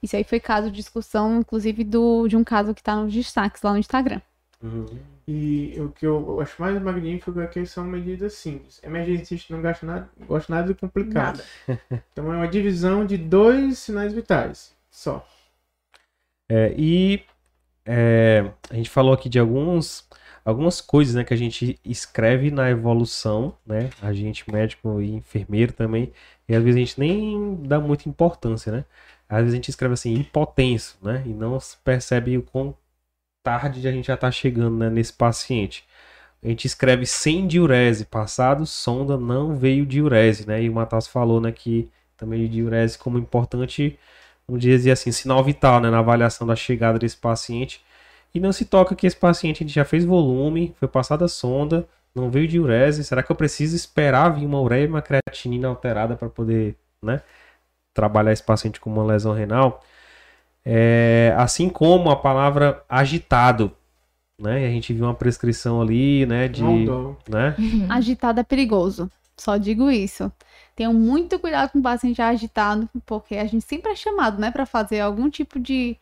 [0.02, 3.62] Isso aí foi caso de discussão, inclusive, do, de um caso que tá nos destaques
[3.62, 4.20] lá no Instagram.
[4.60, 4.86] Uhum.
[5.28, 8.80] E o que eu acho mais magnífico é que são medidas simples.
[8.82, 11.40] Emergencista não gosta nada, gosta nada de complicado.
[12.12, 15.24] Então é uma divisão de dois sinais vitais, só.
[16.48, 17.22] É, e
[17.86, 20.08] é, a gente falou aqui de alguns,
[20.44, 23.90] algumas coisas né, que a gente escreve na evolução, né?
[24.02, 26.12] A gente médico e enfermeiro também,
[26.48, 28.84] e às vezes a gente nem dá muita importância, né?
[29.28, 31.22] Às vezes a gente escreve assim, hipotenso, né?
[31.26, 32.76] E não percebe o quão
[33.42, 35.84] tarde a gente já está chegando né, nesse paciente.
[36.42, 40.62] A gente escreve sem diurese, passado sonda não veio diurese, né?
[40.62, 43.98] E o Matheus falou, né, que também diurese como importante
[44.48, 47.84] vamos dizer assim, sinal vital né, na avaliação da chegada desse paciente.
[48.34, 51.28] E não se toca que esse paciente a gente já fez volume, foi passada a
[51.28, 53.02] sonda, não veio diurese.
[53.04, 57.22] Será que eu preciso esperar vir uma ureia e uma creatinina alterada para poder né,
[57.94, 59.82] trabalhar esse paciente com uma lesão renal?
[60.64, 63.72] É, assim como a palavra agitado.
[64.38, 64.62] Né?
[64.62, 66.46] E a gente viu uma prescrição ali, né?
[66.46, 67.56] De, né?
[67.88, 69.10] Agitado é perigoso.
[69.36, 70.30] Só digo isso.
[70.76, 74.66] Tenham muito cuidado com o paciente agitado, porque a gente sempre é chamado, né, pra
[74.66, 75.96] fazer algum tipo de.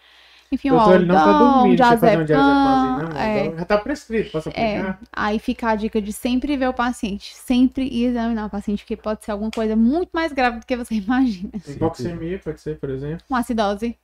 [0.53, 3.19] Enfim, um Doutor, ele não tá dormindo, fazer um diazepam, diazepamzinho, não?
[3.19, 5.01] é, Então, Já tá prescrito, posso É, aplicar?
[5.13, 8.97] aí fica a dica de sempre ver o paciente, sempre ir examinar o paciente, porque
[8.97, 11.53] pode ser alguma coisa muito mais grave do que você imagina.
[11.67, 13.25] Hipoxemia, pode ser, por exemplo.
[13.29, 13.99] Uma acidose.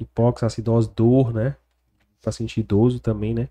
[0.00, 1.56] hipóxia, acidose, dor, né?
[2.22, 3.48] Paciente idoso também, né?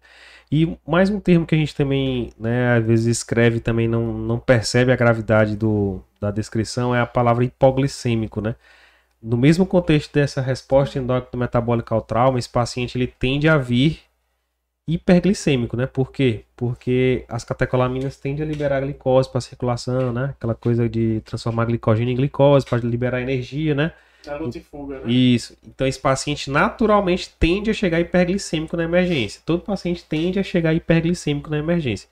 [0.51, 4.39] E mais um termo que a gente também, né, às vezes escreve também não, não
[4.39, 8.55] percebe a gravidade do, da descrição é a palavra hipoglicêmico, né?
[9.21, 14.01] No mesmo contexto dessa resposta endócrina metabólica ao trauma, esse paciente ele tende a vir
[14.87, 15.85] hiperglicêmico, né?
[15.85, 16.45] Por quê?
[16.55, 20.33] Porque as catecolaminas tendem a liberar glicose para circulação, né?
[20.37, 23.93] Aquela coisa de transformar glicogênio em glicose para liberar energia, né?
[24.25, 25.11] Da luta e fuga, né?
[25.11, 25.57] Isso.
[25.65, 29.41] Então esse paciente naturalmente tende a chegar hiperglicêmico na emergência.
[29.45, 32.09] Todo paciente tende a chegar hiperglicêmico na emergência.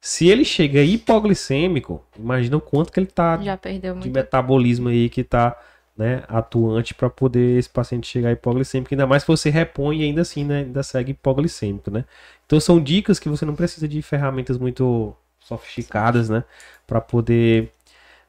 [0.00, 4.14] Se ele chega hipoglicêmico, imagina o quanto que ele tá Já perdeu de muito.
[4.14, 5.56] metabolismo aí que tá
[5.96, 10.22] né, atuante para poder esse paciente chegar hipoglicêmico, ainda mais se você repõe e ainda
[10.22, 12.04] assim, né, ainda segue hipoglicêmico, né?
[12.46, 16.42] Então são dicas que você não precisa de ferramentas muito sofisticadas, né,
[16.86, 17.72] para poder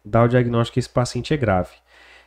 [0.06, 1.72] dar o diagnóstico que esse paciente é grave.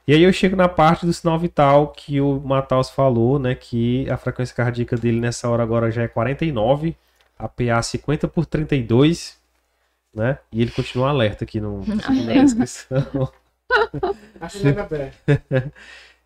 [0.06, 4.08] E aí eu chego na parte do sinal vital que o Mataus falou, né, que
[4.08, 6.96] a frequência cardíaca dele nessa hora agora já é 49,
[7.36, 9.36] a PA 50 por 32,
[10.14, 10.38] né?
[10.50, 13.32] E ele continua alerta aqui no, na descrição.
[14.40, 15.70] Acho que é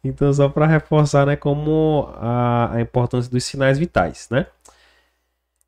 [0.03, 4.47] Então, só para reforçar, né, como a, a, importância dos sinais vitais, né?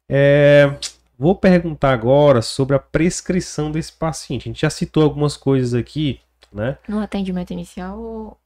[0.09, 0.75] É,
[1.19, 4.49] vou perguntar agora sobre a prescrição desse paciente.
[4.49, 6.21] A gente já citou algumas coisas aqui,
[6.53, 6.79] né?
[6.89, 8.39] No atendimento inicial ou...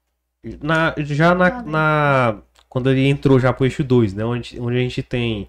[0.62, 2.38] Na, já na, na,
[2.68, 4.24] Quando ele entrou já para o eixo 2, né?
[4.24, 5.48] Onde, onde a gente tem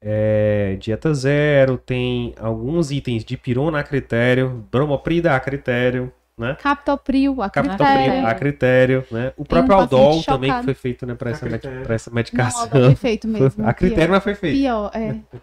[0.00, 6.56] é, dieta zero, tem alguns itens de pirona a critério, bromoprida a critério, né?
[6.60, 7.78] Captopril a critério.
[7.78, 9.32] Captopril a critério, né?
[9.36, 12.62] O próprio um Aldol também que foi feito, né, para essa, med- essa Não, medicação.
[12.62, 13.66] Aldol foi feito mesmo.
[13.66, 14.56] a critério não foi feito.
[14.56, 15.16] Pior, é.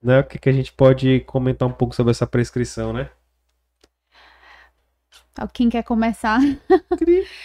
[0.00, 0.20] Né?
[0.20, 3.10] O que, que a gente pode comentar um pouco sobre essa prescrição, né?
[5.52, 6.40] Quem quer começar?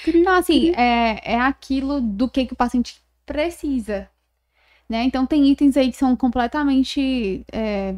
[0.07, 4.09] Então, assim, é, é aquilo do que, que o paciente precisa.
[4.89, 5.03] Né?
[5.03, 7.45] Então, tem itens aí que são completamente.
[7.51, 7.95] é,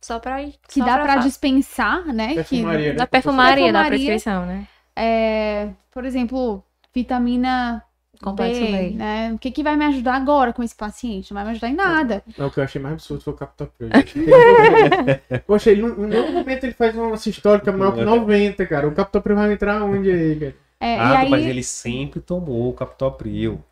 [0.00, 0.44] Só pra...
[0.44, 2.28] que só dá pra fa- dispensar, né?
[2.34, 2.98] Que, Perfumaria, né?
[2.98, 4.66] Da perfumaria, da prescrição, né?
[4.96, 6.62] é, por exemplo,
[6.94, 7.82] vitamina
[8.22, 8.90] Complexo B, B.
[8.90, 9.32] né?
[9.32, 11.32] O que, que vai me ajudar agora com esse paciente?
[11.32, 12.22] Não vai me ajudar em nada.
[12.36, 13.88] Não, o que eu achei mais absurdo foi o Captopril.
[15.46, 18.86] Poxa, ele, no, no momento ele faz uma sistólica maior que 90, cara.
[18.86, 20.54] O Captopril vai entrar onde aí, cara?
[20.80, 23.62] É, ah, e aí, mas ele sempre tomou o Captopril.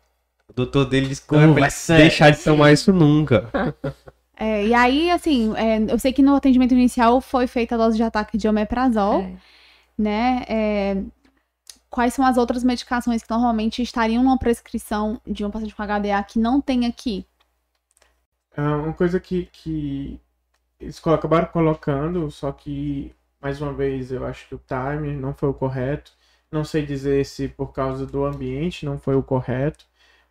[0.47, 3.49] O doutor dele disse que Como não vai deixar de tomar isso nunca.
[4.35, 7.97] é, e aí, assim, é, eu sei que no atendimento inicial foi feita a dose
[7.97, 9.21] de ataque de omeprazol.
[9.21, 9.31] É.
[9.95, 10.43] né?
[11.97, 15.83] É, quais são as outras medicações que normalmente estariam numa prescrição de um paciente com
[15.83, 17.25] HDA que não tem aqui?
[18.55, 20.19] Ah, uma coisa que, que
[20.79, 25.49] eles acabaram colocando, só que, mais uma vez, eu acho que o time não foi
[25.49, 26.13] o correto.
[26.51, 29.85] Não sei dizer se por causa do ambiente não foi o correto,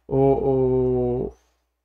[0.06, 1.38] ou, ou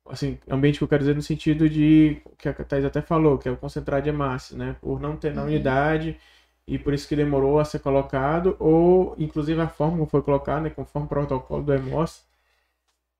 [0.06, 3.48] assim, ambiente que eu quero dizer no sentido de, que a Thais até falou, que
[3.48, 4.76] é o concentrado de hemácia, né?
[4.82, 5.50] Por não ter na Uhum.
[6.66, 10.62] E por isso que demorou a ser colocado, ou inclusive a forma como foi colocada,
[10.62, 12.22] né, conforme o protocolo do EMOS,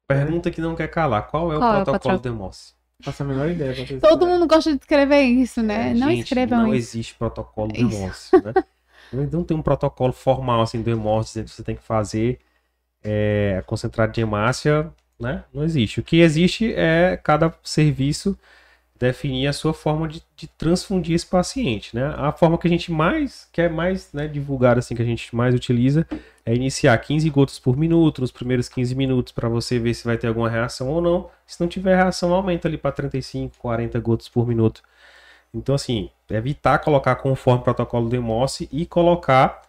[0.06, 1.26] Pergunta que não quer calar.
[1.28, 2.36] Qual é o Qual é o protocolo protocolo?
[2.36, 2.74] do EMOS?
[3.02, 3.74] faço a menor ideia.
[3.74, 5.90] vocês Todo mundo gosta de escrever isso, né?
[5.90, 6.96] É, não gente, escrevam Não isso.
[6.96, 7.80] existe protocolo do.
[7.80, 8.52] EMOS, né?
[9.30, 12.40] Não tem um protocolo formal assim do EMOS dizendo que você tem que fazer
[13.02, 14.90] é, concentrado de hemácia,
[15.20, 15.44] né?
[15.52, 16.00] Não existe.
[16.00, 18.36] O que existe é cada serviço
[19.04, 22.14] definir a sua forma de, de transfundir esse paciente, né?
[22.16, 25.54] A forma que a gente mais quer mais né, divulgar, assim, que a gente mais
[25.54, 26.06] utiliza
[26.44, 30.16] é iniciar 15 gotas por minuto, nos primeiros 15 minutos, para você ver se vai
[30.16, 31.30] ter alguma reação ou não.
[31.46, 34.82] Se não tiver reação, aumenta ali para 35, 40 gotas por minuto.
[35.52, 39.62] Então, assim, evitar colocar conforme o protocolo do Emoce e colocar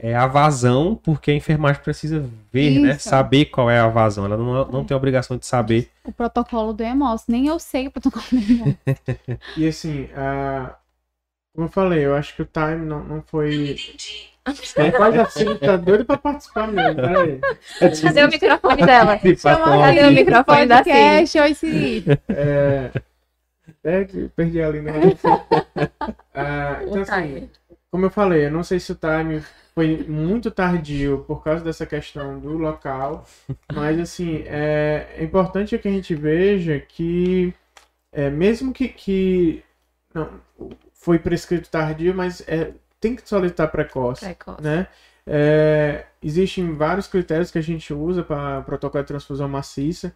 [0.00, 2.92] é, a vazão, porque a enfermagem precisa ver, né?
[2.92, 3.08] Isso.
[3.08, 4.24] Saber qual é a vazão.
[4.24, 5.90] Ela não, não tem a obrigação de saber.
[6.04, 7.24] O protocolo do EMOS.
[7.26, 8.76] Nem eu sei o protocolo do EMOS.
[9.56, 10.76] E assim, a...
[11.52, 13.76] como eu falei, eu acho que o time não, não foi.
[14.76, 17.40] É, quase assim, tá doido pra participar mesmo, peraí.
[18.00, 19.18] Cadê o microfone dela?
[19.36, 22.04] Chama Cadê o microfone da podcast, oi Siri.
[22.28, 22.90] É,
[23.84, 24.92] é que perdi ali, né?
[26.32, 27.50] Ah, então, O assim, time.
[27.90, 29.42] Como eu falei, eu não sei se o time
[29.74, 33.26] foi muito tardio por causa dessa questão do local,
[33.72, 37.54] mas assim, é, é importante que a gente veja que
[38.12, 39.62] é, mesmo que, que
[40.12, 40.40] não,
[40.92, 44.62] foi prescrito tardio, mas é, tem que solicitar precoce Precoce.
[44.62, 44.88] né?
[45.26, 50.14] É, existem vários critérios que a gente usa para protocolo de transfusão maciça.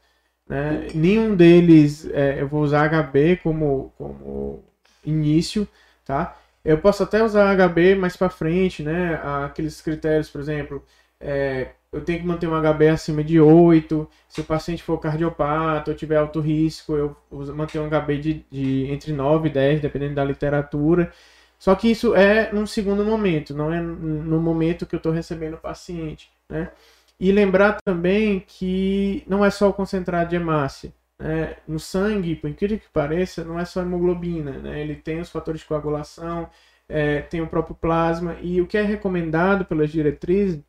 [0.48, 0.88] Né?
[0.94, 4.64] Nenhum deles é, eu vou usar HB como, como
[5.04, 5.68] início,
[6.04, 6.36] tá?
[6.64, 9.14] Eu posso até usar HB mais para frente, né?
[9.44, 10.84] Aqueles critérios, por exemplo,
[11.20, 14.08] é, eu tenho que manter um HB acima de 8.
[14.28, 17.16] Se o paciente for cardiopata ou tiver alto risco, eu
[17.54, 21.12] mantenho um HB de, de entre 9 e 10, dependendo da literatura.
[21.58, 25.54] Só que isso é num segundo momento, não é no momento que eu estou recebendo
[25.54, 26.72] o paciente, né?
[27.20, 30.92] E lembrar também que não é só o concentrado de hemácia.
[31.22, 31.56] Né?
[31.68, 34.80] No sangue, por incrível que pareça, não é só hemoglobina, né?
[34.80, 36.50] Ele tem os fatores de coagulação,
[36.88, 40.60] é, tem o próprio plasma, e o que é recomendado pelas diretrizes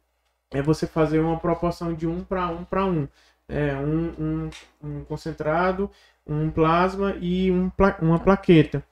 [0.52, 3.08] é você fazer uma proporção de 1 para 1 para 1.
[3.50, 4.50] É, um, um,
[4.84, 5.92] um concentrado,
[6.26, 8.84] um plasma e um pla- uma plaqueta.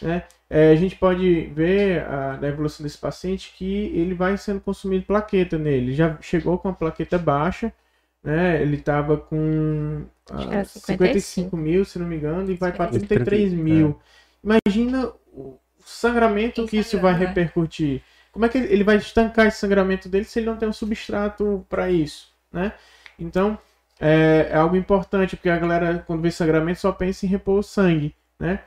[0.00, 0.24] Né?
[0.50, 5.04] é, a gente pode ver a, na evolução desse paciente que ele vai sendo consumido
[5.06, 5.94] plaqueta nele.
[5.94, 7.72] Já chegou com a plaqueta baixa,
[8.22, 8.60] né?
[8.60, 13.24] Ele estava com ah, era 55 mil, se não me engano, e vai para 55.
[13.24, 13.98] 33 mil.
[14.42, 17.26] Imagina o sangramento que isso vai né?
[17.26, 18.02] repercutir.
[18.32, 20.72] Como é que ele ele vai estancar esse sangramento dele se ele não tem um
[20.72, 22.72] substrato para isso, né?
[23.18, 23.58] Então,
[23.98, 27.62] é, é algo importante, porque a galera, quando vê sangramento, só pensa em repor o
[27.62, 28.60] sangue, né?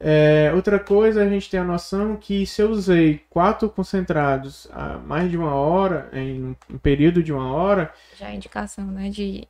[0.00, 4.96] É, outra coisa, a gente tem a noção que se eu usei quatro concentrados há
[4.96, 9.10] mais de uma hora, em um período de uma hora, Já é indicação, né?
[9.10, 9.46] De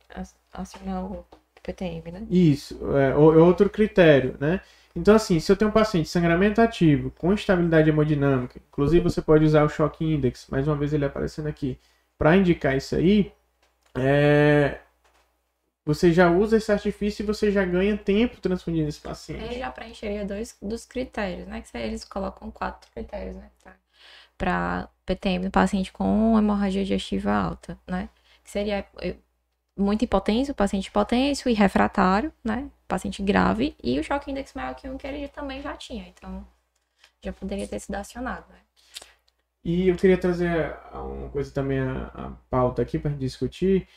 [0.51, 1.23] acionar o
[1.61, 2.27] PTM, né?
[2.29, 4.59] Isso, é, é outro critério, né?
[4.95, 9.45] Então, assim, se eu tenho um paciente sangramento ativo, com estabilidade hemodinâmica, inclusive você pode
[9.45, 11.77] usar o choque index, mais uma vez ele aparecendo aqui,
[12.17, 13.31] para indicar isso aí,
[13.95, 14.79] é,
[15.85, 19.59] você já usa esse artifício e você já ganha tempo transfundindo esse Ele paciente.
[19.59, 21.61] já preencheria dois dos critérios, né?
[21.61, 23.49] Que eles colocam quatro critérios, né?
[24.37, 28.09] Para PTM do paciente com hemorragia digestiva alta, né?
[28.43, 29.15] Que seria eh,
[29.77, 32.69] muito hipotêncio, paciente hipotêncio e refratário, né?
[32.87, 33.75] Paciente grave.
[33.83, 36.07] E o choque index maior que um que ele também já tinha.
[36.07, 36.47] Então,
[37.23, 38.59] já poderia ter sido acionado, né?
[39.63, 43.87] E eu queria trazer uma coisa também a, a pauta aqui para discutir.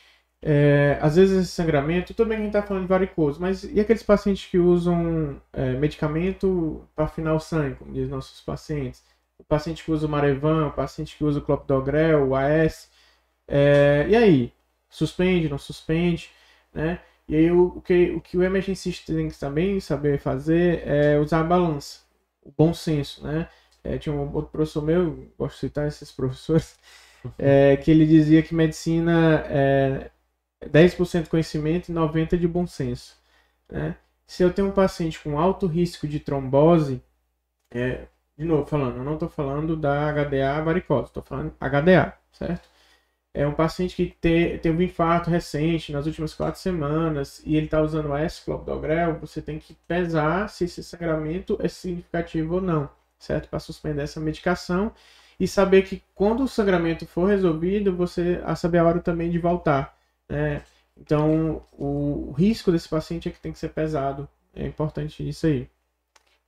[0.44, 4.02] É, às vezes esse sangramento, que a gente está falando de varicoso, mas e aqueles
[4.02, 9.05] pacientes que usam é, medicamento para afinar o sangue, como dizem nossos pacientes?
[9.39, 12.90] O paciente que usa o Marevan, o paciente que usa o Clopidogrel, o AS.
[13.48, 14.52] É, e aí?
[14.90, 16.31] Suspende, não suspende?
[16.74, 17.01] Né?
[17.28, 21.19] E aí o, o que, o que o emergencista tem que também saber fazer é
[21.19, 22.01] usar a balança,
[22.43, 23.48] o bom senso, né?
[23.85, 26.78] É, tinha um outro professor meu, gosto de citar esses professores,
[27.39, 30.10] é, que ele dizia que medicina é
[30.68, 33.16] 10% conhecimento e 90% de bom senso.
[33.70, 33.97] Né?
[34.26, 37.02] Se eu tenho um paciente com alto risco de trombose,
[37.70, 38.06] é,
[38.36, 42.68] de novo falando, eu não estou falando da HDA varicose, estou falando HDA, certo?
[43.34, 47.66] É um paciente que te, teve um infarto recente nas últimas quatro semanas e ele
[47.66, 52.90] está usando o S-clopidogrel, você tem que pesar se esse sangramento é significativo ou não
[53.22, 53.48] certo?
[53.48, 54.93] Para suspender essa medicação
[55.39, 59.39] e saber que quando o sangramento for resolvido, você a saber a hora também de
[59.39, 59.97] voltar,
[60.33, 60.63] né?
[60.97, 64.29] Então, o, risco desse paciente é que tem que ser pesado.
[64.55, 65.69] É importante isso aí.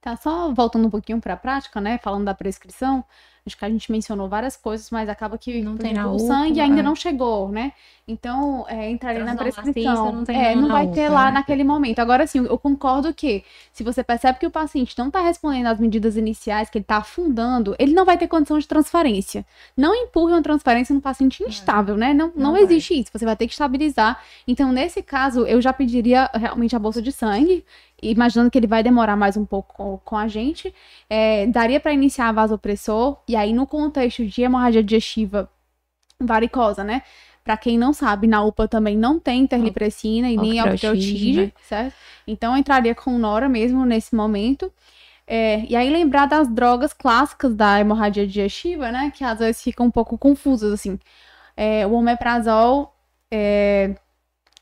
[0.01, 1.99] Tá, só voltando um pouquinho para a prática, né?
[1.99, 3.05] Falando da prescrição,
[3.47, 6.19] acho que a gente mencionou várias coisas, mas acaba que Não tem na exemplo, o
[6.19, 6.83] sangue ainda é.
[6.83, 7.73] não chegou, né?
[8.07, 10.13] Então, é, entraria na Transdormacista prescrição.
[10.13, 11.31] não tem é, na- não na vai ter lá né?
[11.33, 11.99] naquele momento.
[12.01, 13.43] Agora, sim, eu concordo que
[13.73, 16.99] se você percebe que o paciente não está respondendo às medidas iniciais, que ele está
[16.99, 19.45] afundando, ele não vai ter condição de transferência.
[19.77, 22.13] Não empurre uma transferência no paciente instável, né?
[22.13, 22.63] Não, não, Não vai.
[22.63, 23.11] existe isso.
[23.13, 24.21] Você vai ter que estabilizar.
[24.47, 27.65] Então, nesse caso, eu já pediria realmente a bolsa de sangue,
[28.03, 30.75] imaginando que ele vai demorar mais um pouco com, a gente.
[31.09, 35.51] É, daria para iniciar a vasopressor, e aí no contexto de hemorragia digestiva
[36.21, 37.03] varicosa, né?
[37.43, 41.53] Para quem não sabe, na UPA também não tem terlipressina e nem octreotide, né?
[41.63, 41.95] certo?
[42.27, 44.73] Então eu entraria com Nora mesmo nesse momento.
[45.27, 49.13] É, e aí lembrar das drogas clássicas da hemorragia digestiva, né?
[49.15, 50.99] Que às vezes ficam um pouco confusas, assim.
[51.57, 52.95] É, o omeprazol
[53.31, 53.95] é,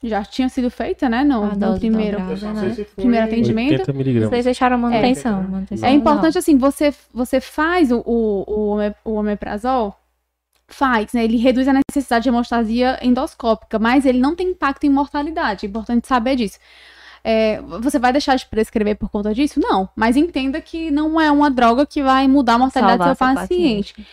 [0.03, 1.23] já tinha sido feita, né?
[1.25, 2.47] No, A no dose primeiro, dobrada.
[2.55, 2.75] Não né?
[2.75, 3.73] se Primeiro atendimento.
[3.73, 4.31] 80 miligramas.
[4.31, 5.39] Vocês deixaram a manutenção.
[5.41, 5.49] É.
[5.49, 5.99] manutenção É não.
[5.99, 9.97] importante, assim, você, você faz o, o, o, ome- o omeprazol,
[10.69, 11.23] faz, né?
[11.25, 15.67] Ele reduz a necessidade de hemostasia endoscópica, mas ele não tem impacto em mortalidade.
[15.67, 16.59] É importante saber disso.
[17.25, 19.61] É, você vai deixar de prescrever por conta disso?
[19.61, 19.89] Não.
[19.95, 23.37] Mas entenda que não é uma droga que vai mudar a mortalidade do seu Salvar
[23.37, 24.07] seu paciente.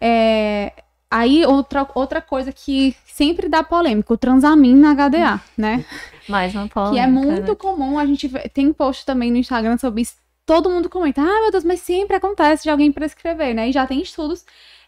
[0.00, 0.72] É,
[1.10, 5.84] aí, outra, outra coisa que sempre dá polêmica, o transamin na HDA, né?
[6.28, 7.54] Mais uma Que polêmica, é muito né?
[7.54, 10.14] comum, a gente vê- tem post também no Instagram sobre isso.
[10.44, 13.68] Todo mundo comenta, ah, meu Deus, mas sempre acontece de alguém prescrever, né?
[13.68, 14.44] E já tem estudos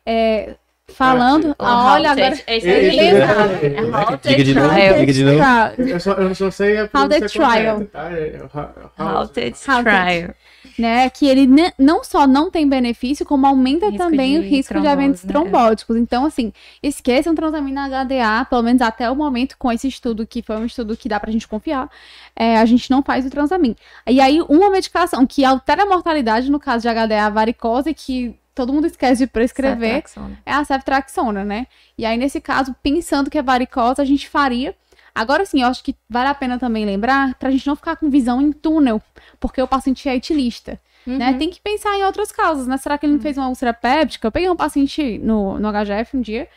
[0.06, 0.54] é,
[0.94, 1.54] falando.
[1.58, 2.42] Ah, olha, Halted- agora.
[2.46, 4.98] Esse é- é- É Halted Diga de novo, Trial.
[4.98, 5.38] diga de novo.
[5.78, 7.74] Eu só, sei a How the pronúncia trial.
[7.74, 8.12] correta, tá?
[8.12, 9.84] É, é, how- Halted Halted.
[9.84, 10.34] Trial.
[10.78, 11.08] Né?
[11.10, 11.48] Que ele
[11.78, 15.24] não só não tem benefício, como aumenta Risco também o de risco de trombose, eventos
[15.24, 15.32] né?
[15.32, 15.96] trombóticos.
[15.96, 16.52] Então, assim,
[16.82, 20.96] esqueçam transamina HDA, pelo menos até o momento, com esse estudo, que foi um estudo
[20.96, 21.90] que dá pra gente confiar,
[22.34, 23.76] é, a gente não faz o transamin.
[24.06, 28.72] E aí, uma medicação que altera a mortalidade, no caso de HDA varicose, que todo
[28.72, 30.38] mundo esquece de prescrever, Ceftriaxona.
[30.44, 31.66] é a ceftriaxona, né?
[31.96, 34.74] E aí, nesse caso, pensando que é varicose, a gente faria.
[35.20, 38.08] Agora sim, eu acho que vale a pena também lembrar, pra gente não ficar com
[38.08, 39.02] visão em túnel,
[39.38, 41.32] porque o paciente é etilista, né?
[41.32, 41.38] Uhum.
[41.38, 42.78] Tem que pensar em outras causas, né?
[42.78, 44.26] Será que ele não fez uma úlcera péptica?
[44.26, 46.48] Eu peguei um paciente no, no HGF um dia,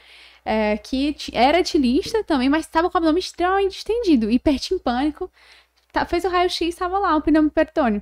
[0.45, 5.29] é, que era etilista também, mas estava com o abdômen extremamente estendido, hipertimpânico,
[5.91, 8.01] tá, fez o raio-x, estava lá, o pneumoperitônio.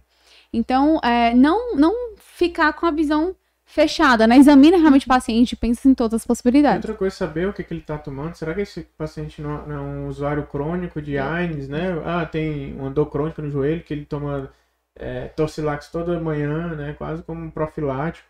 [0.53, 3.35] Então, é, não, não ficar com a visão
[3.71, 4.37] fechada, né?
[4.37, 6.83] Examina realmente o paciente, pensa em todas as possibilidades.
[6.83, 8.35] Outra coisa é saber o que, que ele está tomando.
[8.35, 12.01] Será que esse paciente não, não é um usuário crônico de AINES, né?
[12.05, 14.51] Ah, tem uma dor crônica no joelho que ele toma
[14.95, 16.95] é, Torcilax toda manhã, né?
[16.97, 18.27] Quase como um profilático.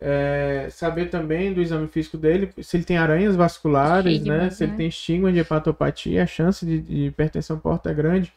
[0.00, 4.50] É, saber também do exame físico dele, se ele tem aranhas vasculares, Estigmas, né?
[4.50, 4.76] Se ele né?
[4.76, 8.32] tem estigma de hepatopatia, a chance de, de hipertensão porta é grande.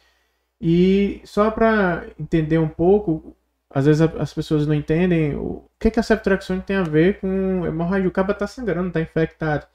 [0.60, 3.36] E só para entender um pouco,
[3.74, 7.66] às vezes as pessoas não entendem o que, que a ceftriaxone tem a ver com
[7.66, 8.08] hemorragia.
[8.08, 9.68] O cabo tá sangrando, tá infectado.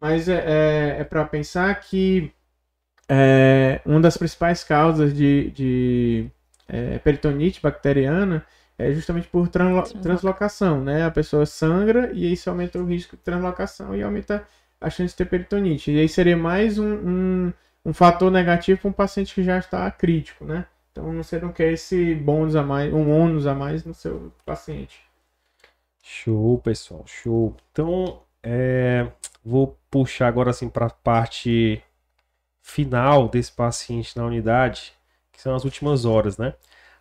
[0.00, 2.32] Mas é, é, para pensar que
[3.08, 6.30] é, uma das principais causas de, de
[6.68, 8.44] é, peritonite bacteriana
[8.78, 11.04] é justamente por translo- Transloca- translocação, né?
[11.04, 14.46] A pessoa sangra e isso aumenta o risco de translocação e aumenta
[14.80, 15.90] a chance de ter peritonite.
[15.90, 16.94] E aí seria mais um,
[17.48, 17.52] um,
[17.84, 20.66] um fator negativo para um paciente que já está crítico, né?
[20.90, 25.00] Então você não quer esse bônus a mais, um ônus a mais no seu paciente.
[26.02, 27.56] Show, pessoal, show.
[27.70, 29.06] Então, é,
[29.44, 31.82] vou puxar agora assim para a parte
[32.62, 34.92] final desse paciente na unidade,
[35.32, 36.54] que são as últimas horas, né?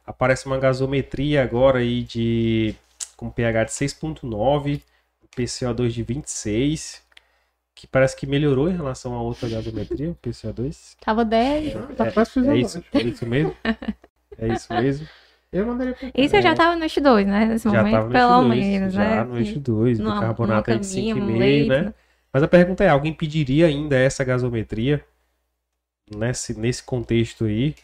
[0.05, 2.75] Aparece uma gasometria agora aí de
[3.15, 4.81] com pH de 6.9,
[5.35, 7.03] PCO2 de 26,
[7.79, 10.95] que parece que melhorou em relação a outra gasometria, o PCO2.
[10.99, 11.73] Tava 10.
[11.95, 12.67] Tá quase É fisiológico.
[12.67, 13.55] isso, é isso mesmo?
[14.37, 15.07] É isso mesmo?
[15.51, 17.45] Eu mandaria Isso eu já tava no eixo 2, né?
[17.45, 17.71] Nesse É.
[17.71, 19.23] Já momento, tava no pelo eixo 2, menos, já né?
[19.23, 21.81] no eixo 2, Numa- bicarbonato numa aí de caminha, um 5,5, leite, né?
[21.83, 21.93] né?
[22.33, 25.03] Mas a pergunta é, alguém pediria ainda essa gasometria
[26.13, 27.75] nesse, nesse contexto aí?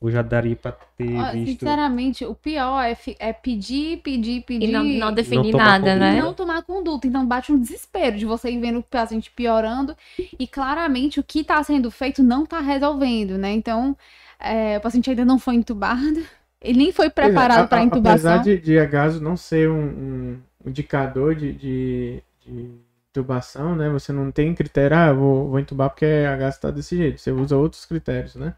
[0.00, 1.60] Ou já daria pra ter Ó, visto...
[1.60, 4.68] Sinceramente, o pior é, é pedir, pedir, pedir.
[4.68, 5.98] E não, não definir tomar nada, conduta.
[6.00, 6.20] né?
[6.20, 7.06] não tomar conduta.
[7.06, 9.96] Então bate um desespero de você ir vendo o paciente piorando
[10.38, 13.52] e claramente o que está sendo feito não está resolvendo, né?
[13.52, 13.96] Então
[14.38, 16.24] é, o paciente ainda não foi entubado,
[16.60, 17.98] ele nem foi é, preparado a- para a- intubação.
[17.98, 22.70] Apesar de, de a gaso não ser um, um indicador de, de, de
[23.10, 23.88] intubação, né?
[23.90, 27.20] Você não tem critério, ah, vou, vou intubar porque a gaso está desse jeito.
[27.20, 28.54] Você usa outros critérios, né?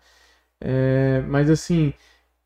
[0.61, 1.93] É, mas assim,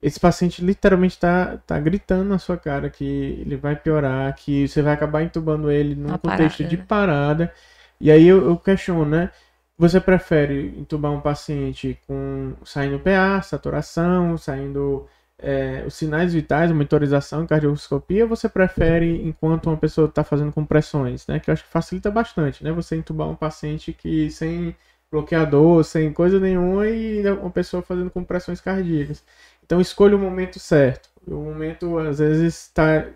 [0.03, 4.83] esse paciente literalmente tá, tá gritando na sua cara que ele vai piorar, que você
[4.83, 6.85] vai acabar intubando ele num Uma contexto parada, de né?
[6.89, 7.53] parada.
[8.01, 9.31] E aí eu, eu questiono, né?
[9.79, 15.07] Você prefere intubar um paciente com saindo PA, saturação, saindo
[15.39, 21.27] é, os sinais vitais, monitorização, cardioscopia, ou você prefere enquanto uma pessoa está fazendo compressões,
[21.27, 21.41] né?
[21.41, 22.71] Que eu acho que facilita bastante, né?
[22.73, 24.77] Você intubar um paciente que sem
[25.15, 29.23] bloqueador, sem coisa nenhuma e uma pessoa fazendo compressões cardíacas.
[29.65, 31.09] Então escolha o momento certo.
[31.27, 33.07] O momento às vezes está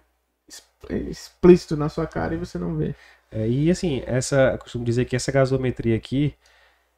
[1.09, 2.95] explícito na sua cara e você não vê.
[3.33, 6.35] É, e assim, essa, eu costumo dizer que essa gasometria aqui,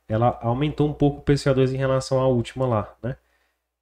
[0.09, 3.17] ela aumentou um pouco o PCO2 em relação à última lá, né?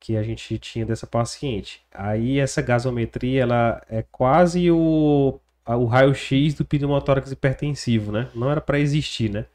[0.01, 1.83] Que a gente tinha dessa paciente.
[1.93, 8.29] Aí essa gasometria, ela é quase o, o raio-x do pneumotórax hipertensivo, né?
[8.35, 9.47] Não era para existir, né?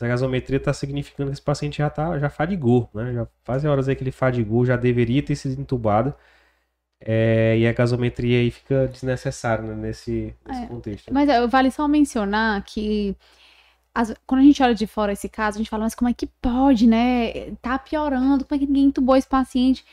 [0.00, 3.12] Essa gasometria está significando que esse paciente já, tá, já fadigou, né?
[3.12, 6.14] Já fazem horas aí que ele fadigou, já deveria ter sido entubado.
[7.02, 10.66] É, e a gasometria aí fica desnecessária né, nesse, nesse É.
[10.66, 11.12] contexto.
[11.12, 13.14] Mas é, vale só mencionar que
[13.94, 16.14] as- quando a gente olha de fora esse caso, a gente fala, mas como é
[16.14, 17.50] que pode, né?
[17.60, 19.84] Tá piorando, como é que ninguém entubou esse paciente?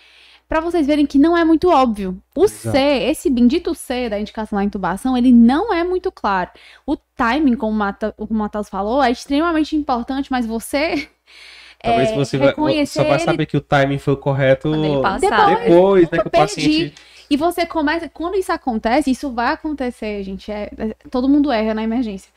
[0.48, 2.18] Pra vocês verem que não é muito óbvio.
[2.34, 2.76] O Exato.
[2.78, 6.50] C, esse bendito C da indicação da intubação, ele não é muito claro.
[6.86, 11.10] O timing, como o Mata- o Matheus falou, é extremamente importante, mas você.
[11.84, 12.54] Talvez é, você vai,
[12.88, 15.20] só vai ele saber que o timing foi correto ele passar.
[15.20, 16.18] Depois, depois, né?
[16.20, 16.96] Que o paciente.
[17.30, 18.10] E você começa.
[18.10, 20.50] Quando isso acontece, isso vai acontecer, gente.
[20.52, 22.32] é- é- todo mundo erra na emergência.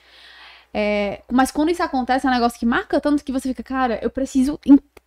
[0.74, 3.99] É, mas quando isso acontece, é um negócio que marca tanto que você fica, cara,
[4.03, 4.59] eu preciso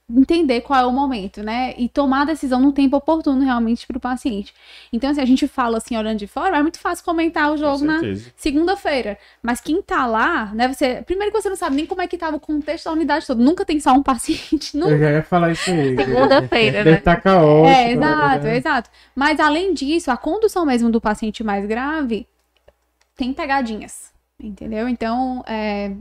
[0.09, 1.73] entender qual é o momento, né?
[1.77, 4.53] E tomar a decisão no tempo oportuno realmente pro paciente.
[4.91, 7.85] Então, assim, a gente fala assim, olhando de fora, é muito fácil comentar o jogo
[7.85, 8.01] na
[8.35, 9.17] segunda-feira.
[9.41, 10.67] Mas quem tá lá, né?
[10.67, 11.01] Você.
[11.03, 13.41] Primeiro que você não sabe nem como é que tava o contexto da unidade toda.
[13.41, 14.75] Nunca tem só um paciente.
[14.75, 15.95] Nunca Eu já ia falar isso aí.
[15.95, 16.97] Segunda-feira, Deve né?
[16.97, 17.67] estar caótico.
[17.67, 18.57] é, exato, né?
[18.57, 18.89] exato.
[19.15, 22.27] Mas além disso, a condução mesmo do paciente mais grave
[23.15, 24.89] tem pegadinhas, entendeu?
[24.89, 25.93] Então, é,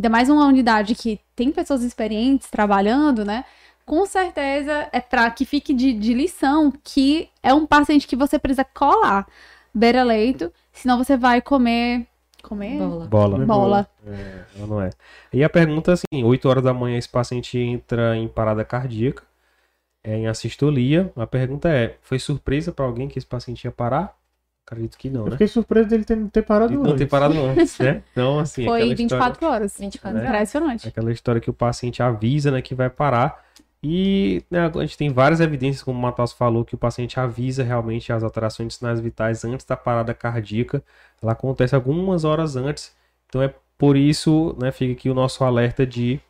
[0.00, 3.44] ainda mais uma unidade que tem pessoas experientes trabalhando, né?
[3.84, 8.38] Com certeza é para que fique de, de lição que é um paciente que você
[8.38, 9.26] precisa colar
[9.74, 12.06] beira-leito, senão você vai comer.
[12.42, 12.78] Comer?
[12.78, 13.06] Bola.
[13.06, 13.46] Bola.
[13.46, 13.88] Bola.
[14.06, 14.90] É, ela não é.
[15.30, 19.22] E a pergunta assim, 8 horas da manhã esse paciente entra em parada cardíaca,
[20.02, 21.12] é, em assistolia.
[21.14, 24.16] A pergunta é, foi surpresa para alguém que esse paciente ia parar?
[24.70, 25.32] Acredito que não, Eu né?
[25.32, 27.08] fiquei surpreso dele ter, ter parado E não ter antes.
[27.08, 28.02] parado antes, né?
[28.12, 29.76] Então, assim, Foi aquela 24 horas.
[29.78, 30.26] 24 Né?
[30.28, 30.88] Impressionante.
[30.88, 33.44] Aquela história que o paciente avisa, né, que vai parar.
[33.82, 37.64] E né, a gente tem várias evidências, como o Matheus falou, que o paciente avisa
[37.64, 40.82] realmente as alterações de sinais vitais antes da parada cardíaca.
[41.20, 42.94] Ela acontece algumas horas antes.
[43.28, 46.20] Então é por isso, né, fica aqui o nosso alerta de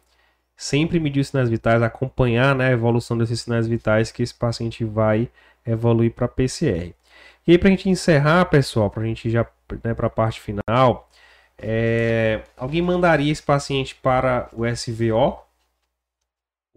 [0.56, 4.84] sempre medir os sinais vitais, acompanhar né, a evolução desses sinais vitais que esse paciente
[4.84, 5.28] vai
[5.66, 6.94] evoluir para PCR.
[7.46, 9.46] E aí, para a gente encerrar, pessoal, para a gente já
[9.84, 11.08] né, para a parte final,
[11.58, 12.42] é...
[12.56, 15.38] alguém mandaria esse paciente para o SVO?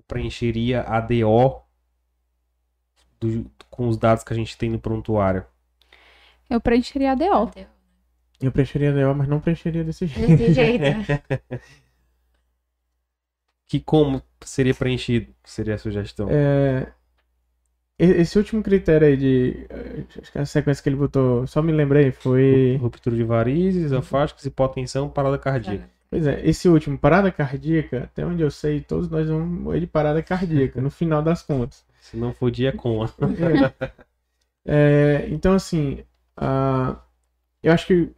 [0.07, 1.61] Preencheria a DO
[3.19, 3.49] do...
[3.69, 5.45] com os dados que a gente tem no prontuário?
[6.49, 7.51] Eu preencheria a DO.
[8.41, 10.37] Eu preencheria a DO, mas não preencheria desse jeito.
[10.37, 10.83] Desse jeito.
[13.67, 15.33] que como seria preenchido?
[15.43, 16.27] Seria a sugestão?
[16.29, 16.91] É,
[18.05, 19.67] esse último critério aí de.
[20.21, 22.77] Acho que a sequência que ele botou, só me lembrei, foi.
[22.81, 25.89] Ruptura de varizes, esofágicos, hipotensão, parada cardíaca.
[26.09, 29.88] Pois é, esse último, parada cardíaca, até onde eu sei, todos nós vamos morrer de
[29.88, 31.84] parada cardíaca, no final das contas.
[31.99, 33.03] Se não for dia, com.
[33.03, 33.09] É.
[34.65, 36.03] é, então, assim,
[36.38, 36.95] uh,
[37.63, 38.11] eu acho que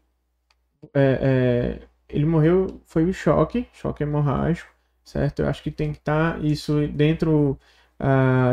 [0.94, 4.70] é, é, ele morreu, foi o choque, choque hemorrágico,
[5.04, 5.42] certo?
[5.42, 7.58] Eu acho que tem que estar tá isso dentro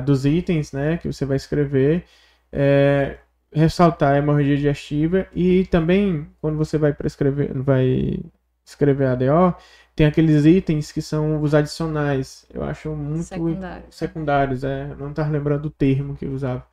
[0.05, 2.05] dos itens né, que você vai escrever,
[2.53, 3.19] é,
[3.53, 8.19] ressaltar a hemorragia digestiva e também, quando você vai prescrever, vai
[8.65, 9.55] escrever a DO,
[9.95, 12.47] tem aqueles itens que são os adicionais.
[12.53, 16.67] Eu acho muito secundários, secundários é, não estar lembrando o termo que eu usava.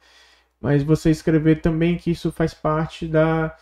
[0.61, 3.55] Mas você escrever também que isso faz parte da,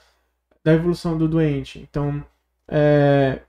[0.63, 1.79] da evolução do doente.
[1.89, 2.23] Então,
[2.67, 3.41] é,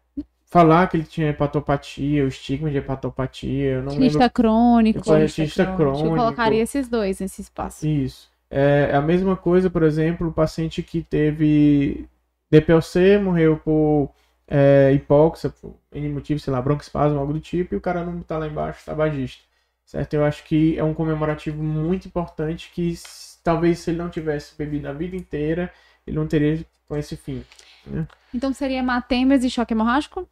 [0.48, 3.72] falar que ele tinha hepatopatia, o estigma de hepatopatia.
[3.72, 4.30] Eu não Artista lembro.
[4.34, 5.12] crônico.
[5.12, 6.06] Artista crônico.
[6.06, 7.86] Eu colocaria esses dois nesse espaço.
[7.86, 8.30] Isso.
[8.50, 12.08] É a mesma coisa, por exemplo, o paciente que teve
[12.50, 14.10] DPLC, morreu por
[14.46, 18.20] é, hipóxia, por N motivo, sei lá, broncoespasmo, algo do tipo, e o cara não
[18.22, 19.42] tá lá embaixo, tabagista.
[19.84, 20.14] Certo?
[20.14, 22.94] Eu acho que é um comemorativo muito importante que
[23.42, 25.70] talvez se ele não tivesse bebido a vida inteira,
[26.06, 27.44] ele não teria com esse fim.
[27.86, 28.06] Né?
[28.34, 30.28] Então seria hematêmese e choque hemorrágico?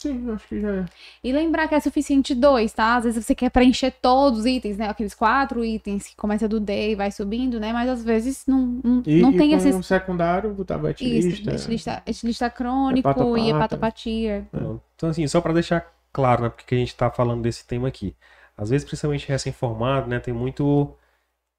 [0.00, 0.84] Sim, acho que já é.
[1.24, 2.96] E lembrar que é suficiente dois, tá?
[2.96, 4.88] Às vezes você quer preencher todos os itens, né?
[4.88, 7.72] Aqueles quatro itens que começa do D e vai subindo, né?
[7.72, 9.74] Mas às vezes não, não, e, não tem com esses.
[9.74, 13.40] um secundário, botar Isso, estilista, estilista crônico Hepatopata.
[13.40, 14.48] e hepatopatia.
[14.94, 16.48] Então, assim, só para deixar claro, né?
[16.48, 18.14] Porque a gente tá falando desse tema aqui.
[18.56, 20.20] Às vezes, principalmente recém-formado, né?
[20.20, 20.94] Tem muito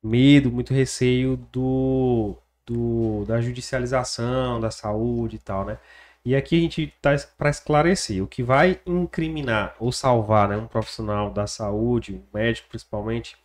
[0.01, 2.35] medo, muito receio do,
[2.65, 5.77] do da judicialização da saúde e tal, né?
[6.25, 10.67] E aqui a gente está para esclarecer o que vai incriminar ou salvar né, um
[10.67, 13.37] profissional da saúde, um médico principalmente,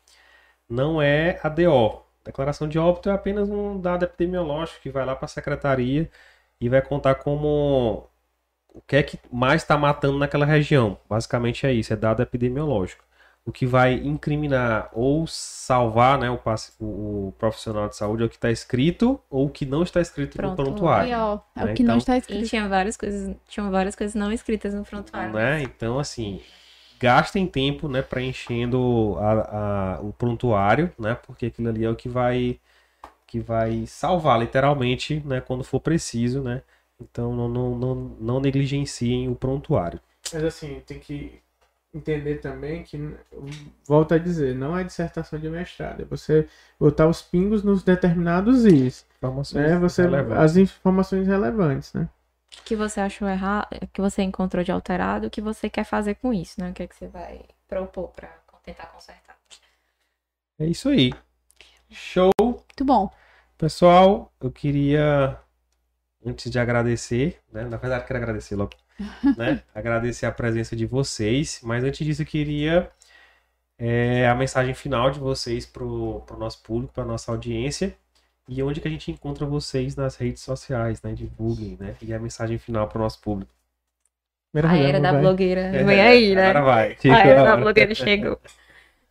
[0.68, 2.02] não é a DO.
[2.24, 6.10] Declaração de óbito é apenas um dado epidemiológico que vai lá para a secretaria
[6.60, 8.09] e vai contar como
[8.68, 10.98] o que é que mais está matando naquela região.
[11.09, 13.05] Basicamente é isso, é dado epidemiológico
[13.46, 16.40] o que vai incriminar ou salvar né, o,
[16.80, 20.36] o, profissional de saúde é o que está escrito ou o que não está escrito
[20.36, 20.56] Pronto.
[20.58, 21.14] no prontuário.
[21.18, 21.72] Ó, é né?
[21.72, 22.48] o que não Então- está E escrito.
[22.48, 25.32] tinha várias coisas, tinham várias coisas não escritas no prontuário.
[25.34, 25.62] Né?
[25.62, 26.40] Então, assim,
[26.98, 31.14] gastem tempo né, preenchendo a- a- o prontuário, né?
[31.14, 32.58] Porque aquilo ali é o que vai,
[33.26, 36.62] que vai salvar, literalmente, né, quando for preciso, né?
[37.00, 40.00] Então, não, não, não, não negligenciem o prontuário.
[40.32, 41.42] Mas assim, tem que
[41.94, 42.98] entender também que,
[43.86, 46.02] volto a dizer, não é dissertação de mestrado.
[46.02, 46.48] É você
[46.78, 49.06] botar os pingos nos determinados is.
[49.18, 49.78] Informações Né?
[49.78, 50.02] Você,
[50.36, 52.08] as informações relevantes, né?
[52.58, 56.14] O que você achou errado, que você encontrou de alterado, o que você quer fazer
[56.16, 56.70] com isso, né?
[56.70, 58.28] O que é que você vai propor para
[58.62, 59.36] tentar consertar.
[60.58, 61.12] É isso aí.
[61.90, 62.30] Show!
[62.40, 63.10] Muito bom.
[63.58, 65.38] Pessoal, eu queria,
[66.24, 67.64] antes de agradecer, né?
[67.64, 68.72] Na verdade, quero agradecer logo,
[69.36, 69.62] né?
[69.74, 72.90] agradecer a presença de vocês, mas antes disso, eu queria
[73.78, 77.96] é, a mensagem final de vocês pro, pro nosso público, pra nossa audiência,
[78.48, 81.12] e onde que a gente encontra vocês nas redes sociais, né?
[81.12, 81.94] Divulguem, né?
[82.02, 83.52] E a mensagem final pro nosso público.
[84.52, 85.20] Primeira A era da vai.
[85.20, 86.50] blogueira vem aí, né?
[86.50, 86.96] Agora vai.
[87.10, 88.38] A era da blogueira chegou.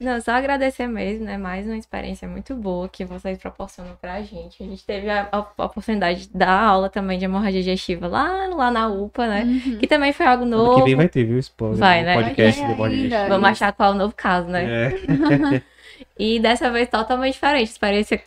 [0.04, 1.38] Não, só agradecer mesmo, né?
[1.38, 4.62] Mais uma experiência muito boa que vocês proporcionam pra gente.
[4.62, 8.48] A gente teve a, a- a oportunidade de dar aula também de hemorragia digestiva lá,
[8.48, 9.44] lá na UPA, né?
[9.44, 9.78] Uhum.
[9.78, 10.80] Que também foi algo Ano novo.
[10.80, 11.40] que vem vai ter, viu?
[11.40, 11.78] Spoiler.
[11.78, 12.14] Vai, né?
[12.22, 13.10] Podcast Vai do.
[13.30, 14.66] Vamos achar qual é o novo caso, né?
[14.66, 15.62] É.
[16.20, 17.70] E dessa vez totalmente diferente.
[17.72, 18.22] Experiência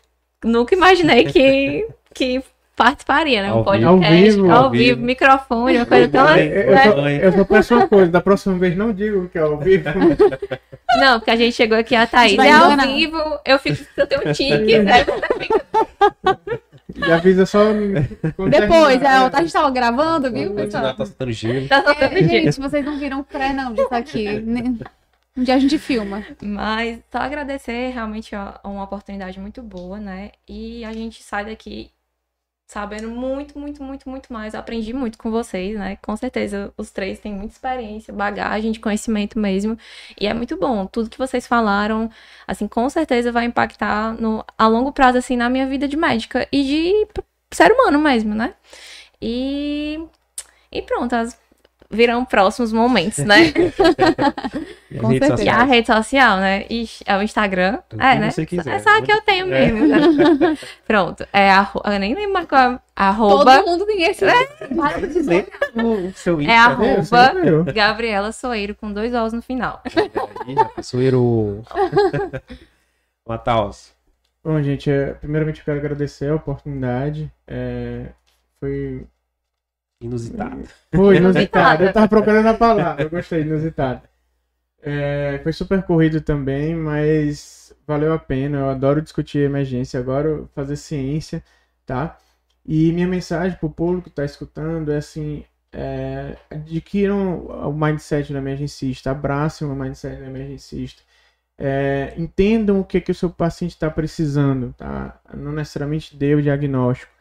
[0.45, 2.43] nunca imaginei que, que
[2.77, 3.53] participaria, né?
[3.53, 3.97] Um Ao podcast.
[3.97, 4.07] vivo.
[4.13, 4.53] Ao vivo.
[4.53, 5.01] ao Ao vivo, vivo.
[5.07, 6.37] microfone, uma coisa tão.
[6.37, 9.59] Eu, só, eu só peço uma coisa, da próxima vez não digo que é ao
[9.59, 9.85] vivo.
[10.99, 12.39] Não, porque a gente chegou aqui, a Thaís.
[12.39, 12.87] É ao enganar.
[12.87, 13.85] vivo, eu fico.
[13.99, 15.05] Eu tenho um tique, né?
[16.95, 17.59] E avisa só.
[17.73, 19.31] Depois, terminar.
[19.31, 20.95] é, a gente tava gravando, viu, pessoal?
[20.95, 21.69] Tá soltando gelo.
[21.69, 22.29] Tá soltando É, tique.
[22.29, 24.41] gente, vocês não viram o pré, não, disso aqui.
[24.41, 24.79] Nem-
[25.37, 26.25] Um dia a gente filma.
[26.41, 30.31] Mas só agradecer, realmente é uma oportunidade muito boa, né?
[30.49, 31.91] E a gente sai daqui
[32.67, 34.55] sabendo muito, muito, muito, muito mais.
[34.55, 35.97] Aprendi muito com vocês, né?
[36.03, 39.79] Com certeza, os três têm muita experiência, bagagem de conhecimento mesmo.
[40.21, 40.87] E é muito bom.
[40.87, 42.11] Tudo que vocês falaram,
[42.47, 46.49] assim, com certeza vai impactar no, a longo prazo, assim, na minha vida de médica
[46.53, 47.09] e de
[47.53, 48.55] ser humano mesmo, né?
[49.23, 50.01] E,
[50.73, 51.39] e pronto, as,
[51.91, 53.53] virão próximos momentos, né?
[55.01, 55.45] Com certeza.
[55.45, 56.65] E a rede social, né?
[56.69, 57.79] Ixi, é o Instagram.
[57.93, 58.31] O é, né?
[58.31, 58.75] quiser.
[58.75, 59.71] É só a que eu tenho É.
[59.71, 59.87] mesmo.
[59.87, 60.59] né?
[60.87, 61.27] Pronto.
[61.33, 61.83] É arro...
[61.85, 62.81] Eu nem lembro qual é.
[62.95, 63.59] Arroba.
[63.59, 63.87] Todo mundo
[65.07, 65.49] dizer.
[65.77, 67.65] O seu É arroba é eu.
[67.65, 69.83] Gabriela Soeiro com dois O's no final.
[70.57, 71.63] Rapaz, Soeiro.
[73.29, 73.93] Mataus.
[74.43, 77.31] Bom, gente, é, primeiramente eu quero agradecer a oportunidade.
[77.47, 78.07] É,
[78.61, 79.05] foi
[80.01, 80.65] Inusitado.
[80.95, 81.85] Foi inusitado.
[81.85, 84.03] Eu tava procurando a palavra, eu gostei, inusitado.
[84.83, 88.59] É, foi super corrido também, mas valeu a pena.
[88.59, 91.43] Eu adoro discutir emergência, adoro fazer ciência,
[91.85, 92.19] tá?
[92.65, 98.39] E minha mensagem pro público que tá escutando é assim: é, adquiram o mindset do
[98.39, 101.03] emergencista, abracem o mindset do emergencista.
[101.59, 105.21] É, entendam o que, que o seu paciente está precisando, tá?
[105.35, 107.13] Não necessariamente dê o diagnóstico.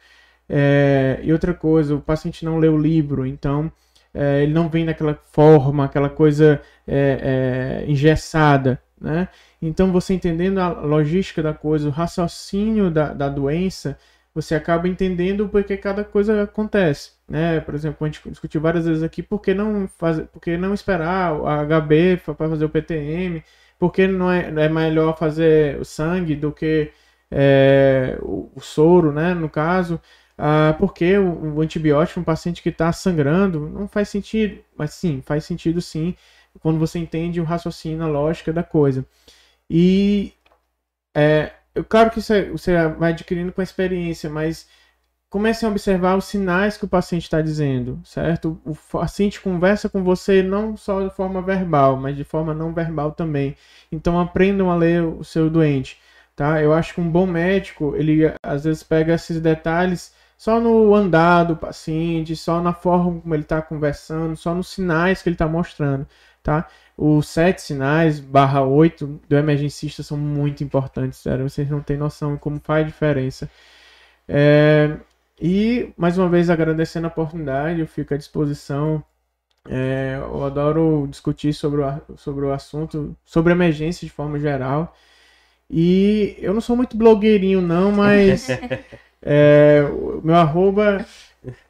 [0.47, 3.72] É, e outra coisa, o paciente não lê o livro, então
[4.13, 9.27] é, ele não vem daquela forma, aquela coisa é, é, engessada, né?
[9.61, 13.97] Então você entendendo a logística da coisa, o raciocínio da, da doença,
[14.34, 17.59] você acaba entendendo por que cada coisa acontece, né?
[17.61, 20.73] Por exemplo, a gente discutiu várias vezes aqui, por que não fazer, por que não
[20.73, 23.43] esperar o HB para fazer o PTM?
[23.80, 26.91] Por que não é, é melhor fazer o sangue do que
[27.31, 29.34] é, o, o soro, né?
[29.34, 29.99] No caso,
[30.37, 34.61] ah, porque o, o antibiótico, um paciente que está sangrando, não faz sentido.
[34.77, 36.15] Mas sim, faz sentido sim,
[36.61, 39.05] quando você entende o raciocínio, a lógica da coisa.
[39.69, 40.33] E
[41.15, 41.51] é,
[41.89, 44.67] claro que você, você vai adquirindo com a experiência, mas
[45.29, 48.59] comece a observar os sinais que o paciente está dizendo, certo?
[48.65, 53.11] O paciente conversa com você não só de forma verbal, mas de forma não verbal
[53.11, 53.55] também.
[53.91, 55.99] Então aprendam a ler o seu doente,
[56.35, 56.61] tá?
[56.61, 61.45] Eu acho que um bom médico, ele às vezes pega esses detalhes só no andar
[61.45, 65.47] do paciente, só na forma como ele está conversando, só nos sinais que ele está
[65.47, 66.07] mostrando,
[66.43, 66.67] tá?
[66.97, 71.49] Os sete sinais, barra oito, do emergencista são muito importantes, sério.
[71.49, 73.49] Vocês não têm noção de como faz diferença.
[74.27, 74.97] É,
[75.41, 79.03] e, mais uma vez, agradecendo a oportunidade, eu fico à disposição.
[79.67, 84.95] É, eu adoro discutir sobre o, sobre o assunto, sobre emergência de forma geral.
[85.69, 88.47] E eu não sou muito blogueirinho, não, mas
[89.26, 91.03] é, o meu arroba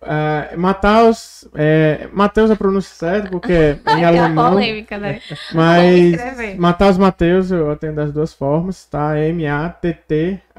[0.02, 4.52] ah, é Mateus, é, Mateus é a pronúncia certa, porque é em É alemão.
[4.54, 5.20] polêmica, né?
[5.54, 6.58] Mas escrever.
[6.60, 9.18] Mateus Mateus eu atendo das duas formas, tá?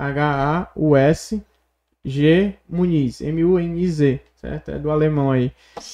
[0.06, 1.43] M-A-T-T-H-A-U-S
[2.05, 4.70] G Muniz, M-U-N-I-Z, certo?
[4.70, 5.51] É do alemão aí.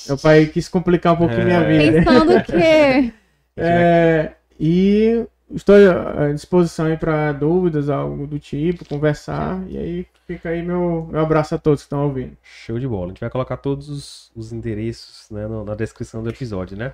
[0.07, 1.69] Meu pai quis complicar um pouquinho minha É.
[1.79, 2.03] vida.
[2.03, 3.13] Pensando que.
[3.55, 9.63] É, e estou à disposição aí para dúvidas, algo do tipo, conversar.
[9.69, 12.37] E aí fica aí meu, meu abraço a todos que estão ouvindo.
[12.43, 13.07] Show de bola.
[13.07, 16.93] A gente vai colocar todos os, os endereços né, no- na descrição do episódio, né?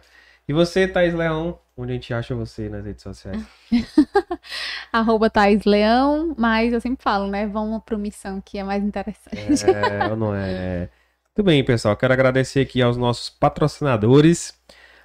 [0.48, 3.42] E você, Thaís Leão, onde a gente acha você nas redes sociais?
[4.92, 7.46] Arroba Thais Leão, mas eu sempre falo, né?
[7.46, 9.64] Vamos pro missão que é mais interessante.
[9.70, 10.88] É, ou não é?
[11.34, 11.96] Tudo bem, pessoal.
[11.96, 14.54] Quero agradecer aqui aos nossos patrocinadores,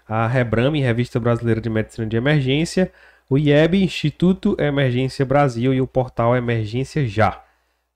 [0.08, 2.92] a Rebrame, Revista Brasileira de Medicina de Emergência,
[3.34, 7.44] o IEB, Instituto Emergência Brasil e o portal Emergência Já.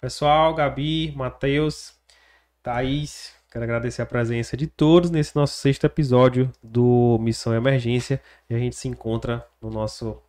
[0.02, 1.94] Pessoal, Gabi, Matheus,
[2.64, 8.20] Thaís, quero agradecer a presença de todos nesse nosso sexto episódio do Missão Emergência
[8.50, 10.20] e a gente se encontra no nosso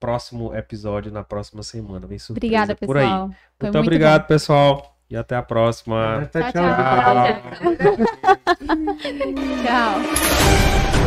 [0.00, 2.04] próximo episódio na próxima semana.
[2.04, 3.06] Vem surpresa Obrigada, por aí.
[3.06, 4.96] Foi Muito obrigado, pessoal.
[5.08, 6.28] E até a próxima.
[6.32, 6.74] Tchau, Tchau, tchau.
[8.58, 8.82] tchau.
[9.62, 11.03] Tchau.